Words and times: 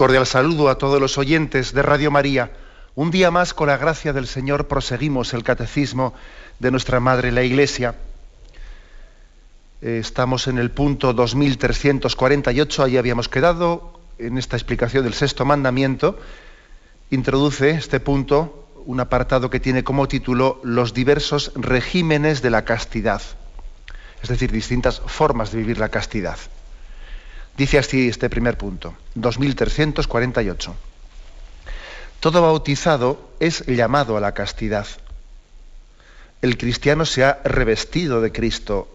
Cordial 0.00 0.26
saludo 0.26 0.70
a 0.70 0.78
todos 0.78 0.98
los 0.98 1.18
oyentes 1.18 1.74
de 1.74 1.82
Radio 1.82 2.10
María. 2.10 2.52
Un 2.94 3.10
día 3.10 3.30
más, 3.30 3.52
con 3.52 3.66
la 3.66 3.76
gracia 3.76 4.14
del 4.14 4.26
Señor, 4.26 4.66
proseguimos 4.66 5.34
el 5.34 5.44
catecismo 5.44 6.14
de 6.58 6.70
nuestra 6.70 7.00
Madre 7.00 7.30
la 7.32 7.42
Iglesia. 7.42 7.96
Eh, 9.82 9.98
estamos 10.00 10.48
en 10.48 10.56
el 10.56 10.70
punto 10.70 11.12
2348, 11.12 12.82
ahí 12.82 12.96
habíamos 12.96 13.28
quedado, 13.28 14.00
en 14.16 14.38
esta 14.38 14.56
explicación 14.56 15.04
del 15.04 15.12
sexto 15.12 15.44
mandamiento. 15.44 16.18
Introduce 17.10 17.68
este 17.68 18.00
punto 18.00 18.68
un 18.86 19.00
apartado 19.00 19.50
que 19.50 19.60
tiene 19.60 19.84
como 19.84 20.08
título 20.08 20.62
Los 20.64 20.94
diversos 20.94 21.52
regímenes 21.56 22.40
de 22.40 22.48
la 22.48 22.64
castidad, 22.64 23.20
es 24.22 24.30
decir, 24.30 24.50
distintas 24.50 25.02
formas 25.04 25.52
de 25.52 25.58
vivir 25.58 25.76
la 25.76 25.90
castidad. 25.90 26.38
Dice 27.60 27.76
así 27.76 28.08
este 28.08 28.30
primer 28.30 28.56
punto, 28.56 28.94
2348. 29.16 30.74
Todo 32.18 32.40
bautizado 32.40 33.32
es 33.38 33.66
llamado 33.66 34.16
a 34.16 34.20
la 34.20 34.32
castidad. 34.32 34.86
El 36.40 36.56
cristiano 36.56 37.04
se 37.04 37.22
ha 37.22 37.38
revestido 37.44 38.22
de 38.22 38.32
Cristo. 38.32 38.88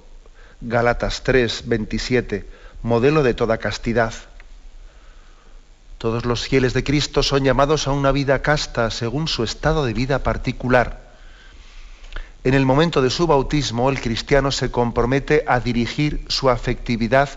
Gálatas 0.61 1.21
3, 1.21 1.65
27, 1.67 2.49
modelo 2.81 3.21
de 3.21 3.35
toda 3.35 3.59
castidad. 3.59 4.15
Todos 5.99 6.25
los 6.25 6.47
fieles 6.47 6.73
de 6.73 6.83
Cristo 6.83 7.21
son 7.21 7.43
llamados 7.43 7.87
a 7.87 7.91
una 7.91 8.11
vida 8.11 8.41
casta 8.41 8.89
según 8.89 9.27
su 9.27 9.43
estado 9.43 9.85
de 9.85 9.93
vida 9.93 10.23
particular. 10.23 11.13
En 12.43 12.55
el 12.55 12.65
momento 12.65 13.03
de 13.03 13.11
su 13.11 13.27
bautismo, 13.27 13.91
el 13.91 14.01
cristiano 14.01 14.51
se 14.51 14.71
compromete 14.71 15.43
a 15.45 15.59
dirigir 15.59 16.25
su 16.29 16.49
afectividad 16.49 17.29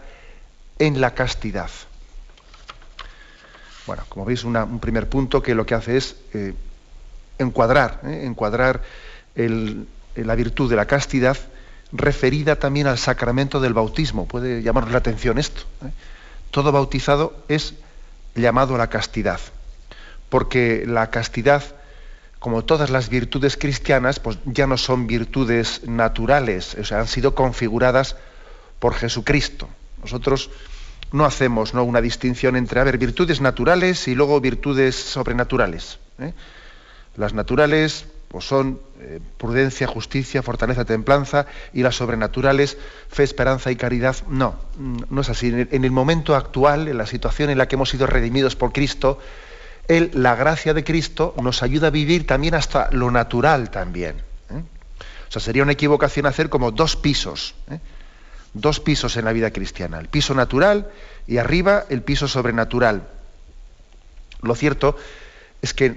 en 0.79 1.01
la 1.01 1.15
castidad. 1.15 1.71
Bueno, 3.87 4.05
como 4.09 4.25
veis, 4.25 4.45
un 4.45 4.81
primer 4.81 5.09
punto 5.09 5.43
que 5.43 5.55
lo 5.55 5.65
que 5.65 5.75
hace 5.75 5.97
es 5.97 6.17
eh, 6.35 6.55
encuadrar, 7.39 8.01
eh, 8.05 8.25
encuadrar 8.25 8.83
la 9.35 10.35
virtud 10.35 10.69
de 10.69 10.77
la 10.77 10.87
castidad 10.87 11.39
referida 11.93 12.57
también 12.57 12.87
al 12.87 12.99
sacramento 12.99 13.61
del 13.61 13.75
bautismo. 13.75 14.27
Puede 14.27 14.63
llamarnos 14.63 14.93
la 14.93 14.99
atención 14.99 15.39
esto. 15.39 15.63
Eh. 15.85 15.91
Todo 16.51 16.73
bautizado 16.73 17.35
es 17.49 17.75
llamado 18.35 18.75
a 18.75 18.79
la 18.79 18.89
castidad, 18.89 19.41
porque 20.29 20.85
la 20.87 21.11
castidad, 21.11 21.63
como 22.39 22.65
todas 22.65 22.91
las 22.91 23.09
virtudes 23.09 23.57
cristianas, 23.57 24.21
pues 24.21 24.39
ya 24.45 24.67
no 24.67 24.77
son 24.77 25.07
virtudes 25.07 25.83
naturales, 25.87 26.75
o 26.75 26.85
sea, 26.85 27.01
han 27.01 27.09
sido 27.09 27.35
configuradas 27.35 28.17
por 28.79 28.95
Jesucristo. 28.95 29.69
Nosotros 30.01 30.51
no 31.13 31.25
hacemos 31.25 31.75
¿no? 31.75 31.85
una 31.85 32.01
distinción 32.01 32.57
entre, 32.57 32.81
a 32.81 32.85
virtudes 32.85 33.41
naturales 33.41 34.09
y 34.09 34.15
luego 34.15 34.41
virtudes 34.41 34.97
sobrenaturales. 34.97 35.99
¿eh? 36.19 36.33
Las 37.17 37.35
naturales 37.35 38.07
pues 38.29 38.45
son 38.45 38.81
eh, 39.01 39.21
prudencia, 39.39 39.87
justicia, 39.87 40.43
fortaleza, 40.43 40.85
templanza, 40.85 41.47
y 41.73 41.83
las 41.83 41.97
sobrenaturales, 41.97 42.77
fe, 43.09 43.23
esperanza 43.23 43.71
y 43.71 43.77
caridad. 43.77 44.17
No, 44.29 44.57
no 44.77 45.21
es 45.23 45.31
así. 45.31 45.49
En 45.49 45.85
el, 45.85 45.91
momento 45.91 46.37
actual, 46.37 46.89
en 46.89 46.99
la 46.99 47.07
situación 47.07 47.49
en 47.49 47.57
la 47.57 47.67
que 47.67 47.77
hemos 47.77 47.89
sido 47.89 48.07
redimidos 48.07 48.55
por 48.55 48.73
Cristo, 48.73 49.19
él, 49.89 50.11
la 50.13 50.35
gracia 50.35 50.75
de 50.75 50.85
Cristo 50.85 51.35
nos 51.43 51.63
ayuda 51.63 51.87
a 51.87 51.91
vivir 51.91 52.27
también 52.27 52.55
hasta 52.55 52.91
lo 52.93 53.11
natural 53.11 53.71
también. 53.71 54.17
¿eh? 54.51 54.63
O 55.29 55.31
sea, 55.31 55.41
sería 55.41 55.63
una 55.63 55.73
equivocación 55.73 56.27
hacer 56.27 56.51
como 56.51 56.71
dos 56.71 56.97
pisos 56.97 57.55
dos 58.61 58.81
pisos 58.81 59.17
en 59.17 59.25
la 59.25 59.33
vida 59.33 59.53
cristiana, 59.53 59.99
el 59.99 60.09
piso 60.09 60.35
natural 60.35 60.91
y 61.27 61.39
arriba 61.39 61.85
el 61.89 62.03
piso 62.03 62.29
sobrenatural. 62.29 63.09
Lo 64.43 64.55
cierto 64.55 64.97
es 65.63 65.75
que 65.75 65.97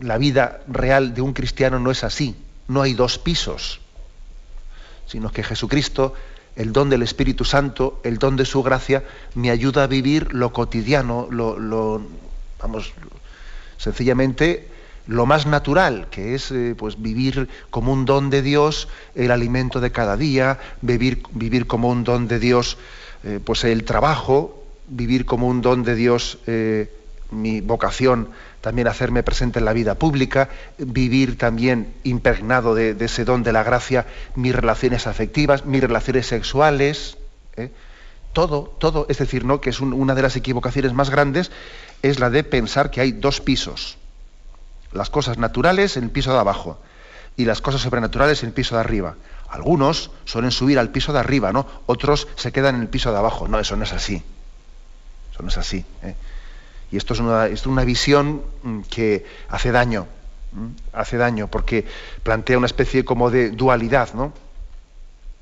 la 0.00 0.18
vida 0.18 0.60
real 0.66 1.14
de 1.14 1.22
un 1.22 1.32
cristiano 1.32 1.78
no 1.78 1.90
es 1.90 2.04
así, 2.04 2.36
no 2.68 2.82
hay 2.82 2.94
dos 2.94 3.18
pisos, 3.18 3.80
sino 5.06 5.30
que 5.30 5.42
Jesucristo, 5.42 6.14
el 6.56 6.72
don 6.72 6.90
del 6.90 7.02
Espíritu 7.02 7.44
Santo, 7.44 8.00
el 8.04 8.18
don 8.18 8.36
de 8.36 8.44
su 8.44 8.62
gracia, 8.62 9.04
me 9.34 9.50
ayuda 9.50 9.84
a 9.84 9.86
vivir 9.86 10.32
lo 10.34 10.52
cotidiano, 10.52 11.28
lo, 11.30 12.02
vamos, 12.60 12.92
sencillamente 13.76 14.68
lo 15.06 15.26
más 15.26 15.46
natural, 15.46 16.08
que 16.10 16.34
es 16.34 16.50
eh, 16.50 16.74
pues 16.76 17.00
vivir 17.00 17.48
como 17.70 17.92
un 17.92 18.04
don 18.04 18.30
de 18.30 18.42
Dios 18.42 18.88
el 19.14 19.30
alimento 19.30 19.80
de 19.80 19.92
cada 19.92 20.16
día, 20.16 20.58
vivir, 20.80 21.22
vivir 21.32 21.66
como 21.66 21.90
un 21.90 22.04
don 22.04 22.26
de 22.26 22.38
Dios 22.38 22.78
eh, 23.22 23.40
pues 23.44 23.64
el 23.64 23.84
trabajo, 23.84 24.64
vivir 24.88 25.26
como 25.26 25.48
un 25.48 25.60
don 25.60 25.82
de 25.82 25.94
Dios 25.94 26.38
eh, 26.46 26.90
mi 27.30 27.60
vocación, 27.60 28.28
también 28.60 28.88
hacerme 28.88 29.22
presente 29.22 29.58
en 29.58 29.64
la 29.66 29.72
vida 29.72 29.96
pública, 29.96 30.48
vivir 30.78 31.36
también 31.36 31.92
impregnado 32.04 32.74
de, 32.74 32.96
ese 32.98 33.24
don 33.24 33.42
de 33.42 33.52
la 33.52 33.62
gracia 33.62 34.06
mis 34.36 34.54
relaciones 34.54 35.06
afectivas, 35.06 35.66
mis 35.66 35.82
relaciones 35.82 36.26
sexuales, 36.26 37.18
todo, 38.32 38.74
todo, 38.78 39.06
es 39.08 39.18
decir, 39.18 39.44
¿no? 39.44 39.60
que 39.60 39.70
es 39.70 39.80
una 39.80 40.14
de 40.14 40.22
las 40.22 40.36
equivocaciones 40.36 40.92
más 40.92 41.10
grandes, 41.10 41.50
es 42.02 42.20
la 42.20 42.30
de 42.30 42.44
pensar 42.44 42.90
que 42.90 43.00
hay 43.00 43.12
dos 43.12 43.40
pisos 43.40 43.98
las 44.94 45.10
cosas 45.10 45.38
naturales 45.38 45.96
en 45.96 46.04
el 46.04 46.10
piso 46.10 46.32
de 46.32 46.38
abajo 46.38 46.78
y 47.36 47.44
las 47.44 47.60
cosas 47.60 47.82
sobrenaturales 47.82 48.42
en 48.42 48.48
el 48.48 48.54
piso 48.54 48.76
de 48.76 48.80
arriba. 48.80 49.16
Algunos 49.48 50.10
suelen 50.24 50.50
subir 50.50 50.78
al 50.78 50.90
piso 50.90 51.12
de 51.12 51.18
arriba, 51.18 51.52
¿no? 51.52 51.66
Otros 51.86 52.28
se 52.36 52.52
quedan 52.52 52.76
en 52.76 52.82
el 52.82 52.88
piso 52.88 53.12
de 53.12 53.18
abajo. 53.18 53.48
No, 53.48 53.58
eso 53.58 53.76
no 53.76 53.84
es 53.84 53.92
así. 53.92 54.22
Eso 55.32 55.42
no 55.42 55.48
es 55.48 55.58
así. 55.58 55.84
¿eh? 56.02 56.14
Y 56.90 56.96
esto 56.96 57.14
es 57.14 57.20
una, 57.20 57.46
es 57.46 57.66
una, 57.66 57.84
visión 57.84 58.42
mm, 58.62 58.80
que 58.82 59.26
hace 59.48 59.72
daño. 59.72 60.06
Hace 60.92 61.16
daño 61.16 61.48
porque 61.48 61.84
plantea 62.22 62.56
una 62.56 62.66
especie 62.66 63.04
como 63.04 63.30
de 63.30 63.50
dualidad, 63.50 64.14
¿no? 64.14 64.32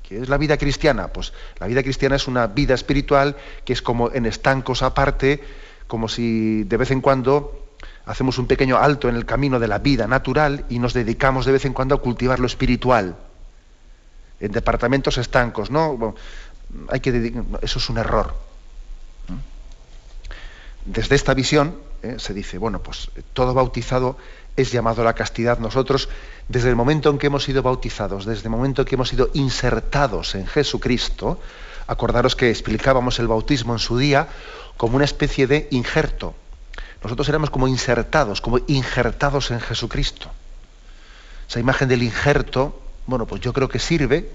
¿Qué 0.01 0.19
es 0.19 0.27
la 0.27 0.37
vida 0.37 0.57
cristiana? 0.57 1.09
Pues 1.09 1.33
la 1.59 1.67
vida 1.67 1.83
cristiana 1.83 2.15
es 2.15 2.27
una 2.27 2.47
vida 2.47 2.73
espiritual 2.73 3.37
que 3.63 3.73
es 3.73 3.83
como 3.83 4.11
en 4.11 4.25
estancos 4.25 4.81
aparte, 4.81 5.43
como 5.85 6.07
si 6.07 6.63
de 6.63 6.77
vez 6.77 6.89
en 6.89 7.01
cuando 7.01 7.62
hacemos 8.05 8.37
un 8.37 8.47
pequeño 8.47 8.77
alto 8.77 9.09
en 9.09 9.15
el 9.15 9.25
camino 9.25 9.59
de 9.59 9.67
la 9.67 9.79
vida 9.79 10.07
natural 10.07 10.65
y 10.69 10.79
nos 10.79 10.93
dedicamos 10.93 11.45
de 11.45 11.53
vez 11.53 11.65
en 11.65 11.73
cuando 11.73 11.95
a 11.95 12.01
cultivar 12.01 12.39
lo 12.39 12.47
espiritual. 12.47 13.15
En 14.39 14.51
departamentos 14.51 15.17
estancos, 15.17 15.71
¿no? 15.71 16.15
hay 16.89 16.99
que 16.99 17.33
eso 17.61 17.79
es 17.79 17.89
un 17.89 17.97
error. 17.97 18.35
Desde 20.85 21.15
esta 21.15 21.33
visión 21.33 21.77
¿eh? 22.01 22.15
se 22.17 22.33
dice, 22.33 22.57
bueno, 22.57 22.83
pues 22.83 23.09
todo 23.31 23.53
bautizado 23.53 24.17
es 24.57 24.71
llamado 24.71 25.01
a 25.01 25.05
la 25.05 25.13
castidad. 25.13 25.59
Nosotros, 25.59 26.09
desde 26.49 26.69
el 26.69 26.75
momento 26.75 27.09
en 27.09 27.17
que 27.17 27.27
hemos 27.27 27.45
sido 27.45 27.63
bautizados, 27.63 28.25
desde 28.25 28.43
el 28.43 28.49
momento 28.49 28.81
en 28.81 28.87
que 28.87 28.95
hemos 28.95 29.09
sido 29.09 29.29
insertados 29.33 30.35
en 30.35 30.45
Jesucristo, 30.45 31.39
acordaros 31.87 32.35
que 32.35 32.49
explicábamos 32.49 33.19
el 33.19 33.27
bautismo 33.27 33.73
en 33.73 33.79
su 33.79 33.97
día 33.97 34.27
como 34.75 34.97
una 34.97 35.05
especie 35.05 35.47
de 35.47 35.69
injerto 35.71 36.35
nosotros 37.03 37.27
éramos 37.29 37.49
como 37.49 37.67
insertados, 37.67 38.39
como 38.39 38.59
injertados 38.67 39.51
en 39.51 39.59
Jesucristo. 39.59 40.31
Esa 41.49 41.59
imagen 41.59 41.89
del 41.89 42.01
injerto, 42.01 42.79
bueno, 43.05 43.25
pues 43.25 43.41
yo 43.41 43.51
creo 43.53 43.67
que 43.67 43.79
sirve. 43.79 44.29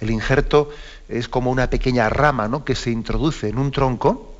El 0.00 0.10
injerto 0.10 0.70
es 1.08 1.28
como 1.28 1.50
una 1.50 1.70
pequeña 1.70 2.08
rama 2.08 2.48
¿no? 2.48 2.64
que 2.64 2.74
se 2.74 2.90
introduce 2.90 3.48
en 3.48 3.58
un 3.58 3.70
tronco, 3.70 4.34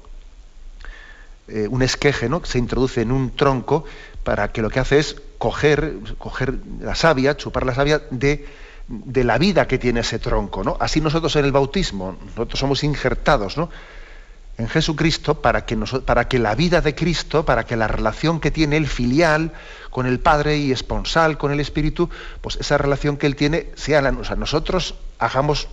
eh, 1.49 1.67
un 1.69 1.83
esqueje 1.83 2.29
¿no? 2.29 2.43
que 2.43 2.49
se 2.49 2.59
introduce 2.59 3.01
en 3.01 3.13
un 3.13 3.35
tronco 3.35 3.85
para 4.25 4.53
que 4.53 4.61
lo 4.61 4.71
que 4.71 4.81
hace 4.81 4.99
es 4.99 5.17
coger, 5.39 5.95
coger 6.19 6.55
la 6.81 6.95
savia, 6.95 7.37
chupar 7.37 7.65
la 7.65 7.75
savia 7.75 8.03
de, 8.11 8.47
de 8.89 9.25
la 9.25 9.39
vida 9.39 9.67
que 9.67 9.79
tiene 9.79 10.01
ese 10.01 10.19
tronco. 10.19 10.63
¿no? 10.63 10.77
Así 10.81 11.01
nosotros 11.01 11.35
en 11.37 11.47
el 11.47 11.53
bautismo, 11.53 12.17
nosotros 12.27 12.61
somos 12.61 12.85
injertados, 12.85 13.57
¿no? 13.57 13.71
En 14.59 14.69
Jesucristo 14.69 15.41
para 15.41 15.65
que, 15.65 16.39
la 16.39 16.55
vida 16.55 16.81
de 16.81 16.95
Cristo, 16.95 17.45
para 17.45 17.65
que 17.65 17.77
la 17.77 17.89
relación 17.89 18.41
que 18.41 18.51
tiene 18.51 18.77
el 18.77 18.87
filial 18.87 19.53
con 19.91 20.07
el 20.07 20.21
Padre 20.21 20.59
y 20.59 20.73
esponsal 20.73 21.39
con 21.39 21.53
el 21.53 21.61
Espíritu, 21.61 22.11
pues 22.41 22.57
esa 22.57 22.79
relación 22.79 23.17
que 23.17 23.27
Él 23.27 23.37
tiene 23.37 23.71
sea 23.75 24.03
la, 24.03 24.11
o 24.11 24.37
nosotros 24.37 24.95
hagamos 25.19 25.69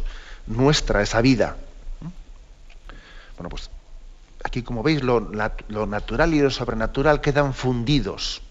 nuestra 0.47 1.01
esa 1.01 1.21
vida. 1.21 1.57
Bueno, 3.37 3.49
pues 3.49 3.69
aquí 4.43 4.63
como 4.63 4.83
veis, 4.83 5.03
lo, 5.03 5.21
natural 5.21 6.33
y 6.33 6.41
lo 6.41 6.49
sobrenatural 6.49 7.21
quedan 7.21 7.53
fundidos. 7.53 8.41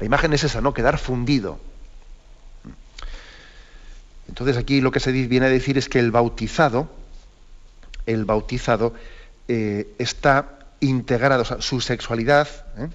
La 0.00 0.06
imagen 0.06 0.32
es 0.32 0.44
esa, 0.44 0.60
¿no? 0.60 0.74
Quedar 0.74 0.98
fundido. 0.98 1.60
Entonces 4.28 4.56
aquí 4.56 4.80
lo 4.80 4.90
que 4.90 5.00
se 5.00 5.12
viene 5.12 5.46
a 5.46 5.50
decir 5.50 5.78
es 5.78 5.88
que 5.88 5.98
el 5.98 6.10
bautizado, 6.10 6.88
el 8.06 8.24
bautizado 8.24 8.94
eh, 9.48 9.94
está 9.98 10.58
integrado, 10.80 11.42
o 11.42 11.44
sea, 11.44 11.60
su 11.60 11.80
sexualidad 11.80 12.48
¿eh? 12.76 12.88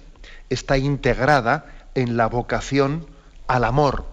está 0.50 0.78
integrada 0.78 1.66
en 1.94 2.16
la 2.16 2.26
vocación 2.26 3.06
al 3.46 3.64
amor. 3.64 4.04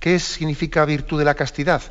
¿Qué 0.00 0.18
significa 0.18 0.84
virtud 0.84 1.18
de 1.18 1.24
la 1.24 1.34
castidad? 1.34 1.82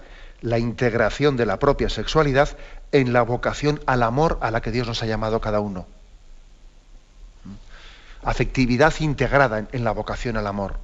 La 0.42 0.60
integración 0.60 1.38
de 1.38 1.46
la 1.46 1.60
propia 1.60 1.90
sexualidad 1.90 2.58
en 2.92 3.14
la 3.14 3.22
vocación 3.22 3.80
al 3.86 4.04
amor 4.04 4.38
a 4.42 4.52
la 4.52 4.62
que 4.62 4.72
Dios 4.72 4.88
nos 4.88 5.02
ha 5.04 5.06
llamado 5.06 5.40
cada 5.40 5.60
uno. 5.60 5.88
Afectividad 8.24 8.94
integrada 9.00 9.68
en 9.72 9.84
la 9.84 9.92
vocación 9.92 10.38
al 10.38 10.48
amor. 10.48 10.76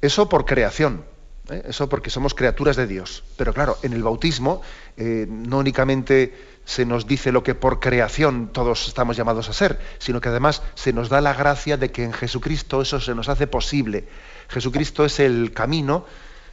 Eso 0.00 0.28
por 0.28 0.44
creación, 0.44 1.04
¿eh? 1.52 1.62
eso 1.68 1.88
porque 1.88 2.10
somos 2.10 2.34
criaturas 2.34 2.76
de 2.76 2.86
Dios. 2.86 3.24
Pero 3.36 3.52
claro, 3.52 3.78
en 3.82 3.92
el 3.92 4.02
bautismo 4.02 4.62
eh, 4.96 5.26
no 5.28 5.58
únicamente 5.58 6.34
se 6.64 6.86
nos 6.86 7.06
dice 7.06 7.32
lo 7.32 7.42
que 7.42 7.54
por 7.54 7.80
creación 7.80 8.50
todos 8.52 8.88
estamos 8.88 9.16
llamados 9.16 9.48
a 9.48 9.52
ser, 9.52 9.80
sino 9.98 10.20
que 10.20 10.28
además 10.28 10.62
se 10.74 10.92
nos 10.92 11.08
da 11.08 11.20
la 11.20 11.34
gracia 11.34 11.76
de 11.76 11.90
que 11.90 12.04
en 12.04 12.12
Jesucristo 12.12 12.82
eso 12.82 13.00
se 13.00 13.14
nos 13.14 13.28
hace 13.28 13.46
posible. 13.46 14.04
Jesucristo 14.48 15.04
es 15.04 15.18
el 15.20 15.52
camino, 15.52 16.06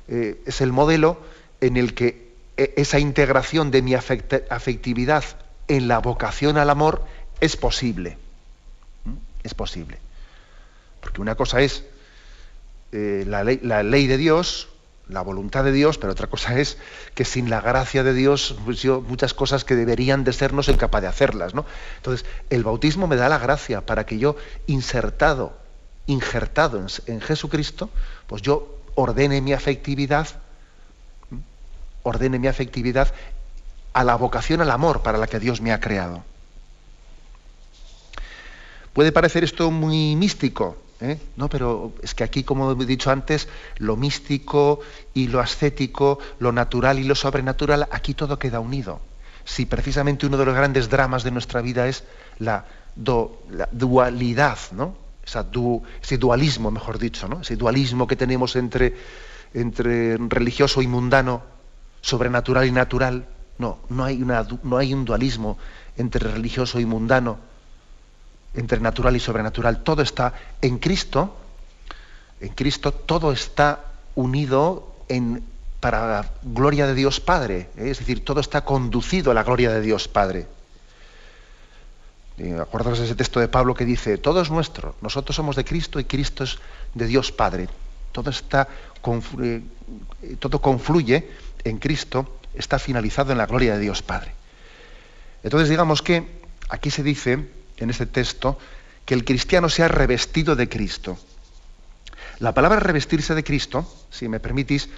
eh, 0.08 0.42
es 0.46 0.62
el 0.62 0.72
modelo 0.72 1.22
en 1.62 1.78
el 1.78 1.94
que 1.94 2.30
e, 2.58 2.74
esa 2.78 3.00
integración 3.00 3.72
de 3.72 3.82
mi 3.82 3.94
afectividad 3.94 5.24
en 5.68 5.88
la 5.88 6.00
vocación 6.00 6.58
al 6.58 6.70
amor 6.70 7.04
es 7.40 7.56
posible. 7.56 8.18
¿Mm? 9.06 9.14
Es 9.44 9.54
posible. 9.54 9.98
Porque 11.02 11.22
una 11.22 11.36
cosa 11.36 11.62
es 11.62 11.84
la, 12.92 13.44
ley, 13.44 14.08
de 14.08 14.18
Dios, 14.18 14.70
la 15.10 15.22
voluntad 15.22 15.64
de 15.64 15.72
Dios, 15.72 15.98
pero 15.98 16.14
otra 16.14 16.28
cosa 16.28 16.60
es 16.60 16.78
que 17.16 17.26
sin 17.26 17.50
la 17.50 17.62
gracia 17.62 18.04
de 18.04 18.14
Dios, 18.14 18.56
pues 18.64 18.86
muchas 18.86 19.34
cosas 19.34 19.66
que 19.66 19.76
deberían 19.76 20.24
de 20.24 20.34
ser 20.34 20.54
no 20.54 20.64
soy 20.64 20.76
capaz 20.76 21.02
de 21.02 21.08
hacerlas. 21.08 21.54
¿no? 21.54 21.66
Entonces, 21.98 22.26
el 22.50 22.64
bautismo 22.64 23.08
me 23.08 23.16
da 23.16 23.28
la 23.28 23.40
gracia 23.40 23.86
para 23.86 24.06
que 24.06 24.20
yo, 24.20 24.36
insertado, 24.68 25.58
injertado 26.06 26.86
en 27.08 27.22
Jesucristo, 27.22 27.90
pues 28.28 28.42
yo 28.42 28.80
ordene 28.96 29.42
mi 29.42 29.54
afectividad 29.54 30.28
ordene 32.04 32.40
mi 32.40 32.48
afectividad 32.48 33.14
a 33.94 34.04
la 34.04 34.16
vocación 34.16 34.62
al 34.62 34.72
amor 34.72 35.02
para 35.02 35.18
la 35.18 35.28
que 35.28 35.40
Dios 35.40 35.62
me 35.62 35.72
ha 35.72 35.80
creado. 35.80 36.24
Puede 38.94 39.12
parecer 39.12 39.44
esto 39.44 39.72
muy 39.72 40.16
místico, 40.16 40.78
¿eh? 41.02 41.20
no, 41.36 41.50
pero 41.50 41.94
es 42.02 42.14
que 42.14 42.24
aquí, 42.24 42.44
como 42.44 42.72
he 42.72 42.86
dicho 42.86 43.12
antes, 43.12 43.48
lo 43.78 43.96
místico 43.96 44.80
y 45.14 45.28
lo 45.28 45.40
ascético, 45.40 46.20
lo 46.40 46.52
natural 46.52 47.00
y 47.00 47.04
lo 47.04 47.16
sobrenatural, 47.16 47.88
aquí 47.92 48.14
todo 48.14 48.40
queda 48.40 48.60
unido. 48.60 49.00
Si 49.46 49.66
precisamente 49.66 50.26
uno 50.26 50.38
de 50.38 50.46
los 50.46 50.56
grandes 50.56 50.90
dramas 50.90 51.24
de 51.24 51.32
nuestra 51.32 51.62
vida 51.62 51.88
es 51.88 52.04
la, 52.38 52.66
dualidad, 52.96 54.58
¿no? 54.72 54.96
ese 55.24 56.18
dualismo, 56.18 56.72
mejor 56.72 57.00
dicho, 57.00 57.28
¿no? 57.28 57.42
ese 57.42 57.56
dualismo 57.56 58.08
que 58.08 58.16
tenemos 58.16 58.56
entre, 58.56 58.96
entre 59.54 60.18
religioso 60.18 60.82
y 60.82 60.88
mundano, 60.88 61.44
sobrenatural 62.02 62.68
y 62.68 62.72
natural. 62.72 63.26
No, 63.58 63.80
no 63.90 64.06
hay, 64.06 64.18
no 64.18 64.78
hay 64.78 64.94
un 64.94 65.06
dualismo 65.06 65.58
entre 65.98 66.32
religioso 66.32 66.80
y 66.80 66.86
mundano, 66.86 67.40
entre 68.54 68.80
natural 68.80 69.16
y 69.16 69.20
sobrenatural. 69.20 69.84
Todo 69.84 70.02
está 70.02 70.34
en 70.62 70.78
Cristo, 70.78 71.36
en 72.42 72.50
Cristo 72.50 72.92
todo 72.92 73.32
está 73.32 73.84
unido 74.16 74.96
en, 75.08 75.44
para 75.80 76.08
la 76.08 76.32
gloria 76.44 76.88
de 76.88 76.96
Dios 76.96 77.20
Padre. 77.20 77.70
¿eh? 77.78 77.90
Es 77.90 78.00
decir, 78.00 78.24
todo 78.24 78.40
está 78.40 78.66
conducido 78.66 79.32
a 79.32 79.34
la 79.34 79.44
gloria 79.44 79.72
de 79.72 79.82
Dios 79.82 80.08
Padre. 80.08 80.48
Acordaros 82.62 83.00
de 83.00 83.06
ese 83.06 83.16
texto 83.16 83.42
de 83.42 83.50
Pablo 83.50 83.74
que 83.74 83.84
dice, 83.84 84.18
todo 84.18 84.42
es 84.42 84.50
nuestro, 84.50 84.96
nosotros 85.02 85.36
somos 85.36 85.58
de 85.58 85.66
Cristo 85.66 86.00
y 86.00 86.06
Cristo 86.06 86.46
es 86.46 86.58
de 86.94 87.06
Dios 87.06 87.34
Padre. 87.34 87.68
Todo 88.14 88.30
está, 88.30 88.70
eh, 89.42 89.62
todo 90.40 90.62
confluye 90.62 91.30
en 91.66 91.78
Cristo 91.80 92.40
está 92.54 92.80
finalizado 92.80 93.32
en 93.32 93.38
la 93.38 93.46
gloria 93.46 93.74
de 93.74 93.80
Dios 93.80 94.02
Padre. 94.02 94.34
Entonces 95.44 95.70
digamos 95.70 96.02
que 96.02 96.42
aquí 96.70 96.92
se 96.92 97.04
dice, 97.04 97.48
en 97.80 97.90
este 97.90 98.06
texto, 98.06 98.58
que 99.06 99.14
el 99.14 99.26
cristiano 99.26 99.70
se 99.70 99.84
ha 99.84 99.88
revestido 99.88 100.56
de 100.56 100.70
Cristo. 100.70 101.18
La 102.40 102.54
palabra 102.54 102.80
revestirse 102.80 103.36
de 103.36 103.44
Cristo, 103.44 103.86
si 104.10 104.28
me 104.28 104.40
permitís, 104.40 104.90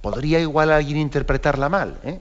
podría 0.00 0.40
igual 0.40 0.72
alguien 0.72 0.98
interpretarla 0.98 1.68
mal. 1.68 1.98
¿eh? 2.04 2.20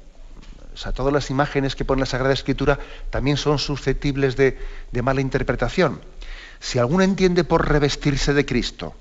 O 0.73 0.77
sea, 0.77 0.91
todas 0.91 1.13
las 1.13 1.29
imágenes 1.29 1.75
que 1.75 1.85
pone 1.85 2.01
la 2.01 2.05
Sagrada 2.05 2.33
Escritura 2.33 2.79
también 3.09 3.37
son 3.37 3.59
susceptibles 3.59 4.35
de, 4.37 4.57
mala 5.01 5.21
interpretación. 5.21 5.99
Si 6.59 6.79
alguno 6.79 7.03
entiende 7.03 7.43
por 7.43 7.67
revestirse 7.67 8.33
de 8.33 8.45
Cristo 8.45 8.93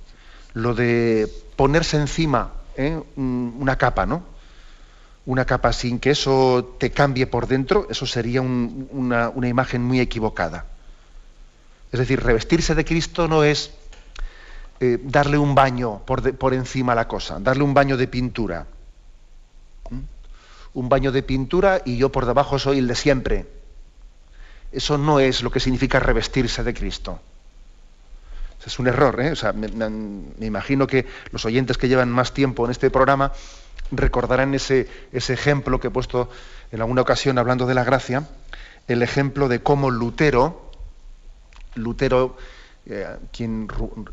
lo 0.55 0.75
de 0.75 1.31
ponerse 1.57 1.99
encima 1.99 2.53
¿eh? 2.77 3.01
una 3.17 3.77
capa, 3.77 4.07
¿no? 4.07 4.25
una 5.29 5.45
capa 5.45 5.75
sin 5.75 5.99
que 5.99 6.11
eso 6.11 6.77
te 6.81 6.91
cambie 6.91 7.27
por 7.27 7.49
dentro, 7.49 7.87
eso 7.91 8.07
sería 8.07 8.41
una, 8.41 9.31
imagen 9.47 9.85
muy 9.85 10.01
equivocada. 10.01 10.65
Es 11.93 11.99
decir, 11.99 12.23
revestirse 12.23 12.75
de 12.75 12.85
Cristo 12.85 13.29
no 13.29 13.45
es 13.45 13.73
eh, 14.81 14.99
darle 15.03 15.39
un 15.39 15.55
baño 15.55 16.03
por, 16.05 16.55
encima 16.55 16.93
a 16.93 16.97
la 16.97 17.09
cosa, 17.09 17.39
darle 17.41 17.65
un 17.65 17.75
baño 17.75 17.97
de 17.97 18.09
pintura. 18.09 18.67
¿Mm? 19.91 20.01
Un 20.75 20.89
baño 20.89 21.13
de 21.13 21.23
pintura 21.23 21.83
y 21.85 21.97
yo 21.97 22.13
por 22.13 22.27
debajo 22.27 22.59
soy 22.59 22.79
el 22.79 22.89
de 22.89 22.95
siempre. 22.95 23.47
Eso 24.71 24.99
no 24.99 25.19
es 25.19 25.43
lo 25.43 25.51
que 25.51 25.61
significa 25.61 25.99
revestirse 25.99 26.63
de 26.63 26.75
Cristo. 26.75 27.21
Es 28.67 28.79
un 28.79 28.87
error. 28.87 29.19
¿eh? 29.21 29.33
me 29.55 30.47
imagino 30.47 30.87
que 30.87 31.07
los 31.33 31.47
oyentes 31.47 31.79
que 31.79 31.89
llevan 31.89 32.11
más 32.11 32.35
tiempo 32.35 32.67
en 32.67 32.71
este 32.71 32.91
programa 32.91 33.33
recordarán 33.91 34.55
ese 34.55 34.89
ejemplo 35.11 35.81
que 35.81 35.87
he 35.87 35.91
puesto 35.91 36.29
en 36.71 36.81
alguna 36.81 37.01
ocasión 37.01 37.39
hablando 37.39 37.67
de 37.67 37.75
la 37.75 37.85
gracia, 37.85 38.29
el 38.87 39.03
ejemplo 39.03 39.49
de 39.49 39.63
cómo 39.63 39.91
Lutero, 39.91 40.68
Lutero, 41.79 42.37
eh, 42.91 43.07
quien 43.31 43.69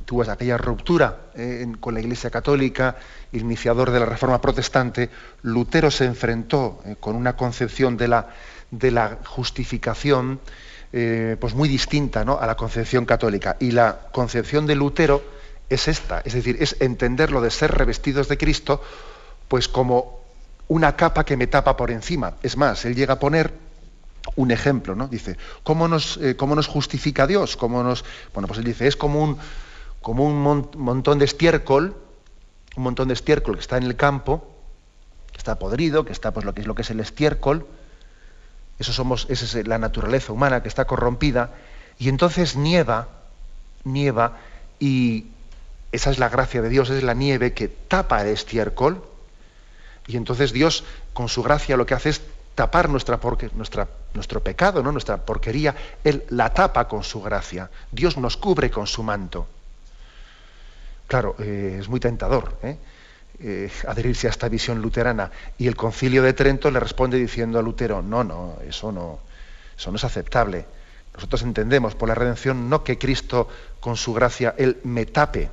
tuvo 0.06 0.30
aquella 0.30 0.58
ruptura 0.58 1.28
eh, 1.34 1.66
con 1.80 1.94
la 1.94 2.02
Iglesia 2.02 2.30
Católica, 2.30 2.98
iniciador 3.32 3.90
de 3.90 4.02
la 4.02 4.06
Reforma 4.06 4.42
Protestante, 4.42 5.10
Lutero 5.44 5.90
se 5.90 6.04
enfrentó 6.04 6.82
eh, 6.86 6.98
con 7.00 7.16
una 7.16 7.38
concepción 7.38 7.96
de 7.96 8.10
la, 8.10 8.30
de 8.72 8.92
la 8.92 9.20
justificación 9.26 10.40
pues 11.40 11.54
muy 11.54 11.68
distinta 11.68 12.22
a 12.22 12.48
la 12.48 12.56
concepción 12.56 13.04
católica. 13.04 13.58
Y 13.60 13.72
la 13.72 14.08
concepción 14.14 14.66
de 14.66 14.76
Lutero 14.76 15.22
es 15.68 15.90
esta, 15.90 16.22
es 16.24 16.34
decir, 16.34 16.56
es 16.62 16.78
entenderlo 16.80 17.42
de 17.42 17.52
ser 17.52 17.72
revestidos 17.72 18.30
de 18.30 18.38
Cristo 18.38 18.82
pues 19.50 19.68
como 19.68 20.22
una 20.70 20.96
capa 20.96 21.26
que 21.26 21.36
me 21.36 21.48
tapa 21.48 21.76
por 21.76 21.92
encima. 21.92 22.36
Es 22.42 22.56
más, 22.56 22.86
él 22.86 22.96
llega 22.96 23.16
a 23.16 23.20
poner 23.20 23.65
un 24.36 24.52
ejemplo, 24.52 24.96
¿no? 24.96 25.08
Dice, 25.08 25.38
¿cómo 25.64 25.88
nos, 25.88 26.18
eh, 26.18 26.36
cómo 26.36 26.56
nos 26.56 26.68
justifica 26.68 27.28
Dios? 27.28 27.58
¿Cómo 27.58 27.84
nos... 27.84 28.04
Bueno, 28.34 28.48
pues 28.48 28.60
él 28.60 28.66
dice, 28.66 28.88
es 28.88 28.96
como 28.96 29.24
un, 29.24 29.38
como 30.02 30.26
un 30.26 30.68
montón 30.78 31.20
de 31.20 31.26
estiércol, 31.26 31.96
un 32.76 32.84
montón 32.84 33.08
de 33.08 33.14
estiércol 33.14 33.56
que 33.56 33.62
está 33.62 33.78
en 33.78 33.84
el 33.84 33.96
campo, 33.96 34.48
que 35.32 35.38
está 35.38 35.58
podrido, 35.58 36.06
que 36.06 36.12
está 36.12 36.32
pues 36.32 36.46
lo 36.46 36.54
que 36.54 36.62
es 36.62 36.68
lo 36.68 36.76
que 36.76 36.82
es 36.82 36.90
el 36.90 37.00
estiércol, 37.00 37.66
eso 38.80 38.92
somos, 38.92 39.28
esa 39.30 39.46
es 39.60 39.68
la 39.68 39.78
naturaleza 39.78 40.34
humana 40.34 40.62
que 40.62 40.68
está 40.68 40.86
corrompida, 40.86 41.52
y 41.98 42.10
entonces 42.10 42.56
nieva, 42.56 43.08
nieva, 43.84 44.38
y 44.80 45.28
esa 45.92 46.12
es 46.12 46.20
la 46.20 46.30
gracia 46.30 46.62
de 46.62 46.70
Dios, 46.70 46.90
es 46.90 47.04
la 47.04 47.14
nieve 47.14 47.54
que 47.54 47.68
tapa 47.68 48.22
el 48.22 48.30
estiércol, 48.30 49.04
y 50.08 50.18
entonces 50.18 50.52
Dios, 50.52 50.84
con 51.14 51.30
su 51.30 51.42
gracia, 51.42 51.78
lo 51.78 51.86
que 51.86 51.94
hace 51.94 52.10
es 52.10 52.22
tapar 52.56 52.90
nuestra, 52.90 53.20
nuestra, 53.54 53.88
nuestro 54.14 54.42
pecado, 54.42 54.82
¿no? 54.82 54.92
nuestra 54.92 55.18
porquería. 55.18 55.76
Él 56.04 56.24
la 56.30 56.54
tapa 56.54 56.88
con 56.88 57.04
su 57.04 57.22
gracia. 57.22 57.70
Dios 57.92 58.18
nos 58.18 58.38
cubre 58.38 58.72
con 58.72 58.88
su 58.88 59.04
manto. 59.04 59.48
Claro, 61.08 61.36
eh, 61.38 61.78
es 61.80 61.88
muy 61.88 62.00
tentador 62.00 62.58
¿eh? 62.64 62.78
Eh, 63.40 63.72
adherirse 63.88 64.28
a 64.28 64.30
esta 64.32 64.48
visión 64.48 64.82
luterana. 64.82 65.30
Y 65.58 65.68
el 65.68 65.76
concilio 65.76 66.24
de 66.24 66.34
Trento 66.34 66.72
le 66.72 66.80
responde 66.80 67.18
diciendo 67.18 67.60
a 67.60 67.62
Lutero, 67.62 68.02
no, 68.02 68.24
no, 68.24 68.58
eso 68.68 68.92
no, 68.92 69.20
eso 69.78 69.92
no 69.92 69.98
es 69.98 70.04
aceptable. 70.06 70.66
Nosotros 71.14 71.44
entendemos 71.44 71.96
por 71.96 72.10
la 72.10 72.16
redención 72.16 72.70
no 72.70 72.84
que 72.84 72.98
Cristo 72.98 73.50
con 73.80 73.98
su 73.98 74.14
gracia, 74.14 74.56
Él 74.58 74.80
me 74.84 75.06
tape, 75.06 75.50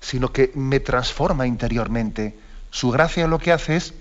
sino 0.00 0.32
que 0.32 0.50
me 0.54 0.80
transforma 0.80 1.46
interiormente 1.46 2.34
su 2.70 2.90
gracia 2.90 3.28
lo 3.28 3.38
que 3.38 3.52
hace 3.52 3.76
es 3.76 3.94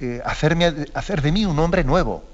eh, 0.00 0.22
hacerme, 0.24 0.86
hacer 0.94 1.22
de 1.22 1.32
mí 1.32 1.44
un 1.44 1.58
hombre 1.58 1.82
nuevo. 1.84 2.24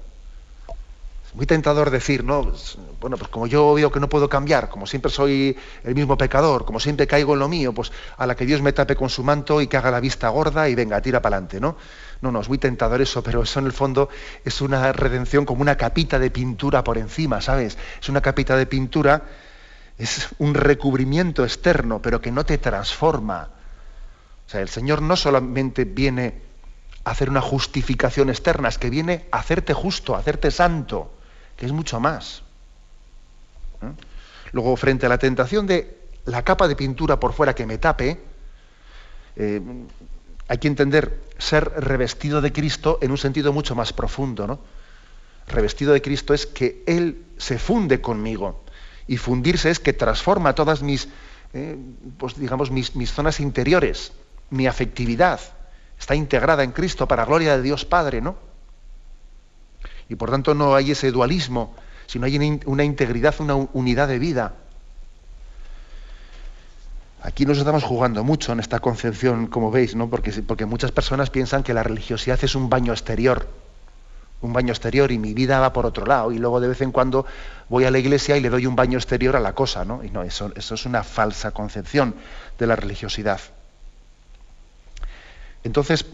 muy 1.33 1.45
tentador 1.45 1.89
decir, 1.89 2.23
¿no? 2.23 2.53
Bueno, 3.01 3.17
pues 3.17 3.29
como 3.29 3.47
yo 3.47 3.73
veo 3.73 3.91
que 3.91 3.99
no 3.99 4.07
puedo 4.07 4.29
cambiar, 4.29 4.69
como 4.69 4.85
siempre 4.87 5.11
soy 5.11 5.57
el 5.83 5.95
mismo 5.95 6.17
pecador, 6.17 6.63
como 6.63 6.79
siempre 6.79 7.07
caigo 7.07 7.33
en 7.33 7.39
lo 7.39 7.49
mío, 7.49 7.73
pues 7.73 7.91
a 8.17 8.25
la 8.25 8.35
que 8.35 8.45
Dios 8.45 8.61
me 8.61 8.71
tape 8.71 8.95
con 8.95 9.09
su 9.09 9.23
manto 9.23 9.59
y 9.61 9.67
que 9.67 9.75
haga 9.77 9.91
la 9.91 9.99
vista 9.99 10.29
gorda 10.29 10.69
y 10.69 10.75
venga, 10.75 11.01
tira 11.01 11.21
para 11.21 11.37
adelante, 11.37 11.59
¿no? 11.59 11.75
No, 12.21 12.31
no, 12.31 12.39
es 12.39 12.47
muy 12.47 12.57
tentador 12.57 13.01
eso, 13.01 13.21
pero 13.21 13.43
eso 13.43 13.59
en 13.59 13.65
el 13.65 13.73
fondo 13.73 14.09
es 14.45 14.61
una 14.61 14.93
redención 14.93 15.45
como 15.45 15.61
una 15.61 15.75
capita 15.75 16.19
de 16.19 16.31
pintura 16.31 16.83
por 16.83 16.97
encima, 16.97 17.41
¿sabes? 17.41 17.77
Es 18.01 18.07
una 18.09 18.21
capita 18.21 18.55
de 18.55 18.65
pintura, 18.67 19.23
es 19.97 20.29
un 20.37 20.53
recubrimiento 20.53 21.43
externo, 21.43 22.01
pero 22.01 22.21
que 22.21 22.31
no 22.31 22.45
te 22.45 22.57
transforma. 22.57 23.49
O 24.47 24.49
sea, 24.49 24.61
el 24.61 24.69
Señor 24.69 25.01
no 25.01 25.15
solamente 25.17 25.83
viene 25.83 26.44
hacer 27.05 27.29
una 27.29 27.41
justificación 27.41 28.29
externa, 28.29 28.67
es 28.67 28.77
que 28.77 28.89
viene 28.89 29.25
a 29.31 29.39
hacerte 29.39 29.73
justo, 29.73 30.15
a 30.15 30.19
hacerte 30.19 30.51
santo 30.51 31.11
que 31.55 31.65
es 31.65 31.71
mucho 31.71 31.99
más. 31.99 32.41
¿Eh? 33.81 33.91
Luego, 34.51 34.75
frente 34.75 35.05
a 35.05 35.09
la 35.09 35.17
tentación 35.17 35.67
de 35.67 35.97
la 36.25 36.43
capa 36.43 36.67
de 36.67 36.75
pintura 36.75 37.19
por 37.19 37.33
fuera 37.33 37.55
que 37.55 37.65
me 37.65 37.77
tape, 37.77 38.19
eh, 39.35 39.61
hay 40.47 40.57
que 40.57 40.67
entender 40.67 41.21
ser 41.37 41.71
revestido 41.77 42.41
de 42.41 42.53
Cristo 42.53 42.99
en 43.01 43.11
un 43.11 43.17
sentido 43.17 43.51
mucho 43.53 43.75
más 43.75 43.93
profundo. 43.93 44.47
¿no? 44.47 44.59
Revestido 45.47 45.93
de 45.93 46.01
Cristo 46.01 46.33
es 46.33 46.45
que 46.45 46.83
Él 46.87 47.25
se 47.37 47.57
funde 47.59 48.01
conmigo. 48.01 48.63
Y 49.07 49.17
fundirse 49.17 49.69
es 49.69 49.79
que 49.79 49.93
transforma 49.93 50.55
todas 50.55 50.81
mis, 50.81 51.09
eh, 51.53 51.77
pues 52.17 52.39
digamos, 52.39 52.71
mis, 52.71 52.95
mis 52.95 53.11
zonas 53.11 53.39
interiores, 53.39 54.13
mi 54.49 54.67
afectividad. 54.67 55.39
Está 55.99 56.15
integrada 56.15 56.63
en 56.63 56.71
Cristo 56.71 57.07
para 57.07 57.25
gloria 57.25 57.55
de 57.55 57.63
Dios 57.63 57.85
Padre, 57.85 58.21
¿no? 58.21 58.35
y 60.09 60.15
por 60.15 60.31
tanto 60.31 60.53
no 60.53 60.75
hay 60.75 60.91
ese 60.91 61.11
dualismo, 61.11 61.73
sino 62.07 62.25
hay 62.25 62.59
una 62.65 62.83
integridad, 62.83 63.35
una 63.39 63.55
unidad 63.55 64.07
de 64.07 64.19
vida. 64.19 64.53
Aquí 67.23 67.45
nos 67.45 67.57
estamos 67.57 67.83
jugando 67.83 68.23
mucho 68.23 68.51
en 68.51 68.59
esta 68.59 68.79
concepción, 68.79 69.47
como 69.47 69.71
veis, 69.71 69.95
¿no? 69.95 70.09
porque, 70.09 70.31
porque 70.43 70.65
muchas 70.65 70.91
personas 70.91 71.31
piensan 71.31 71.63
que 71.63 71.73
la 71.73 71.81
religiosidad 71.81 72.39
es 72.43 72.53
un 72.53 72.69
baño 72.69 72.93
exterior, 72.93 73.47
un 74.41 74.53
baño 74.53 74.71
exterior 74.71 75.11
y 75.11 75.17
mi 75.17 75.33
vida 75.33 75.59
va 75.59 75.73
por 75.73 75.87
otro 75.87 76.05
lado 76.05 76.31
y 76.31 76.37
luego 76.37 76.59
de 76.59 76.67
vez 76.67 76.81
en 76.81 76.91
cuando 76.91 77.25
voy 77.67 77.85
a 77.85 77.91
la 77.91 77.97
iglesia 77.97 78.37
y 78.37 78.41
le 78.41 78.51
doy 78.51 78.67
un 78.67 78.75
baño 78.75 78.99
exterior 78.99 79.35
a 79.35 79.39
la 79.39 79.55
cosa, 79.55 79.85
¿no? 79.85 80.03
Y 80.03 80.11
no, 80.11 80.21
eso, 80.21 80.51
eso 80.55 80.75
es 80.75 80.85
una 80.85 81.03
falsa 81.03 81.49
concepción 81.49 82.13
de 82.59 82.67
la 82.67 82.75
religiosidad. 82.75 83.39
Entonces, 85.65 86.05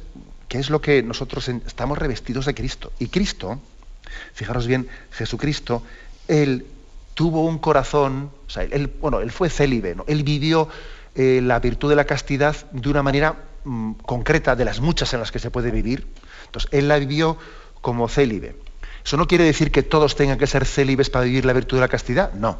¿qué 0.47 0.57
es 0.57 0.69
lo 0.69 0.81
que 0.81 1.03
nosotros 1.03 1.47
estamos 1.49 1.97
revestidos 1.97 2.45
de 2.45 2.55
Cristo? 2.55 2.91
Y 2.97 3.09
Cristo, 3.09 3.59
Fijaros 4.33 4.67
bien, 4.67 4.87
Jesucristo, 5.11 5.83
él 6.27 6.65
tuvo 7.13 7.45
un 7.45 7.59
corazón, 7.59 8.31
o 8.47 8.49
sea, 8.49 8.63
él, 8.63 8.87
bueno, 8.87 9.19
él 9.19 9.31
fue 9.31 9.49
célibe, 9.49 9.95
¿no? 9.95 10.05
él 10.07 10.23
vivió 10.23 10.69
eh, 11.15 11.41
la 11.43 11.59
virtud 11.59 11.89
de 11.89 11.95
la 11.95 12.05
castidad 12.05 12.55
de 12.71 12.89
una 12.89 13.03
manera 13.03 13.35
mm, 13.63 13.93
concreta, 14.05 14.55
de 14.55 14.65
las 14.65 14.79
muchas 14.79 15.13
en 15.13 15.19
las 15.19 15.31
que 15.31 15.39
se 15.39 15.51
puede 15.51 15.71
vivir. 15.71 16.07
Entonces, 16.45 16.69
él 16.73 16.87
la 16.87 16.97
vivió 16.97 17.37
como 17.81 18.07
célibe. 18.07 18.55
Eso 19.03 19.17
no 19.17 19.27
quiere 19.27 19.43
decir 19.43 19.71
que 19.71 19.83
todos 19.83 20.15
tengan 20.15 20.37
que 20.37 20.47
ser 20.47 20.65
célibes 20.65 21.09
para 21.09 21.25
vivir 21.25 21.45
la 21.45 21.53
virtud 21.53 21.77
de 21.77 21.81
la 21.81 21.87
castidad, 21.87 22.33
no. 22.33 22.59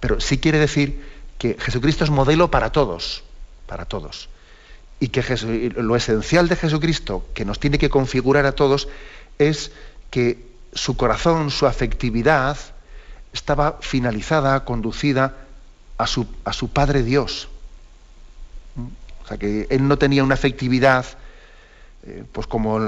Pero 0.00 0.20
sí 0.20 0.38
quiere 0.38 0.58
decir 0.58 1.02
que 1.38 1.56
Jesucristo 1.58 2.04
es 2.04 2.10
modelo 2.10 2.50
para 2.50 2.72
todos, 2.72 3.24
para 3.66 3.84
todos. 3.84 4.28
Y 4.98 5.08
que 5.08 5.22
lo 5.76 5.96
esencial 5.96 6.48
de 6.48 6.56
Jesucristo, 6.56 7.26
que 7.34 7.44
nos 7.44 7.60
tiene 7.60 7.78
que 7.78 7.90
configurar 7.90 8.46
a 8.46 8.52
todos, 8.52 8.88
es 9.38 9.72
que 10.10 10.46
su 10.72 10.96
corazón, 10.96 11.50
su 11.50 11.66
afectividad, 11.66 12.56
estaba 13.32 13.78
finalizada, 13.80 14.64
conducida 14.64 15.34
a 15.98 16.06
su, 16.06 16.26
a 16.44 16.52
su 16.52 16.70
Padre 16.70 17.02
Dios. 17.02 17.48
O 19.24 19.28
sea, 19.28 19.36
que 19.36 19.66
él 19.70 19.88
no 19.88 19.98
tenía 19.98 20.24
una 20.24 20.34
afectividad, 20.34 21.04
eh, 22.04 22.24
pues 22.32 22.46
como 22.46 22.78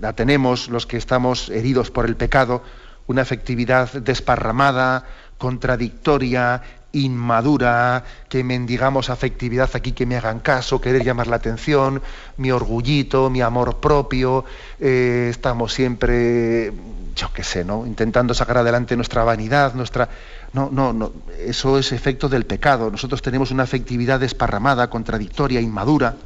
la 0.00 0.12
tenemos 0.14 0.68
los 0.68 0.86
que 0.86 0.96
estamos 0.96 1.48
heridos 1.48 1.90
por 1.90 2.06
el 2.06 2.16
pecado, 2.16 2.62
una 3.06 3.22
afectividad 3.22 3.92
desparramada, 3.92 5.04
contradictoria, 5.38 6.62
inmadura, 7.04 8.04
que 8.28 8.42
mendigamos 8.42 9.10
afectividad 9.10 9.70
aquí, 9.74 9.92
que 9.92 10.06
me 10.06 10.16
hagan 10.16 10.40
caso, 10.40 10.80
querer 10.80 11.04
llamar 11.04 11.26
la 11.26 11.36
atención, 11.36 12.02
mi 12.36 12.50
orgullito, 12.50 13.30
mi 13.30 13.42
amor 13.42 13.76
propio, 13.80 14.44
eh, 14.80 15.28
estamos 15.30 15.72
siempre, 15.72 16.72
yo 17.14 17.32
qué 17.32 17.42
sé, 17.42 17.64
¿no? 17.64 17.86
Intentando 17.86 18.34
sacar 18.34 18.58
adelante 18.58 18.96
nuestra 18.96 19.24
vanidad, 19.24 19.74
nuestra. 19.74 20.08
No, 20.52 20.70
no, 20.72 20.92
no, 20.92 21.12
eso 21.38 21.78
es 21.78 21.92
efecto 21.92 22.28
del 22.28 22.46
pecado. 22.46 22.90
Nosotros 22.90 23.20
tenemos 23.20 23.50
una 23.50 23.64
afectividad 23.64 24.20
desparramada, 24.20 24.88
contradictoria, 24.88 25.60
inmadura, 25.60 26.16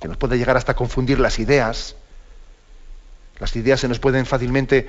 que 0.00 0.08
nos 0.08 0.16
puede 0.16 0.38
llegar 0.38 0.56
hasta 0.56 0.74
confundir 0.74 1.18
las 1.18 1.38
ideas. 1.38 1.96
Las 3.40 3.56
ideas 3.56 3.80
se 3.80 3.88
nos 3.88 3.98
pueden 3.98 4.24
fácilmente 4.24 4.88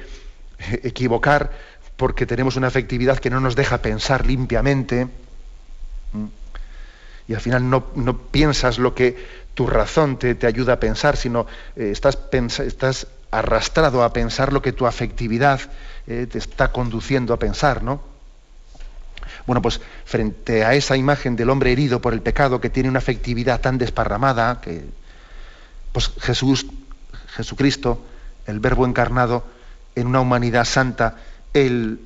equivocar 0.83 1.51
porque 1.97 2.25
tenemos 2.25 2.55
una 2.55 2.67
afectividad 2.67 3.19
que 3.19 3.29
no 3.29 3.39
nos 3.39 3.55
deja 3.55 3.79
pensar 3.79 4.25
limpiamente. 4.25 5.07
Y 7.27 7.33
al 7.33 7.41
final 7.41 7.69
no, 7.69 8.17
piensas 8.31 8.77
lo 8.77 8.93
que 8.95 9.43
tu 9.53 9.67
razón 9.67 10.17
te, 10.17 10.38
ayuda 10.45 10.73
a 10.73 10.79
pensar, 10.79 11.15
sino 11.15 11.45
eh, 11.75 11.89
estás, 11.91 12.17
estás, 12.59 13.07
arrastrado 13.31 14.03
a 14.03 14.13
pensar 14.13 14.53
lo 14.53 14.62
que 14.62 14.73
tu 14.73 14.85
afectividad 14.85 15.59
eh, 16.05 16.27
te 16.29 16.38
está 16.38 16.71
conduciendo 16.71 17.33
a 17.33 17.39
pensar, 17.39 17.81
¿no? 17.81 18.01
Bueno, 19.47 19.62
pues 19.62 19.81
frente 20.05 20.63
a 20.63 20.75
esa 20.75 20.97
imagen 20.97 21.35
del 21.35 21.50
hombre 21.50 21.71
herido 21.71 22.00
por 22.00 22.13
el 22.13 22.21
pecado 22.21 22.62
que 22.62 22.69
tiene 22.69 22.89
una 22.89 23.00
afectividad 23.00 23.59
tan 23.59 23.77
desparramada, 23.77 24.62
que 24.62 24.85
pues 25.91 26.12
Jesús, 26.19 26.67
Jesucristo, 27.35 28.05
el 28.45 28.59
Verbo 28.59 28.85
encarnado, 28.85 29.45
en 29.95 30.07
una 30.07 30.21
humanidad 30.21 30.65
santa, 30.65 31.17
él, 31.53 32.00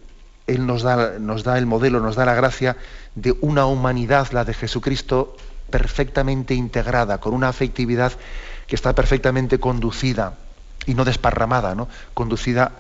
nos, 0.48 0.84
da, 0.84 1.20
nos 1.20 1.44
da 1.44 1.58
el 1.58 1.66
modelo, 1.66 2.00
nos 2.00 2.16
da 2.16 2.25
la 2.25 2.36
gracia 2.36 2.77
de 3.16 3.36
una 3.42 3.66
humanidad, 3.66 4.32
la 4.32 4.46
de 4.46 4.54
Jesucristo, 4.54 5.36
perfectamente 5.70 6.54
integrada, 6.54 7.20
con 7.20 7.34
una 7.34 7.50
afectividad 7.50 8.13
que 8.68 8.75
está 8.75 8.94
perfectamente 8.94 9.60
conducida 9.60 10.38
y 10.86 10.94
no 10.94 11.06
desparramada, 11.06 11.75
¿no? 11.75 11.88
conducida 12.13 12.72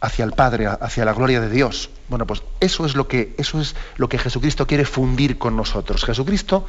hacia 0.00 0.24
el 0.24 0.32
Padre, 0.32 0.66
hacia 0.66 1.04
la 1.04 1.14
gloria 1.14 1.40
de 1.40 1.48
Dios. 1.48 1.90
Bueno, 2.08 2.26
pues 2.26 2.42
eso 2.60 2.84
es 2.84 2.94
lo 2.94 3.08
que, 3.08 3.34
eso 3.38 3.60
es 3.60 3.74
lo 3.96 4.08
que 4.08 4.18
Jesucristo 4.18 4.66
quiere 4.66 4.84
fundir 4.84 5.38
con 5.38 5.56
nosotros. 5.56 6.04
Jesucristo, 6.04 6.66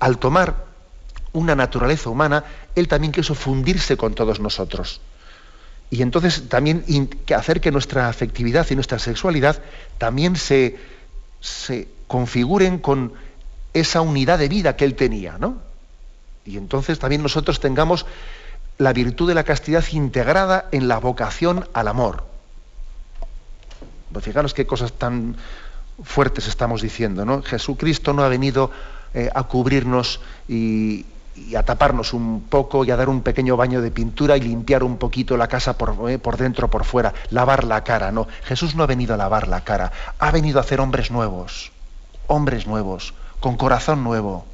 al 0.00 0.18
tomar 0.18 0.66
una 1.32 1.54
naturaleza 1.54 2.10
humana, 2.10 2.44
él 2.74 2.88
también 2.88 3.12
quiso 3.12 3.34
fundirse 3.34 3.96
con 3.96 4.14
todos 4.14 4.40
nosotros. 4.40 5.00
Y 5.90 6.02
entonces 6.02 6.48
también 6.48 6.84
hacer 7.34 7.60
que 7.60 7.70
nuestra 7.70 8.08
afectividad 8.08 8.66
y 8.70 8.74
nuestra 8.74 8.98
sexualidad 8.98 9.62
también 9.96 10.36
se, 10.36 10.76
se 11.40 11.88
configuren 12.06 12.78
con 12.78 13.14
esa 13.72 14.00
unidad 14.00 14.38
de 14.38 14.48
vida 14.48 14.76
que 14.76 14.84
él 14.84 14.94
tenía, 14.94 15.38
¿no? 15.38 15.58
Y 16.44 16.56
entonces 16.56 16.98
también 16.98 17.22
nosotros 17.22 17.60
tengamos 17.60 18.06
la 18.76 18.92
virtud 18.92 19.28
de 19.28 19.34
la 19.34 19.44
castidad 19.44 19.84
integrada 19.92 20.68
en 20.72 20.88
la 20.88 20.98
vocación 20.98 21.66
al 21.72 21.88
amor. 21.88 22.24
Pues 24.12 24.24
fijaros 24.24 24.54
qué 24.54 24.66
cosas 24.66 24.92
tan 24.92 25.36
fuertes 26.02 26.46
estamos 26.46 26.80
diciendo, 26.80 27.24
¿no? 27.24 27.42
Jesucristo 27.42 28.12
no 28.12 28.22
ha 28.22 28.28
venido 28.28 28.70
eh, 29.14 29.30
a 29.34 29.44
cubrirnos 29.44 30.20
y, 30.48 31.04
y 31.48 31.54
a 31.54 31.62
taparnos 31.62 32.12
un 32.12 32.42
poco 32.42 32.84
y 32.84 32.90
a 32.90 32.96
dar 32.96 33.08
un 33.08 33.22
pequeño 33.22 33.56
baño 33.56 33.80
de 33.80 33.90
pintura 33.90 34.36
y 34.36 34.40
limpiar 34.40 34.82
un 34.82 34.98
poquito 34.98 35.36
la 35.36 35.48
casa 35.48 35.78
por, 35.78 36.10
eh, 36.10 36.18
por 36.18 36.36
dentro, 36.36 36.68
por 36.68 36.84
fuera, 36.84 37.14
lavar 37.30 37.64
la 37.64 37.84
cara. 37.84 38.12
No, 38.12 38.28
Jesús 38.44 38.74
no 38.74 38.82
ha 38.82 38.86
venido 38.86 39.14
a 39.14 39.16
lavar 39.16 39.48
la 39.48 39.62
cara, 39.62 39.92
ha 40.18 40.30
venido 40.30 40.58
a 40.58 40.62
hacer 40.62 40.80
hombres 40.80 41.10
nuevos, 41.10 41.72
hombres 42.26 42.66
nuevos, 42.66 43.14
con 43.40 43.56
corazón 43.56 44.04
nuevo, 44.04 44.44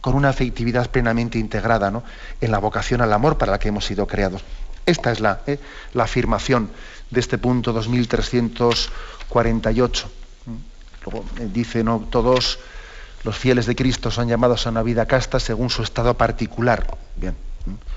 con 0.00 0.14
una 0.14 0.30
afectividad 0.30 0.90
plenamente 0.90 1.38
integrada 1.38 1.90
¿no? 1.90 2.02
en 2.40 2.50
la 2.50 2.58
vocación 2.58 3.02
al 3.02 3.12
amor 3.12 3.38
para 3.38 3.52
la 3.52 3.58
que 3.58 3.68
hemos 3.68 3.84
sido 3.84 4.06
creados. 4.06 4.42
Esta 4.86 5.12
es 5.12 5.20
la, 5.20 5.42
eh, 5.46 5.60
la 5.92 6.04
afirmación 6.04 6.70
de 7.10 7.20
este 7.20 7.36
punto 7.38 7.72
2348. 7.72 10.10
Luego 11.04 11.24
eh, 11.38 11.48
dice, 11.52 11.84
¿no? 11.84 12.00
todos 12.10 12.58
los 13.24 13.36
fieles 13.36 13.66
de 13.66 13.76
Cristo 13.76 14.10
son 14.10 14.28
llamados 14.28 14.66
a 14.66 14.70
una 14.70 14.82
vida 14.82 15.06
casta 15.06 15.40
según 15.40 15.70
su 15.70 15.82
estado 15.82 16.14
particular. 16.14 16.86
Bien. 17.16 17.34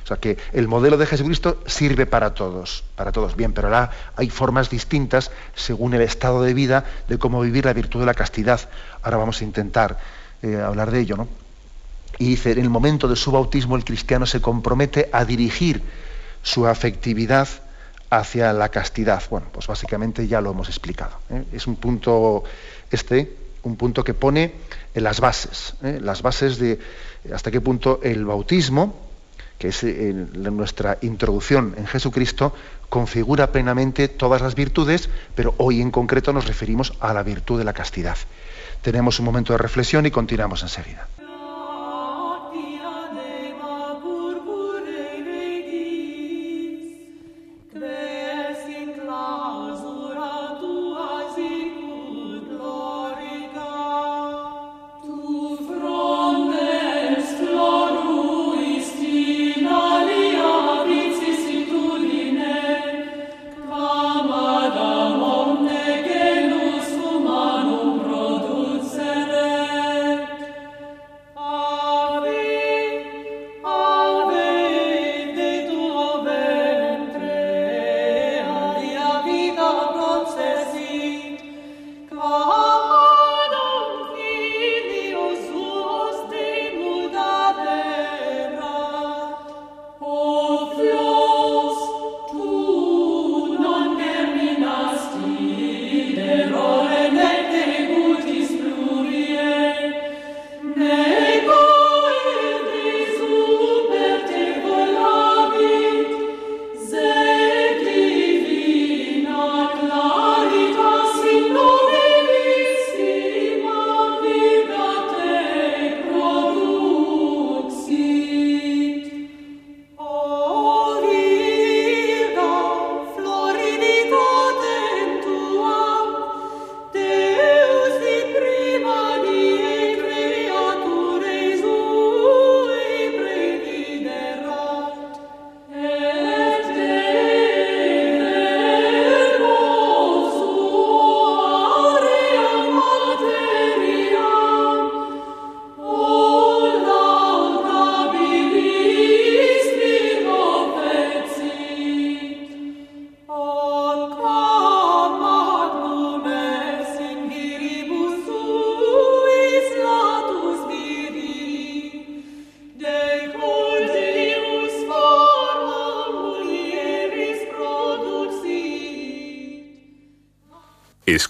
O 0.04 0.06
sea 0.06 0.18
que 0.18 0.38
el 0.52 0.68
modelo 0.68 0.98
de 0.98 1.06
Jesucristo 1.06 1.64
sirve 1.66 2.06
para 2.06 2.34
todos, 2.34 2.84
para 2.96 3.12
todos. 3.12 3.36
Bien, 3.36 3.54
pero 3.54 3.70
ahora 3.70 3.90
hay 4.18 4.30
formas 4.30 4.70
distintas 4.70 5.32
según 5.56 5.94
el 5.94 6.02
estado 6.02 6.44
de 6.44 6.54
vida 6.54 6.84
de 7.08 7.18
cómo 7.18 7.40
vivir 7.42 7.66
la 7.66 7.74
virtud 7.74 8.02
de 8.02 8.06
la 8.06 8.14
castidad. 8.14 8.60
Ahora 9.02 9.18
vamos 9.18 9.40
a 9.42 9.46
intentar 9.46 9.98
eh, 10.42 10.58
hablar 10.58 10.92
de 10.92 11.00
ello, 11.00 11.16
¿no? 11.16 11.28
Y 12.20 12.30
dice, 12.30 12.52
en 12.52 12.60
el 12.60 12.70
momento 12.70 13.08
de 13.08 13.16
su 13.16 13.32
bautismo 13.32 13.76
el 13.76 13.86
cristiano 13.86 14.26
se 14.26 14.42
compromete 14.42 15.10
a 15.12 15.26
dirigir 15.26 15.82
su 16.44 16.68
afectividad 16.68 17.48
hacia 18.10 18.54
la 18.54 18.70
castidad. 18.70 19.24
Bueno, 19.30 19.48
pues 19.52 19.66
básicamente 19.68 20.28
ya 20.28 20.42
lo 20.42 20.52
hemos 20.52 20.68
explicado. 20.68 21.18
¿eh? 21.30 21.46
Es 21.54 21.66
un 21.66 21.78
punto, 21.78 22.44
este, 22.92 23.36
un 23.64 23.76
punto 23.76 24.04
que 24.04 24.14
pone 24.14 24.54
en 24.94 25.04
las 25.04 25.20
bases, 25.20 25.76
¿eh? 25.84 26.00
las 26.02 26.22
bases 26.22 26.58
de 26.58 26.80
hasta 27.34 27.52
qué 27.52 27.62
punto 27.62 28.00
el 28.04 28.26
bautismo, 28.26 28.96
que 29.58 29.70
es 29.70 29.84
nuestra 29.84 30.98
introducción 31.02 31.74
en 31.78 31.88
Jesucristo, 31.88 32.54
configura 32.90 33.52
plenamente 33.52 34.08
todas 34.08 34.42
las 34.42 34.56
virtudes, 34.56 35.10
pero 35.36 35.56
hoy 35.58 35.82
en 35.82 35.90
concreto 35.90 36.34
nos 36.34 36.48
referimos 36.48 36.94
a 37.00 37.14
la 37.14 37.24
virtud 37.24 37.58
de 37.58 37.64
la 37.64 37.74
castidad. 37.74 38.18
Tenemos 38.82 39.20
un 39.20 39.26
momento 39.26 39.54
de 39.54 39.60
reflexión 39.60 40.06
y 40.06 40.12
continuamos 40.12 40.62
enseguida. 40.64 41.08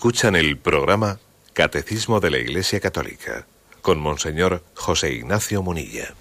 Escuchan 0.03 0.35
el 0.35 0.57
programa 0.57 1.17
Catecismo 1.53 2.19
de 2.19 2.29
la 2.29 2.37
Iglesia 2.37 2.81
Católica 2.81 3.45
con 3.81 4.01
Monseñor 4.01 4.61
José 4.75 5.13
Ignacio 5.13 5.63
Munilla. 5.63 6.13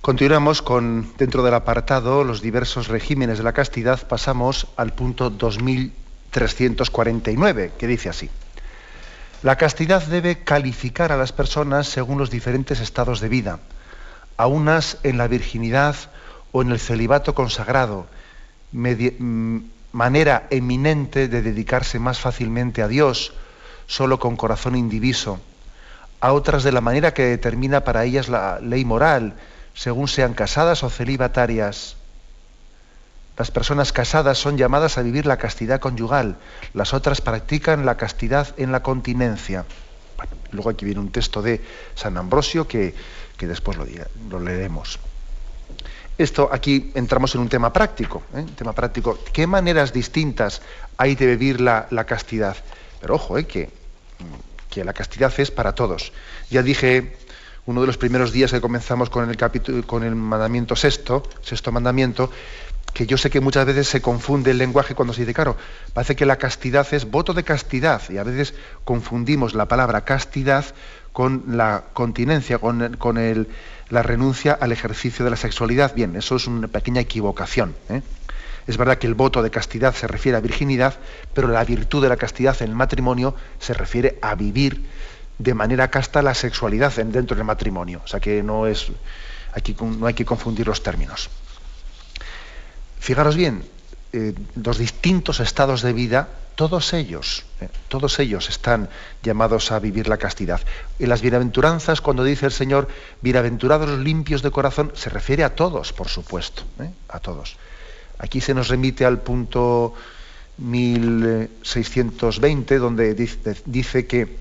Continuamos 0.00 0.62
con, 0.62 1.12
dentro 1.18 1.42
del 1.42 1.54
apartado, 1.54 2.22
los 2.22 2.42
diversos 2.42 2.86
regímenes 2.86 3.38
de 3.38 3.44
la 3.44 3.54
castidad, 3.54 4.06
pasamos 4.06 4.68
al 4.76 4.92
punto 4.92 5.30
2349, 5.30 7.72
que 7.76 7.88
dice 7.88 8.08
así. 8.08 8.30
La 9.42 9.56
castidad 9.56 10.06
debe 10.06 10.44
calificar 10.44 11.10
a 11.10 11.16
las 11.16 11.32
personas 11.32 11.88
según 11.88 12.18
los 12.18 12.30
diferentes 12.30 12.78
estados 12.78 13.18
de 13.18 13.28
vida, 13.28 13.58
a 14.36 14.46
unas 14.46 14.98
en 15.02 15.18
la 15.18 15.26
virginidad 15.26 15.96
o 16.52 16.62
en 16.62 16.70
el 16.70 16.78
celibato 16.78 17.34
consagrado, 17.34 18.06
mm, 18.70 19.58
manera 19.94 20.48
eminente 20.50 21.28
de 21.28 21.40
dedicarse 21.40 22.00
más 22.00 22.18
fácilmente 22.18 22.82
a 22.82 22.88
Dios, 22.88 23.32
solo 23.86 24.18
con 24.18 24.36
corazón 24.36 24.74
indiviso, 24.74 25.38
a 26.20 26.32
otras 26.32 26.64
de 26.64 26.72
la 26.72 26.80
manera 26.80 27.14
que 27.14 27.22
determina 27.22 27.84
para 27.84 28.04
ellas 28.04 28.28
la 28.28 28.58
ley 28.58 28.84
moral, 28.84 29.34
según 29.72 30.08
sean 30.08 30.34
casadas 30.34 30.82
o 30.82 30.90
celibatarias. 30.90 31.96
Las 33.38 33.52
personas 33.52 33.92
casadas 33.92 34.36
son 34.36 34.58
llamadas 34.58 34.98
a 34.98 35.02
vivir 35.02 35.26
la 35.26 35.36
castidad 35.36 35.78
conyugal, 35.78 36.38
las 36.72 36.92
otras 36.92 37.20
practican 37.20 37.86
la 37.86 37.96
castidad 37.96 38.48
en 38.56 38.72
la 38.72 38.82
continencia. 38.82 39.64
luego 40.50 40.70
aquí 40.70 40.84
viene 40.84 41.00
un 41.00 41.12
texto 41.12 41.40
de 41.40 41.64
San 41.94 42.16
Ambrosio 42.16 42.66
que, 42.66 42.94
después 43.38 43.78
lo, 43.78 43.86
lo 44.28 44.40
leeremos. 44.40 44.98
Esto 46.16 46.48
aquí 46.52 46.92
entramos 46.94 47.34
en 47.34 47.40
un 47.40 47.48
tema 47.48 47.72
práctico, 47.72 48.22
¿eh? 48.34 48.44
tema 48.56 48.72
práctico. 48.72 49.18
¿Qué 49.32 49.48
maneras 49.48 49.92
distintas 49.92 50.62
hay 50.96 51.16
de 51.16 51.26
vivir 51.26 51.60
la, 51.60 51.88
castidad? 52.06 52.56
Pero 53.00 53.16
ojo, 53.16 53.36
¿eh? 53.36 53.46
que, 53.46 53.68
que, 54.70 54.84
la 54.84 54.92
castidad 54.92 55.32
es 55.38 55.50
para 55.50 55.74
todos. 55.74 56.12
Ya 56.50 56.62
dije 56.62 57.16
uno 57.66 57.80
de 57.80 57.88
los 57.88 57.98
primeros 57.98 58.30
días 58.30 58.52
que 58.52 58.60
comenzamos 58.60 59.10
con 59.10 59.28
el 59.28 59.36
capítulo, 59.36 59.84
con 59.86 60.04
el 60.04 60.14
mandamiento 60.14 60.76
sexto, 60.76 61.24
sexto 61.42 61.72
mandamiento, 61.72 62.30
que 62.92 63.06
yo 63.06 63.18
sé 63.18 63.28
que 63.28 63.40
muchas 63.40 63.66
veces 63.66 63.88
se 63.88 64.00
confunde 64.00 64.52
el 64.52 64.58
lenguaje 64.58 64.94
cuando 64.94 65.12
se 65.14 65.22
dice, 65.22 65.34
claro, 65.34 65.56
parece 65.94 66.14
que 66.14 66.26
la 66.26 66.36
castidad 66.36 66.86
es 66.92 67.10
voto 67.10 67.34
de 67.34 67.42
castidad, 67.42 68.02
y 68.08 68.18
a 68.18 68.22
veces 68.22 68.54
confundimos 68.84 69.54
la 69.54 69.66
palabra 69.66 70.04
castidad 70.04 70.64
con 71.12 71.42
la 71.48 71.84
continencia, 71.92 72.58
con, 72.58 72.96
con 72.98 73.18
el 73.18 73.48
la 73.90 74.02
renuncia 74.02 74.52
al 74.52 74.72
ejercicio 74.72 75.24
de 75.24 75.30
la 75.30 75.36
sexualidad. 75.36 75.94
Bien, 75.94 76.16
eso 76.16 76.36
es 76.36 76.46
una 76.46 76.68
pequeña 76.68 77.00
equivocación. 77.00 77.74
¿eh? 77.88 78.02
Es 78.66 78.76
verdad 78.76 78.98
que 78.98 79.06
el 79.06 79.14
voto 79.14 79.42
de 79.42 79.50
castidad 79.50 79.94
se 79.94 80.06
refiere 80.06 80.38
a 80.38 80.40
virginidad, 80.40 80.94
pero 81.34 81.48
la 81.48 81.64
virtud 81.64 82.02
de 82.02 82.08
la 82.08 82.16
castidad 82.16 82.60
en 82.62 82.70
el 82.70 82.76
matrimonio 82.76 83.34
se 83.58 83.74
refiere 83.74 84.18
a 84.22 84.34
vivir 84.34 84.84
de 85.38 85.54
manera 85.54 85.90
casta 85.90 86.22
la 86.22 86.34
sexualidad 86.34 86.92
dentro 86.94 87.36
del 87.36 87.44
matrimonio. 87.44 88.00
O 88.04 88.08
sea 88.08 88.20
que 88.20 88.42
no, 88.42 88.66
es, 88.66 88.88
aquí, 89.52 89.76
no 89.80 90.06
hay 90.06 90.14
que 90.14 90.24
confundir 90.24 90.66
los 90.66 90.82
términos. 90.82 91.28
Fijaros 93.00 93.36
bien, 93.36 93.64
eh, 94.16 94.32
los 94.54 94.78
distintos 94.78 95.40
estados 95.40 95.82
de 95.82 95.92
vida, 95.92 96.28
todos 96.54 96.92
ellos, 96.92 97.46
eh, 97.60 97.66
todos 97.88 98.20
ellos 98.20 98.48
están 98.48 98.88
llamados 99.24 99.72
a 99.72 99.80
vivir 99.80 100.06
la 100.06 100.18
castidad. 100.18 100.60
En 101.00 101.08
las 101.08 101.20
bienaventuranzas, 101.20 102.00
cuando 102.00 102.22
dice 102.22 102.46
el 102.46 102.52
Señor, 102.52 102.86
bienaventurados 103.22 103.98
limpios 103.98 104.42
de 104.42 104.52
corazón, 104.52 104.92
se 104.94 105.10
refiere 105.10 105.42
a 105.42 105.56
todos, 105.56 105.92
por 105.92 106.06
supuesto, 106.06 106.62
eh, 106.78 106.92
a 107.08 107.18
todos. 107.18 107.56
Aquí 108.18 108.40
se 108.40 108.54
nos 108.54 108.68
remite 108.68 109.04
al 109.04 109.18
punto 109.18 109.94
1620, 110.58 112.78
donde 112.78 113.14
dice 113.66 114.06
que 114.06 114.38